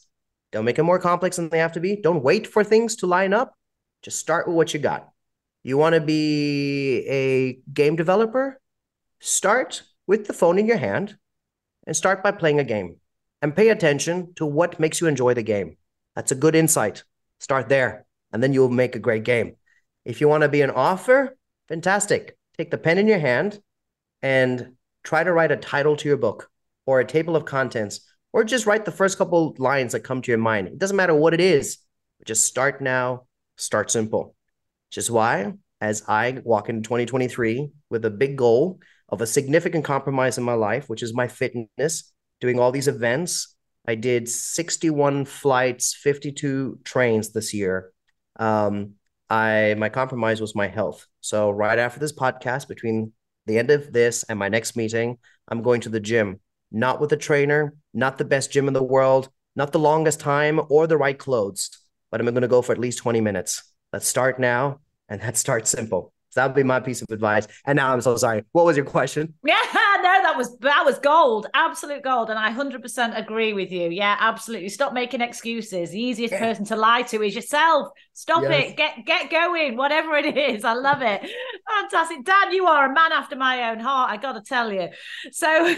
Don't 0.52 0.64
make 0.64 0.76
them 0.76 0.86
more 0.86 0.98
complex 0.98 1.36
than 1.36 1.48
they 1.48 1.58
have 1.58 1.72
to 1.72 1.80
be. 1.80 1.96
Don't 1.96 2.22
wait 2.22 2.46
for 2.46 2.64
things 2.64 2.96
to 2.96 3.06
line 3.06 3.32
up. 3.32 3.54
Just 4.02 4.18
start 4.18 4.46
with 4.46 4.56
what 4.56 4.72
you 4.72 4.80
got. 4.80 5.08
You 5.62 5.76
want 5.76 5.94
to 5.94 6.00
be 6.00 7.04
a 7.06 7.58
game 7.72 7.96
developer? 7.96 8.60
Start 9.20 9.82
with 10.06 10.26
the 10.26 10.32
phone 10.32 10.58
in 10.58 10.66
your 10.66 10.76
hand 10.76 11.18
and 11.86 11.96
start 11.96 12.22
by 12.22 12.30
playing 12.30 12.60
a 12.60 12.64
game 12.64 12.96
and 13.42 13.54
pay 13.54 13.68
attention 13.68 14.32
to 14.36 14.46
what 14.46 14.80
makes 14.80 15.00
you 15.00 15.06
enjoy 15.06 15.34
the 15.34 15.42
game. 15.42 15.76
That's 16.14 16.32
a 16.32 16.36
good 16.36 16.54
insight. 16.54 17.04
Start 17.40 17.68
there, 17.68 18.06
and 18.32 18.42
then 18.42 18.52
you'll 18.52 18.68
make 18.68 18.96
a 18.96 19.00
great 19.00 19.24
game. 19.24 19.56
If 20.04 20.20
you 20.20 20.28
want 20.28 20.42
to 20.42 20.48
be 20.48 20.62
an 20.62 20.70
author, 20.70 21.36
fantastic. 21.68 22.36
Take 22.56 22.70
the 22.70 22.78
pen 22.78 22.98
in 22.98 23.06
your 23.06 23.18
hand 23.18 23.60
and 24.22 24.74
try 25.02 25.22
to 25.22 25.32
write 25.32 25.52
a 25.52 25.56
title 25.56 25.96
to 25.96 26.08
your 26.08 26.16
book 26.16 26.50
or 26.88 27.00
a 27.00 27.04
table 27.04 27.36
of 27.36 27.44
contents, 27.44 28.00
or 28.32 28.42
just 28.42 28.64
write 28.64 28.86
the 28.86 28.90
first 28.90 29.18
couple 29.18 29.54
lines 29.58 29.92
that 29.92 30.00
come 30.00 30.22
to 30.22 30.30
your 30.30 30.38
mind. 30.38 30.68
It 30.68 30.78
doesn't 30.78 30.96
matter 30.96 31.14
what 31.14 31.34
it 31.34 31.40
is, 31.40 31.76
just 32.24 32.46
start 32.46 32.80
now, 32.80 33.26
start 33.58 33.90
simple. 33.90 34.34
Which 34.88 34.96
is 34.96 35.10
why, 35.10 35.52
as 35.82 36.02
I 36.08 36.40
walk 36.44 36.70
into 36.70 36.80
2023 36.80 37.68
with 37.90 38.06
a 38.06 38.10
big 38.10 38.38
goal 38.38 38.80
of 39.10 39.20
a 39.20 39.26
significant 39.26 39.84
compromise 39.84 40.38
in 40.38 40.44
my 40.44 40.54
life, 40.54 40.88
which 40.88 41.02
is 41.02 41.12
my 41.12 41.28
fitness, 41.28 42.10
doing 42.40 42.58
all 42.58 42.72
these 42.72 42.88
events. 42.88 43.54
I 43.86 43.94
did 43.94 44.26
61 44.26 45.26
flights, 45.26 45.94
52 45.94 46.78
trains 46.84 47.32
this 47.32 47.52
year. 47.52 47.92
Um, 48.36 48.94
I 49.28 49.74
my 49.76 49.90
compromise 49.90 50.40
was 50.40 50.54
my 50.54 50.68
health. 50.68 51.06
So 51.20 51.50
right 51.50 51.78
after 51.78 52.00
this 52.00 52.14
podcast, 52.14 52.66
between 52.66 53.12
the 53.44 53.58
end 53.58 53.70
of 53.70 53.92
this 53.92 54.24
and 54.24 54.38
my 54.38 54.48
next 54.48 54.74
meeting, 54.74 55.18
I'm 55.48 55.60
going 55.60 55.82
to 55.82 55.90
the 55.90 56.00
gym 56.00 56.40
not 56.70 57.00
with 57.00 57.12
a 57.12 57.16
trainer, 57.16 57.74
not 57.94 58.18
the 58.18 58.24
best 58.24 58.50
gym 58.50 58.68
in 58.68 58.74
the 58.74 58.82
world, 58.82 59.28
not 59.56 59.72
the 59.72 59.78
longest 59.78 60.20
time 60.20 60.60
or 60.68 60.86
the 60.86 60.96
right 60.96 61.18
clothes, 61.18 61.70
but 62.10 62.20
I'm 62.20 62.26
going 62.26 62.42
to 62.42 62.48
go 62.48 62.62
for 62.62 62.72
at 62.72 62.78
least 62.78 62.98
20 62.98 63.20
minutes. 63.20 63.62
Let's 63.92 64.06
start 64.06 64.38
now 64.38 64.80
and 65.08 65.20
let's 65.24 65.40
start 65.40 65.66
simple. 65.66 66.12
So 66.30 66.40
that 66.40 66.48
would 66.48 66.56
be 66.56 66.62
my 66.62 66.80
piece 66.80 67.00
of 67.00 67.08
advice. 67.10 67.46
And 67.66 67.76
now 67.76 67.92
I'm 67.92 68.02
so 68.02 68.16
sorry. 68.16 68.44
What 68.52 68.66
was 68.66 68.76
your 68.76 68.86
question? 68.86 69.34
Yeah, 69.44 69.56
no, 69.96 70.22
that 70.22 70.36
was 70.36 70.56
that 70.58 70.84
was 70.84 70.98
gold, 71.00 71.48
absolute 71.54 72.02
gold, 72.02 72.30
and 72.30 72.38
I 72.38 72.50
hundred 72.50 72.82
percent 72.82 73.14
agree 73.16 73.52
with 73.52 73.72
you. 73.72 73.90
Yeah, 73.90 74.16
absolutely. 74.20 74.68
Stop 74.68 74.92
making 74.92 75.20
excuses. 75.20 75.90
The 75.90 76.00
easiest 76.00 76.34
person 76.34 76.64
to 76.66 76.76
lie 76.76 77.02
to 77.02 77.22
is 77.22 77.34
yourself. 77.34 77.88
Stop 78.18 78.42
yes. 78.42 78.70
it. 78.70 78.76
Get 78.76 79.06
get 79.06 79.30
going. 79.30 79.76
Whatever 79.76 80.16
it 80.16 80.36
is, 80.36 80.64
I 80.64 80.72
love 80.72 81.02
it. 81.02 81.30
Fantastic, 81.68 82.24
Dan. 82.24 82.50
You 82.50 82.66
are 82.66 82.90
a 82.90 82.92
man 82.92 83.12
after 83.12 83.36
my 83.36 83.70
own 83.70 83.78
heart. 83.78 84.10
I 84.10 84.16
got 84.16 84.32
to 84.32 84.40
tell 84.40 84.72
you. 84.72 84.88
So, 85.30 85.46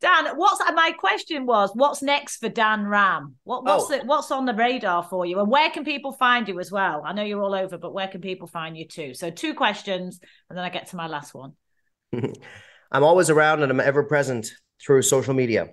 Dan, 0.00 0.36
what's 0.36 0.60
my 0.72 0.92
question 0.96 1.44
was? 1.44 1.72
What's 1.74 2.02
next 2.04 2.36
for 2.36 2.48
Dan 2.48 2.86
Ram? 2.86 3.34
What 3.42 3.64
what's 3.64 3.90
oh. 3.90 3.98
the, 3.98 4.04
what's 4.04 4.30
on 4.30 4.44
the 4.44 4.54
radar 4.54 5.02
for 5.02 5.26
you, 5.26 5.40
and 5.40 5.50
where 5.50 5.70
can 5.70 5.82
people 5.82 6.12
find 6.12 6.46
you 6.46 6.60
as 6.60 6.70
well? 6.70 7.02
I 7.04 7.12
know 7.12 7.24
you're 7.24 7.42
all 7.42 7.56
over, 7.56 7.78
but 7.78 7.92
where 7.92 8.06
can 8.06 8.20
people 8.20 8.46
find 8.46 8.76
you 8.76 8.86
too? 8.86 9.12
So, 9.12 9.28
two 9.28 9.54
questions, 9.54 10.20
and 10.48 10.56
then 10.56 10.64
I 10.64 10.68
get 10.68 10.86
to 10.90 10.96
my 10.96 11.08
last 11.08 11.34
one. 11.34 11.54
I'm 12.12 13.02
always 13.02 13.28
around 13.28 13.64
and 13.64 13.72
I'm 13.72 13.80
ever 13.80 14.04
present 14.04 14.52
through 14.80 15.02
social 15.02 15.34
media. 15.34 15.70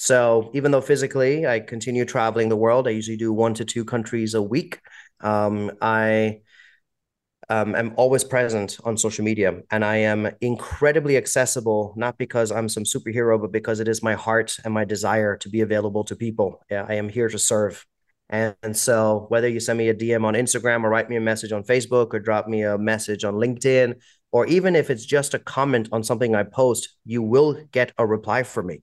So 0.00 0.50
even 0.54 0.70
though 0.70 0.80
physically 0.80 1.46
I 1.46 1.60
continue 1.60 2.06
traveling 2.06 2.48
the 2.48 2.56
world, 2.56 2.88
I 2.88 2.92
usually 2.92 3.18
do 3.18 3.34
one 3.34 3.52
to 3.52 3.66
two 3.66 3.84
countries 3.84 4.32
a 4.32 4.40
week. 4.40 4.80
Um, 5.20 5.72
I 5.82 6.40
um, 7.50 7.74
am 7.74 7.92
always 7.96 8.24
present 8.24 8.78
on 8.82 8.96
social 8.96 9.26
media 9.26 9.60
and 9.70 9.84
I 9.84 9.96
am 9.96 10.30
incredibly 10.40 11.18
accessible, 11.18 11.92
not 11.98 12.16
because 12.16 12.50
I'm 12.50 12.70
some 12.70 12.84
superhero, 12.84 13.38
but 13.38 13.52
because 13.52 13.78
it 13.78 13.88
is 13.88 14.02
my 14.02 14.14
heart 14.14 14.56
and 14.64 14.72
my 14.72 14.86
desire 14.86 15.36
to 15.36 15.50
be 15.50 15.60
available 15.60 16.04
to 16.04 16.16
people. 16.16 16.62
Yeah, 16.70 16.86
I 16.88 16.94
am 16.94 17.10
here 17.10 17.28
to 17.28 17.38
serve. 17.38 17.84
And, 18.30 18.56
and 18.62 18.74
so 18.74 19.26
whether 19.28 19.48
you 19.48 19.60
send 19.60 19.78
me 19.78 19.90
a 19.90 19.94
DM 19.94 20.24
on 20.24 20.32
Instagram 20.32 20.82
or 20.82 20.88
write 20.88 21.10
me 21.10 21.16
a 21.16 21.20
message 21.20 21.52
on 21.52 21.62
Facebook 21.62 22.14
or 22.14 22.20
drop 22.20 22.48
me 22.48 22.62
a 22.62 22.78
message 22.78 23.22
on 23.22 23.34
LinkedIn 23.34 23.96
or 24.32 24.46
even 24.46 24.76
if 24.76 24.88
it's 24.88 25.04
just 25.04 25.34
a 25.34 25.38
comment 25.38 25.90
on 25.92 26.02
something 26.02 26.34
I 26.34 26.44
post, 26.44 26.88
you 27.04 27.22
will 27.22 27.62
get 27.70 27.92
a 27.98 28.06
reply 28.06 28.44
from 28.44 28.68
me. 28.68 28.82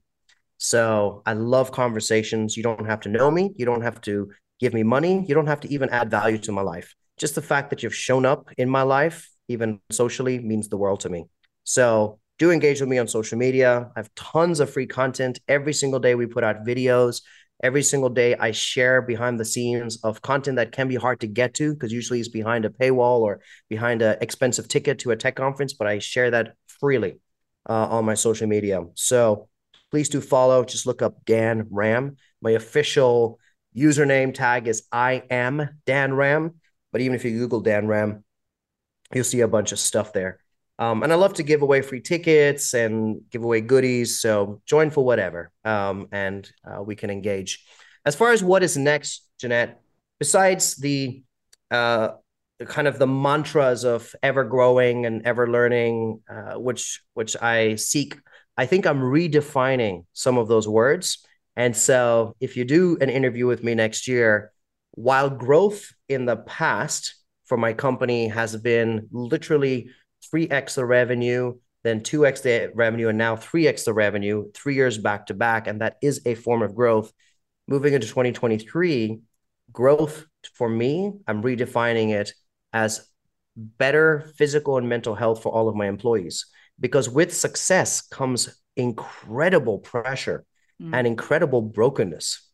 So 0.58 1.22
I 1.24 1.32
love 1.32 1.72
conversations. 1.72 2.56
You 2.56 2.62
don't 2.62 2.86
have 2.86 3.00
to 3.00 3.08
know 3.08 3.30
me. 3.30 3.52
You 3.56 3.64
don't 3.64 3.82
have 3.82 4.00
to 4.02 4.30
give 4.60 4.74
me 4.74 4.82
money. 4.82 5.24
You 5.26 5.34
don't 5.34 5.46
have 5.46 5.60
to 5.60 5.72
even 5.72 5.88
add 5.90 6.10
value 6.10 6.38
to 6.38 6.52
my 6.52 6.62
life. 6.62 6.94
Just 7.16 7.34
the 7.34 7.42
fact 7.42 7.70
that 7.70 7.82
you've 7.82 7.94
shown 7.94 8.26
up 8.26 8.48
in 8.58 8.68
my 8.68 8.82
life, 8.82 9.28
even 9.48 9.80
socially, 9.90 10.38
means 10.38 10.68
the 10.68 10.76
world 10.76 11.00
to 11.00 11.08
me. 11.08 11.24
So 11.64 12.18
do 12.38 12.50
engage 12.50 12.80
with 12.80 12.88
me 12.88 12.98
on 12.98 13.08
social 13.08 13.38
media. 13.38 13.90
I 13.96 13.98
have 13.98 14.14
tons 14.14 14.60
of 14.60 14.70
free 14.70 14.86
content. 14.86 15.40
Every 15.48 15.72
single 15.72 16.00
day 16.00 16.14
we 16.14 16.26
put 16.26 16.44
out 16.44 16.64
videos. 16.64 17.22
Every 17.60 17.82
single 17.82 18.08
day, 18.08 18.36
I 18.36 18.52
share 18.52 19.02
behind 19.02 19.40
the 19.40 19.44
scenes 19.44 19.98
of 20.04 20.22
content 20.22 20.56
that 20.56 20.70
can 20.70 20.86
be 20.86 20.94
hard 20.94 21.18
to 21.20 21.26
get 21.26 21.54
to 21.54 21.74
because 21.74 21.92
usually 21.92 22.20
it's 22.20 22.28
behind 22.28 22.64
a 22.64 22.68
paywall 22.68 23.18
or 23.20 23.40
behind 23.68 24.00
an 24.00 24.16
expensive 24.20 24.68
ticket 24.68 25.00
to 25.00 25.10
a 25.10 25.16
tech 25.16 25.34
conference, 25.34 25.72
but 25.72 25.88
I 25.88 25.98
share 25.98 26.30
that 26.30 26.54
freely 26.68 27.18
uh, 27.68 27.88
on 27.88 28.04
my 28.04 28.14
social 28.14 28.46
media. 28.46 28.84
So 28.94 29.47
please 29.90 30.08
do 30.08 30.20
follow. 30.20 30.64
Just 30.64 30.86
look 30.86 31.02
up 31.02 31.24
Dan 31.24 31.66
Ram. 31.70 32.16
My 32.40 32.52
official 32.52 33.38
username 33.76 34.34
tag 34.34 34.68
is 34.68 34.84
I 34.92 35.22
am 35.30 35.68
Dan 35.86 36.14
Ram. 36.14 36.54
But 36.92 37.00
even 37.00 37.14
if 37.14 37.24
you 37.24 37.32
Google 37.32 37.60
Dan 37.60 37.86
Ram, 37.86 38.24
you'll 39.12 39.24
see 39.24 39.40
a 39.40 39.48
bunch 39.48 39.72
of 39.72 39.78
stuff 39.78 40.12
there. 40.12 40.40
Um, 40.78 41.02
and 41.02 41.12
I 41.12 41.16
love 41.16 41.34
to 41.34 41.42
give 41.42 41.62
away 41.62 41.82
free 41.82 42.00
tickets 42.00 42.72
and 42.72 43.20
give 43.30 43.42
away 43.42 43.60
goodies. 43.60 44.20
So 44.20 44.62
join 44.64 44.90
for 44.90 45.04
whatever, 45.04 45.50
um, 45.64 46.06
and 46.12 46.50
uh, 46.64 46.82
we 46.82 46.94
can 46.94 47.10
engage. 47.10 47.64
As 48.04 48.14
far 48.14 48.30
as 48.30 48.44
what 48.44 48.62
is 48.62 48.76
next, 48.76 49.28
Jeanette, 49.40 49.80
besides 50.20 50.76
the 50.76 51.24
uh, 51.70 52.10
kind 52.64 52.86
of 52.86 52.98
the 52.98 53.08
mantras 53.08 53.84
of 53.84 54.14
ever 54.22 54.44
growing 54.44 55.04
and 55.04 55.26
ever 55.26 55.50
learning, 55.50 56.20
uh, 56.30 56.54
which 56.54 57.02
which 57.14 57.36
I 57.42 57.74
seek 57.74 58.16
I 58.58 58.66
think 58.66 58.86
I'm 58.86 59.00
redefining 59.00 60.04
some 60.12 60.36
of 60.36 60.48
those 60.48 60.66
words. 60.66 61.24
And 61.56 61.76
so 61.76 62.34
if 62.40 62.56
you 62.56 62.64
do 62.64 62.98
an 63.00 63.08
interview 63.08 63.46
with 63.46 63.62
me 63.62 63.76
next 63.76 64.08
year, 64.08 64.52
while 64.90 65.30
growth 65.30 65.92
in 66.08 66.26
the 66.26 66.36
past 66.36 67.14
for 67.46 67.56
my 67.56 67.72
company 67.72 68.26
has 68.28 68.56
been 68.56 69.06
literally 69.12 69.90
3x 70.34 70.74
the 70.74 70.84
revenue, 70.84 71.54
then 71.84 72.00
2x 72.00 72.42
the 72.42 72.72
revenue, 72.74 73.08
and 73.08 73.16
now 73.16 73.36
3x 73.36 73.84
the 73.84 73.94
revenue, 73.94 74.50
three 74.52 74.74
years 74.74 74.98
back 74.98 75.26
to 75.26 75.34
back. 75.34 75.68
And 75.68 75.80
that 75.80 75.96
is 76.02 76.20
a 76.26 76.34
form 76.34 76.62
of 76.62 76.74
growth. 76.74 77.12
Moving 77.68 77.94
into 77.94 78.08
2023, 78.08 79.20
growth 79.70 80.26
for 80.54 80.68
me, 80.68 81.12
I'm 81.28 81.42
redefining 81.42 82.10
it 82.10 82.32
as 82.72 83.08
better 83.56 84.32
physical 84.36 84.78
and 84.78 84.88
mental 84.88 85.14
health 85.14 85.42
for 85.42 85.52
all 85.52 85.68
of 85.68 85.76
my 85.76 85.86
employees. 85.86 86.46
Because 86.80 87.08
with 87.08 87.34
success 87.34 88.02
comes 88.02 88.60
incredible 88.76 89.78
pressure 89.78 90.44
mm. 90.80 90.90
and 90.92 91.06
incredible 91.06 91.62
brokenness. 91.62 92.48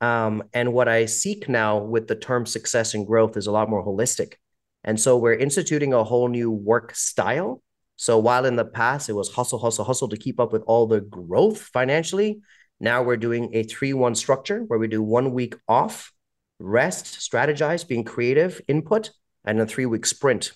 Um, 0.00 0.44
and 0.52 0.72
what 0.72 0.88
I 0.88 1.06
seek 1.06 1.48
now 1.48 1.78
with 1.78 2.08
the 2.08 2.14
term 2.14 2.46
success 2.46 2.94
and 2.94 3.06
growth 3.06 3.36
is 3.36 3.46
a 3.46 3.52
lot 3.52 3.68
more 3.68 3.84
holistic. 3.84 4.34
And 4.84 4.98
so 5.00 5.16
we're 5.16 5.34
instituting 5.34 5.92
a 5.92 6.04
whole 6.04 6.28
new 6.28 6.50
work 6.50 6.94
style. 6.94 7.62
So 7.96 8.18
while 8.18 8.44
in 8.44 8.56
the 8.56 8.64
past 8.64 9.08
it 9.08 9.14
was 9.14 9.32
hustle, 9.32 9.58
hustle, 9.58 9.84
hustle 9.84 10.08
to 10.08 10.16
keep 10.16 10.38
up 10.38 10.52
with 10.52 10.62
all 10.66 10.86
the 10.86 11.00
growth 11.00 11.60
financially, 11.60 12.40
now 12.80 13.02
we're 13.02 13.16
doing 13.16 13.50
a 13.54 13.64
3 13.64 13.92
1 13.92 14.14
structure 14.14 14.60
where 14.60 14.78
we 14.78 14.86
do 14.86 15.02
one 15.02 15.32
week 15.32 15.56
off, 15.66 16.12
rest, 16.60 17.18
strategize, 17.30 17.86
being 17.86 18.04
creative, 18.04 18.60
input, 18.68 19.10
and 19.44 19.60
a 19.60 19.66
three 19.66 19.86
week 19.86 20.06
sprint. 20.06 20.52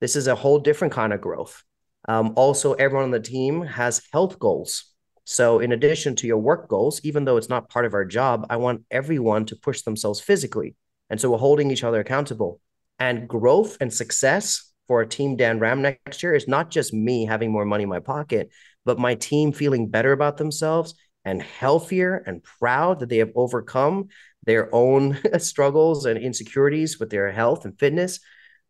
This 0.00 0.16
is 0.16 0.26
a 0.26 0.34
whole 0.34 0.58
different 0.58 0.92
kind 0.92 1.12
of 1.12 1.20
growth. 1.20 1.62
Um, 2.08 2.32
also, 2.36 2.74
everyone 2.74 3.04
on 3.04 3.10
the 3.10 3.20
team 3.20 3.62
has 3.62 4.02
health 4.12 4.38
goals. 4.38 4.92
So, 5.24 5.58
in 5.60 5.72
addition 5.72 6.16
to 6.16 6.26
your 6.26 6.38
work 6.38 6.68
goals, 6.68 7.00
even 7.02 7.24
though 7.24 7.38
it's 7.38 7.48
not 7.48 7.70
part 7.70 7.86
of 7.86 7.94
our 7.94 8.04
job, 8.04 8.46
I 8.50 8.56
want 8.56 8.82
everyone 8.90 9.46
to 9.46 9.56
push 9.56 9.82
themselves 9.82 10.20
physically. 10.20 10.76
And 11.08 11.20
so, 11.20 11.30
we're 11.30 11.38
holding 11.38 11.70
each 11.70 11.84
other 11.84 12.00
accountable. 12.00 12.60
And 12.98 13.28
growth 13.28 13.78
and 13.80 13.92
success 13.92 14.70
for 14.86 15.00
a 15.00 15.06
team 15.06 15.36
Dan 15.36 15.58
Ram 15.58 15.82
next 15.82 16.22
year 16.22 16.34
is 16.34 16.46
not 16.46 16.70
just 16.70 16.92
me 16.92 17.24
having 17.24 17.50
more 17.50 17.64
money 17.64 17.84
in 17.84 17.88
my 17.88 18.00
pocket, 18.00 18.50
but 18.84 18.98
my 18.98 19.14
team 19.14 19.52
feeling 19.52 19.88
better 19.88 20.12
about 20.12 20.36
themselves 20.36 20.94
and 21.24 21.40
healthier 21.40 22.22
and 22.26 22.42
proud 22.42 23.00
that 23.00 23.08
they 23.08 23.18
have 23.18 23.32
overcome 23.34 24.08
their 24.44 24.72
own 24.74 25.18
struggles 25.38 26.04
and 26.04 26.18
insecurities 26.18 27.00
with 27.00 27.08
their 27.10 27.32
health 27.32 27.64
and 27.64 27.78
fitness. 27.78 28.20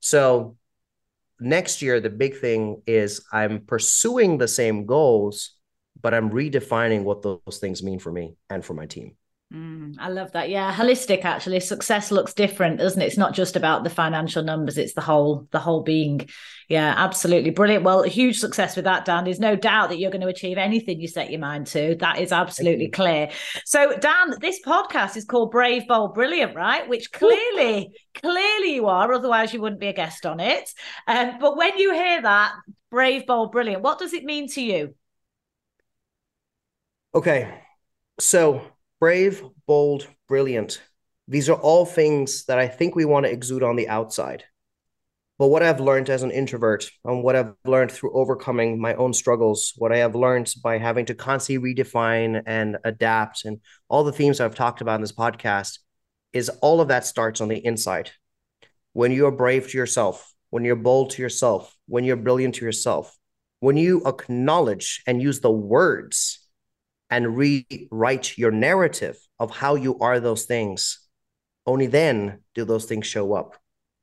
So, 0.01 0.57
next 1.41 1.83
year, 1.83 2.01
the 2.01 2.11
big 2.11 2.39
thing 2.39 2.83
is 2.87 3.25
I'm 3.33 3.61
pursuing 3.61 4.39
the 4.39 4.49
same 4.49 4.87
goals, 4.87 5.51
but 6.01 6.15
I'm 6.15 6.31
redefining 6.31 7.05
what 7.05 7.23
those 7.23 7.59
things 7.61 7.83
mean 7.83 7.99
for 7.99 8.13
me 8.13 8.37
and 8.51 8.65
for 8.65 8.75
my 8.75 8.87
team. 8.87 9.17
Mm, 9.55 9.95
I 10.01 10.09
love 10.09 10.33
that. 10.33 10.49
Yeah, 10.49 10.75
holistic 10.75 11.25
actually. 11.25 11.61
Success 11.61 12.11
looks 12.11 12.35
different, 12.35 12.79
doesn't 12.79 13.01
it? 13.01 13.07
It's 13.07 13.17
not 13.17 13.35
just 13.35 13.55
about 13.55 13.85
the 13.85 13.91
financial 13.91 14.43
numbers, 14.43 14.77
it's 14.77 14.95
the 14.95 15.01
whole 15.01 15.47
the 15.53 15.61
whole 15.61 15.83
being. 15.83 16.29
Yeah, 16.69 16.93
absolutely. 16.97 17.51
Brilliant. 17.51 17.85
Well, 17.85 18.03
huge 18.03 18.41
success 18.41 18.75
with 18.75 18.87
that, 18.87 19.05
Dan. 19.05 19.25
There's 19.25 19.39
no 19.39 19.55
doubt 19.55 19.91
that 19.91 19.99
you're 19.99 20.11
going 20.11 20.23
to 20.23 20.29
achieve 20.29 20.57
anything 20.57 20.99
you 20.99 21.07
set 21.07 21.31
your 21.31 21.41
mind 21.41 21.67
to. 21.69 21.95
That 22.01 22.19
is 22.19 22.33
absolutely 22.33 22.89
clear. 22.89 23.31
So, 23.67 23.97
Dan, 23.99 24.35
this 24.41 24.61
podcast 24.67 25.17
is 25.17 25.25
called 25.25 25.53
Brave 25.53 25.87
Bold 25.87 26.15
Brilliant, 26.15 26.57
right? 26.57 26.89
Which 26.89 27.13
clearly 27.13 27.93
clearly 28.15 28.75
you 28.75 28.87
are, 28.87 29.13
otherwise 29.13 29.53
you 29.53 29.61
wouldn't 29.61 29.81
be 29.81 29.89
a 29.89 29.93
guest 29.93 30.27
on 30.27 30.41
it. 30.41 30.69
Um, 31.07 31.39
but 31.39 31.57
when 31.57 31.79
you 31.79 31.93
hear 31.93 32.23
that, 32.23 32.55
Brave 32.91 33.27
Bold 33.27 33.53
Brilliant, 33.53 33.83
what 33.83 34.01
does 34.01 34.15
it 34.15 34.25
mean 34.25 34.49
to 34.49 34.63
you? 34.63 34.95
Okay. 37.15 37.61
So, 38.19 38.63
brave, 39.05 39.45
bold, 39.67 40.09
brilliant. 40.29 40.81
These 41.29 41.51
are 41.51 41.61
all 41.61 41.85
things 41.85 42.47
that 42.47 42.59
I 42.59 42.69
think 42.69 42.97
we 42.97 43.05
want 43.05 43.27
to 43.27 43.31
exude 43.31 43.63
on 43.63 43.77
the 43.77 43.87
outside. 43.87 44.45
But 45.39 45.49
what 45.49 45.63
I've 45.63 45.79
learned 45.79 46.09
as 46.09 46.23
an 46.23 46.31
introvert 46.31 46.91
and 47.05 47.23
what 47.23 47.37
I've 47.37 47.53
learned 47.67 47.93
through 47.93 48.15
overcoming 48.15 48.81
my 48.81 48.95
own 48.95 49.13
struggles, 49.13 49.75
what 49.77 49.93
I 49.93 49.99
have 49.99 50.15
learned 50.15 50.55
by 50.63 50.79
having 50.79 51.05
to 51.05 51.15
constantly 51.15 51.75
redefine 51.75 52.45
and 52.47 52.79
adapt, 52.83 53.45
and 53.45 53.61
all 53.91 54.05
the 54.05 54.13
themes 54.13 54.41
I've 54.41 54.55
talked 54.55 54.81
about 54.81 54.95
in 54.95 55.01
this 55.03 55.13
podcast, 55.13 55.81
is 56.33 56.49
all 56.63 56.81
of 56.81 56.89
that 56.89 57.05
starts 57.05 57.43
on 57.43 57.49
the 57.49 57.63
inside. 57.63 58.11
When 58.95 59.13
you 59.13 59.27
are 59.27 59.31
brave 59.31 59.69
to 59.69 59.77
yourself, 59.77 60.33
when 60.49 60.65
you're 60.65 60.77
bold 60.77 61.11
to 61.11 61.21
yourself, 61.21 61.77
when 61.89 62.05
you're 62.05 62.17
brilliant 62.17 62.55
to 62.55 62.65
yourself, 62.65 63.15
when 63.61 63.77
you 63.77 64.03
acknowledge 64.07 65.03
and 65.07 65.21
use 65.21 65.41
the 65.41 65.53
words 65.53 66.44
and 67.15 67.37
rewrite 67.37 68.37
your 68.37 68.51
narrative 68.51 69.17
of 69.39 69.53
how 69.53 69.77
you 69.77 70.01
are 70.01 70.19
those 70.19 70.47
things, 70.47 70.99
only 71.65 71.87
then 71.87 72.41
do 72.57 72.65
those 72.65 72.87
things 72.87 73.07
show 73.07 73.35
up. 73.35 73.55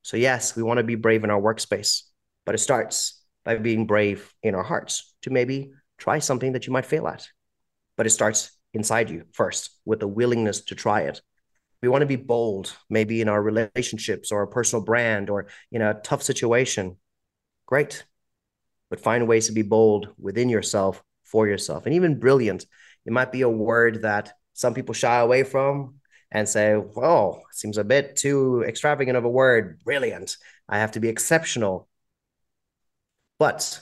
So, 0.01 0.15
yes, 0.15 0.55
we 0.55 0.63
want 0.63 0.77
to 0.77 0.83
be 0.85 0.95
brave 0.95 1.25
in 1.25 1.29
our 1.29 1.41
workspace, 1.41 2.03
but 2.45 2.55
it 2.55 2.59
starts 2.59 3.21
by 3.43 3.57
being 3.57 3.85
brave 3.85 4.33
in 4.41 4.55
our 4.55 4.63
hearts 4.63 5.13
to 5.23 5.29
maybe 5.29 5.73
try 5.97 6.19
something 6.19 6.53
that 6.53 6.67
you 6.67 6.71
might 6.71 6.85
fail 6.85 7.05
at. 7.05 7.27
But 7.97 8.07
it 8.07 8.11
starts 8.11 8.57
inside 8.73 9.09
you 9.09 9.25
first 9.33 9.71
with 9.83 9.99
the 9.99 10.07
willingness 10.07 10.61
to 10.65 10.75
try 10.75 11.01
it. 11.01 11.21
We 11.81 11.89
want 11.89 12.03
to 12.03 12.07
be 12.07 12.15
bold, 12.15 12.73
maybe 12.89 13.19
in 13.19 13.27
our 13.27 13.43
relationships 13.43 14.31
or 14.31 14.41
a 14.41 14.47
personal 14.47 14.85
brand 14.85 15.29
or 15.29 15.47
in 15.69 15.81
a 15.81 15.99
tough 16.01 16.23
situation. 16.23 16.95
Great. 17.65 18.05
But 18.89 19.01
find 19.01 19.27
ways 19.27 19.47
to 19.47 19.53
be 19.53 19.63
bold 19.63 20.07
within 20.17 20.47
yourself, 20.47 21.03
for 21.25 21.45
yourself, 21.45 21.85
and 21.85 21.95
even 21.95 22.19
brilliant 22.19 22.65
it 23.05 23.13
might 23.13 23.31
be 23.31 23.41
a 23.41 23.49
word 23.49 24.03
that 24.03 24.33
some 24.53 24.73
people 24.73 24.93
shy 24.93 25.19
away 25.19 25.43
from 25.43 25.95
and 26.31 26.47
say, 26.47 26.73
"Oh, 26.73 27.41
seems 27.51 27.77
a 27.77 27.83
bit 27.83 28.15
too 28.15 28.63
extravagant 28.67 29.17
of 29.17 29.25
a 29.25 29.29
word. 29.29 29.79
Brilliant. 29.83 30.37
I 30.67 30.79
have 30.79 30.91
to 30.91 30.99
be 30.99 31.09
exceptional." 31.09 31.87
But 33.39 33.81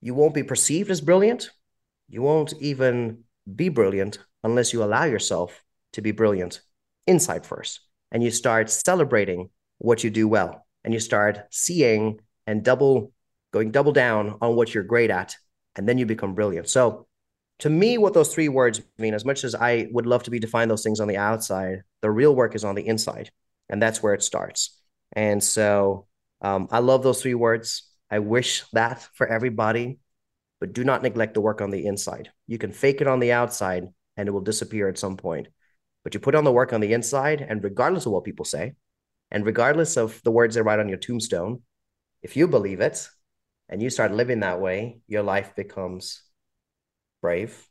you 0.00 0.14
won't 0.14 0.34
be 0.34 0.42
perceived 0.42 0.90
as 0.90 1.00
brilliant. 1.00 1.50
You 2.08 2.22
won't 2.22 2.52
even 2.60 3.24
be 3.56 3.68
brilliant 3.70 4.18
unless 4.44 4.72
you 4.72 4.82
allow 4.82 5.04
yourself 5.04 5.64
to 5.92 6.02
be 6.02 6.12
brilliant 6.12 6.60
inside 7.06 7.46
first. 7.46 7.80
And 8.10 8.22
you 8.22 8.30
start 8.30 8.68
celebrating 8.68 9.50
what 9.78 10.04
you 10.04 10.10
do 10.10 10.28
well. 10.28 10.66
And 10.84 10.92
you 10.92 11.00
start 11.00 11.46
seeing 11.50 12.20
and 12.46 12.64
double 12.64 13.12
going 13.52 13.70
double 13.70 13.92
down 13.92 14.36
on 14.40 14.56
what 14.56 14.74
you're 14.74 14.84
great 14.84 15.10
at. 15.10 15.36
And 15.76 15.88
then 15.88 15.96
you 15.98 16.06
become 16.06 16.34
brilliant. 16.34 16.68
So 16.68 17.06
to 17.62 17.70
me, 17.70 17.96
what 17.96 18.12
those 18.12 18.34
three 18.34 18.48
words 18.48 18.82
mean, 18.98 19.14
as 19.14 19.24
much 19.24 19.44
as 19.44 19.54
I 19.54 19.86
would 19.92 20.04
love 20.04 20.24
to 20.24 20.32
be 20.32 20.40
define 20.40 20.66
those 20.66 20.82
things 20.82 20.98
on 20.98 21.06
the 21.06 21.16
outside, 21.16 21.84
the 22.00 22.10
real 22.10 22.34
work 22.34 22.56
is 22.56 22.64
on 22.64 22.74
the 22.74 22.84
inside, 22.84 23.30
and 23.68 23.80
that's 23.80 24.02
where 24.02 24.14
it 24.14 24.24
starts. 24.24 24.80
And 25.12 25.40
so, 25.40 26.08
um, 26.40 26.66
I 26.72 26.80
love 26.80 27.04
those 27.04 27.22
three 27.22 27.34
words. 27.34 27.88
I 28.10 28.18
wish 28.18 28.64
that 28.72 29.08
for 29.14 29.28
everybody, 29.28 30.00
but 30.58 30.72
do 30.72 30.82
not 30.82 31.04
neglect 31.04 31.34
the 31.34 31.40
work 31.40 31.60
on 31.60 31.70
the 31.70 31.86
inside. 31.86 32.30
You 32.48 32.58
can 32.58 32.72
fake 32.72 33.00
it 33.00 33.06
on 33.06 33.20
the 33.20 33.30
outside, 33.30 33.86
and 34.16 34.28
it 34.28 34.32
will 34.32 34.40
disappear 34.40 34.88
at 34.88 34.98
some 34.98 35.16
point. 35.16 35.46
But 36.02 36.14
you 36.14 36.20
put 36.20 36.34
on 36.34 36.42
the 36.42 36.50
work 36.50 36.72
on 36.72 36.80
the 36.80 36.92
inside, 36.92 37.46
and 37.48 37.62
regardless 37.62 38.06
of 38.06 38.12
what 38.12 38.24
people 38.24 38.44
say, 38.44 38.74
and 39.30 39.46
regardless 39.46 39.96
of 39.96 40.20
the 40.24 40.32
words 40.32 40.56
they 40.56 40.62
write 40.62 40.80
on 40.80 40.88
your 40.88 40.98
tombstone, 40.98 41.62
if 42.22 42.36
you 42.36 42.48
believe 42.48 42.80
it 42.80 43.08
and 43.68 43.80
you 43.80 43.88
start 43.88 44.10
living 44.10 44.40
that 44.40 44.60
way, 44.60 44.98
your 45.06 45.22
life 45.22 45.54
becomes 45.54 46.24
brave, 47.22 47.68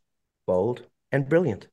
bold, 0.48 0.84
and 1.12 1.30
brilliant. 1.30 1.68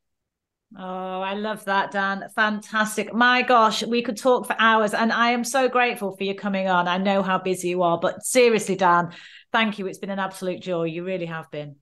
Oh, 0.76 1.20
I 1.22 1.32
love 1.32 1.64
that, 1.64 1.92
Dan. 1.92 2.28
Fantastic. 2.34 3.14
My 3.14 3.40
gosh, 3.40 3.82
we 3.82 4.02
could 4.02 4.18
talk 4.18 4.46
for 4.46 4.56
hours. 4.58 4.92
And 4.92 5.10
I 5.10 5.30
am 5.30 5.42
so 5.42 5.66
grateful 5.66 6.14
for 6.14 6.24
you 6.24 6.34
coming 6.34 6.68
on. 6.68 6.86
I 6.86 6.98
know 6.98 7.22
how 7.22 7.38
busy 7.38 7.68
you 7.68 7.82
are, 7.82 7.98
but 7.98 8.22
seriously, 8.22 8.76
Dan, 8.76 9.14
thank 9.50 9.78
you. 9.78 9.86
It's 9.86 9.98
been 9.98 10.10
an 10.10 10.18
absolute 10.18 10.60
joy. 10.60 10.84
You 10.84 11.04
really 11.04 11.24
have 11.24 11.50
been. 11.50 11.76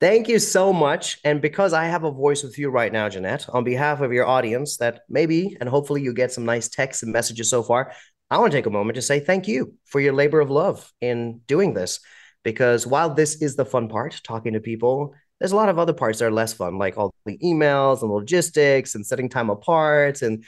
Thank 0.00 0.28
you 0.28 0.38
so 0.38 0.72
much. 0.72 1.18
And 1.24 1.40
because 1.40 1.72
I 1.72 1.84
have 1.84 2.04
a 2.04 2.10
voice 2.10 2.42
with 2.42 2.58
you 2.58 2.68
right 2.68 2.92
now, 2.92 3.08
Jeanette, 3.08 3.48
on 3.48 3.64
behalf 3.64 4.00
of 4.00 4.12
your 4.12 4.26
audience, 4.26 4.76
that 4.78 5.00
maybe 5.08 5.56
and 5.58 5.68
hopefully 5.68 6.02
you 6.02 6.12
get 6.12 6.32
some 6.32 6.44
nice 6.44 6.68
texts 6.68 7.02
and 7.02 7.12
messages 7.12 7.48
so 7.48 7.62
far, 7.62 7.92
I 8.30 8.38
want 8.38 8.52
to 8.52 8.58
take 8.58 8.66
a 8.66 8.70
moment 8.70 8.96
to 8.96 9.02
say 9.02 9.20
thank 9.20 9.48
you 9.48 9.74
for 9.86 10.00
your 10.00 10.12
labor 10.12 10.40
of 10.40 10.50
love 10.50 10.90
in 11.00 11.40
doing 11.46 11.74
this 11.74 12.00
because 12.42 12.86
while 12.86 13.12
this 13.14 13.42
is 13.42 13.56
the 13.56 13.64
fun 13.64 13.88
part, 13.88 14.20
talking 14.24 14.52
to 14.54 14.60
people, 14.60 15.14
there's 15.38 15.52
a 15.52 15.56
lot 15.56 15.68
of 15.68 15.78
other 15.78 15.92
parts 15.92 16.18
that 16.18 16.26
are 16.26 16.30
less 16.30 16.52
fun, 16.52 16.78
like 16.78 16.98
all 16.98 17.14
the 17.24 17.38
emails 17.38 18.02
and 18.02 18.10
logistics 18.10 18.94
and 18.94 19.06
setting 19.06 19.28
time 19.28 19.50
apart 19.50 20.22
and 20.22 20.44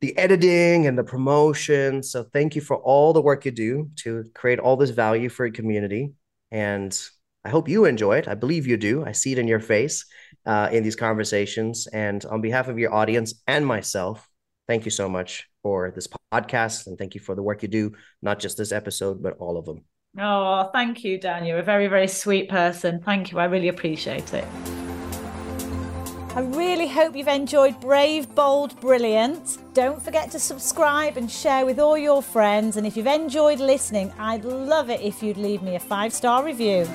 the 0.00 0.16
editing 0.18 0.86
and 0.86 0.98
the 0.98 1.04
promotion. 1.04 2.02
So 2.02 2.24
thank 2.24 2.54
you 2.54 2.60
for 2.60 2.76
all 2.76 3.12
the 3.12 3.22
work 3.22 3.44
you 3.44 3.52
do 3.52 3.90
to 3.96 4.24
create 4.34 4.58
all 4.58 4.76
this 4.76 4.90
value 4.90 5.28
for 5.28 5.46
your 5.46 5.52
community. 5.52 6.12
And 6.50 6.98
I 7.44 7.50
hope 7.50 7.68
you 7.68 7.84
enjoy 7.84 8.18
it. 8.18 8.28
I 8.28 8.34
believe 8.34 8.66
you 8.66 8.76
do. 8.76 9.04
I 9.04 9.12
see 9.12 9.32
it 9.32 9.38
in 9.38 9.48
your 9.48 9.60
face 9.60 10.04
uh, 10.46 10.68
in 10.72 10.82
these 10.82 10.96
conversations. 10.96 11.86
And 11.86 12.24
on 12.26 12.40
behalf 12.40 12.68
of 12.68 12.78
your 12.78 12.92
audience 12.92 13.34
and 13.46 13.66
myself, 13.66 14.28
thank 14.66 14.84
you 14.84 14.90
so 14.90 15.08
much 15.08 15.48
for 15.62 15.92
this 15.94 16.08
podcast. 16.32 16.86
And 16.86 16.98
thank 16.98 17.14
you 17.14 17.20
for 17.20 17.34
the 17.34 17.42
work 17.42 17.62
you 17.62 17.68
do, 17.68 17.92
not 18.20 18.40
just 18.40 18.56
this 18.56 18.72
episode, 18.72 19.22
but 19.22 19.36
all 19.38 19.56
of 19.56 19.64
them. 19.64 19.84
Oh, 20.18 20.70
thank 20.72 21.02
you, 21.02 21.18
Dan. 21.18 21.44
You're 21.44 21.58
a 21.58 21.62
very, 21.62 21.88
very 21.88 22.06
sweet 22.06 22.48
person. 22.48 23.00
Thank 23.00 23.32
you. 23.32 23.38
I 23.38 23.46
really 23.46 23.68
appreciate 23.68 24.32
it. 24.32 24.44
I 26.36 26.40
really 26.40 26.88
hope 26.88 27.14
you've 27.14 27.28
enjoyed 27.28 27.80
Brave, 27.80 28.32
Bold, 28.34 28.80
Brilliant. 28.80 29.58
Don't 29.72 30.02
forget 30.02 30.30
to 30.32 30.38
subscribe 30.40 31.16
and 31.16 31.30
share 31.30 31.64
with 31.64 31.78
all 31.78 31.96
your 31.96 32.22
friends. 32.22 32.76
And 32.76 32.86
if 32.86 32.96
you've 32.96 33.06
enjoyed 33.06 33.60
listening, 33.60 34.12
I'd 34.18 34.44
love 34.44 34.90
it 34.90 35.00
if 35.00 35.22
you'd 35.22 35.36
leave 35.36 35.62
me 35.62 35.76
a 35.76 35.80
five 35.80 36.12
star 36.12 36.44
review. 36.44 36.88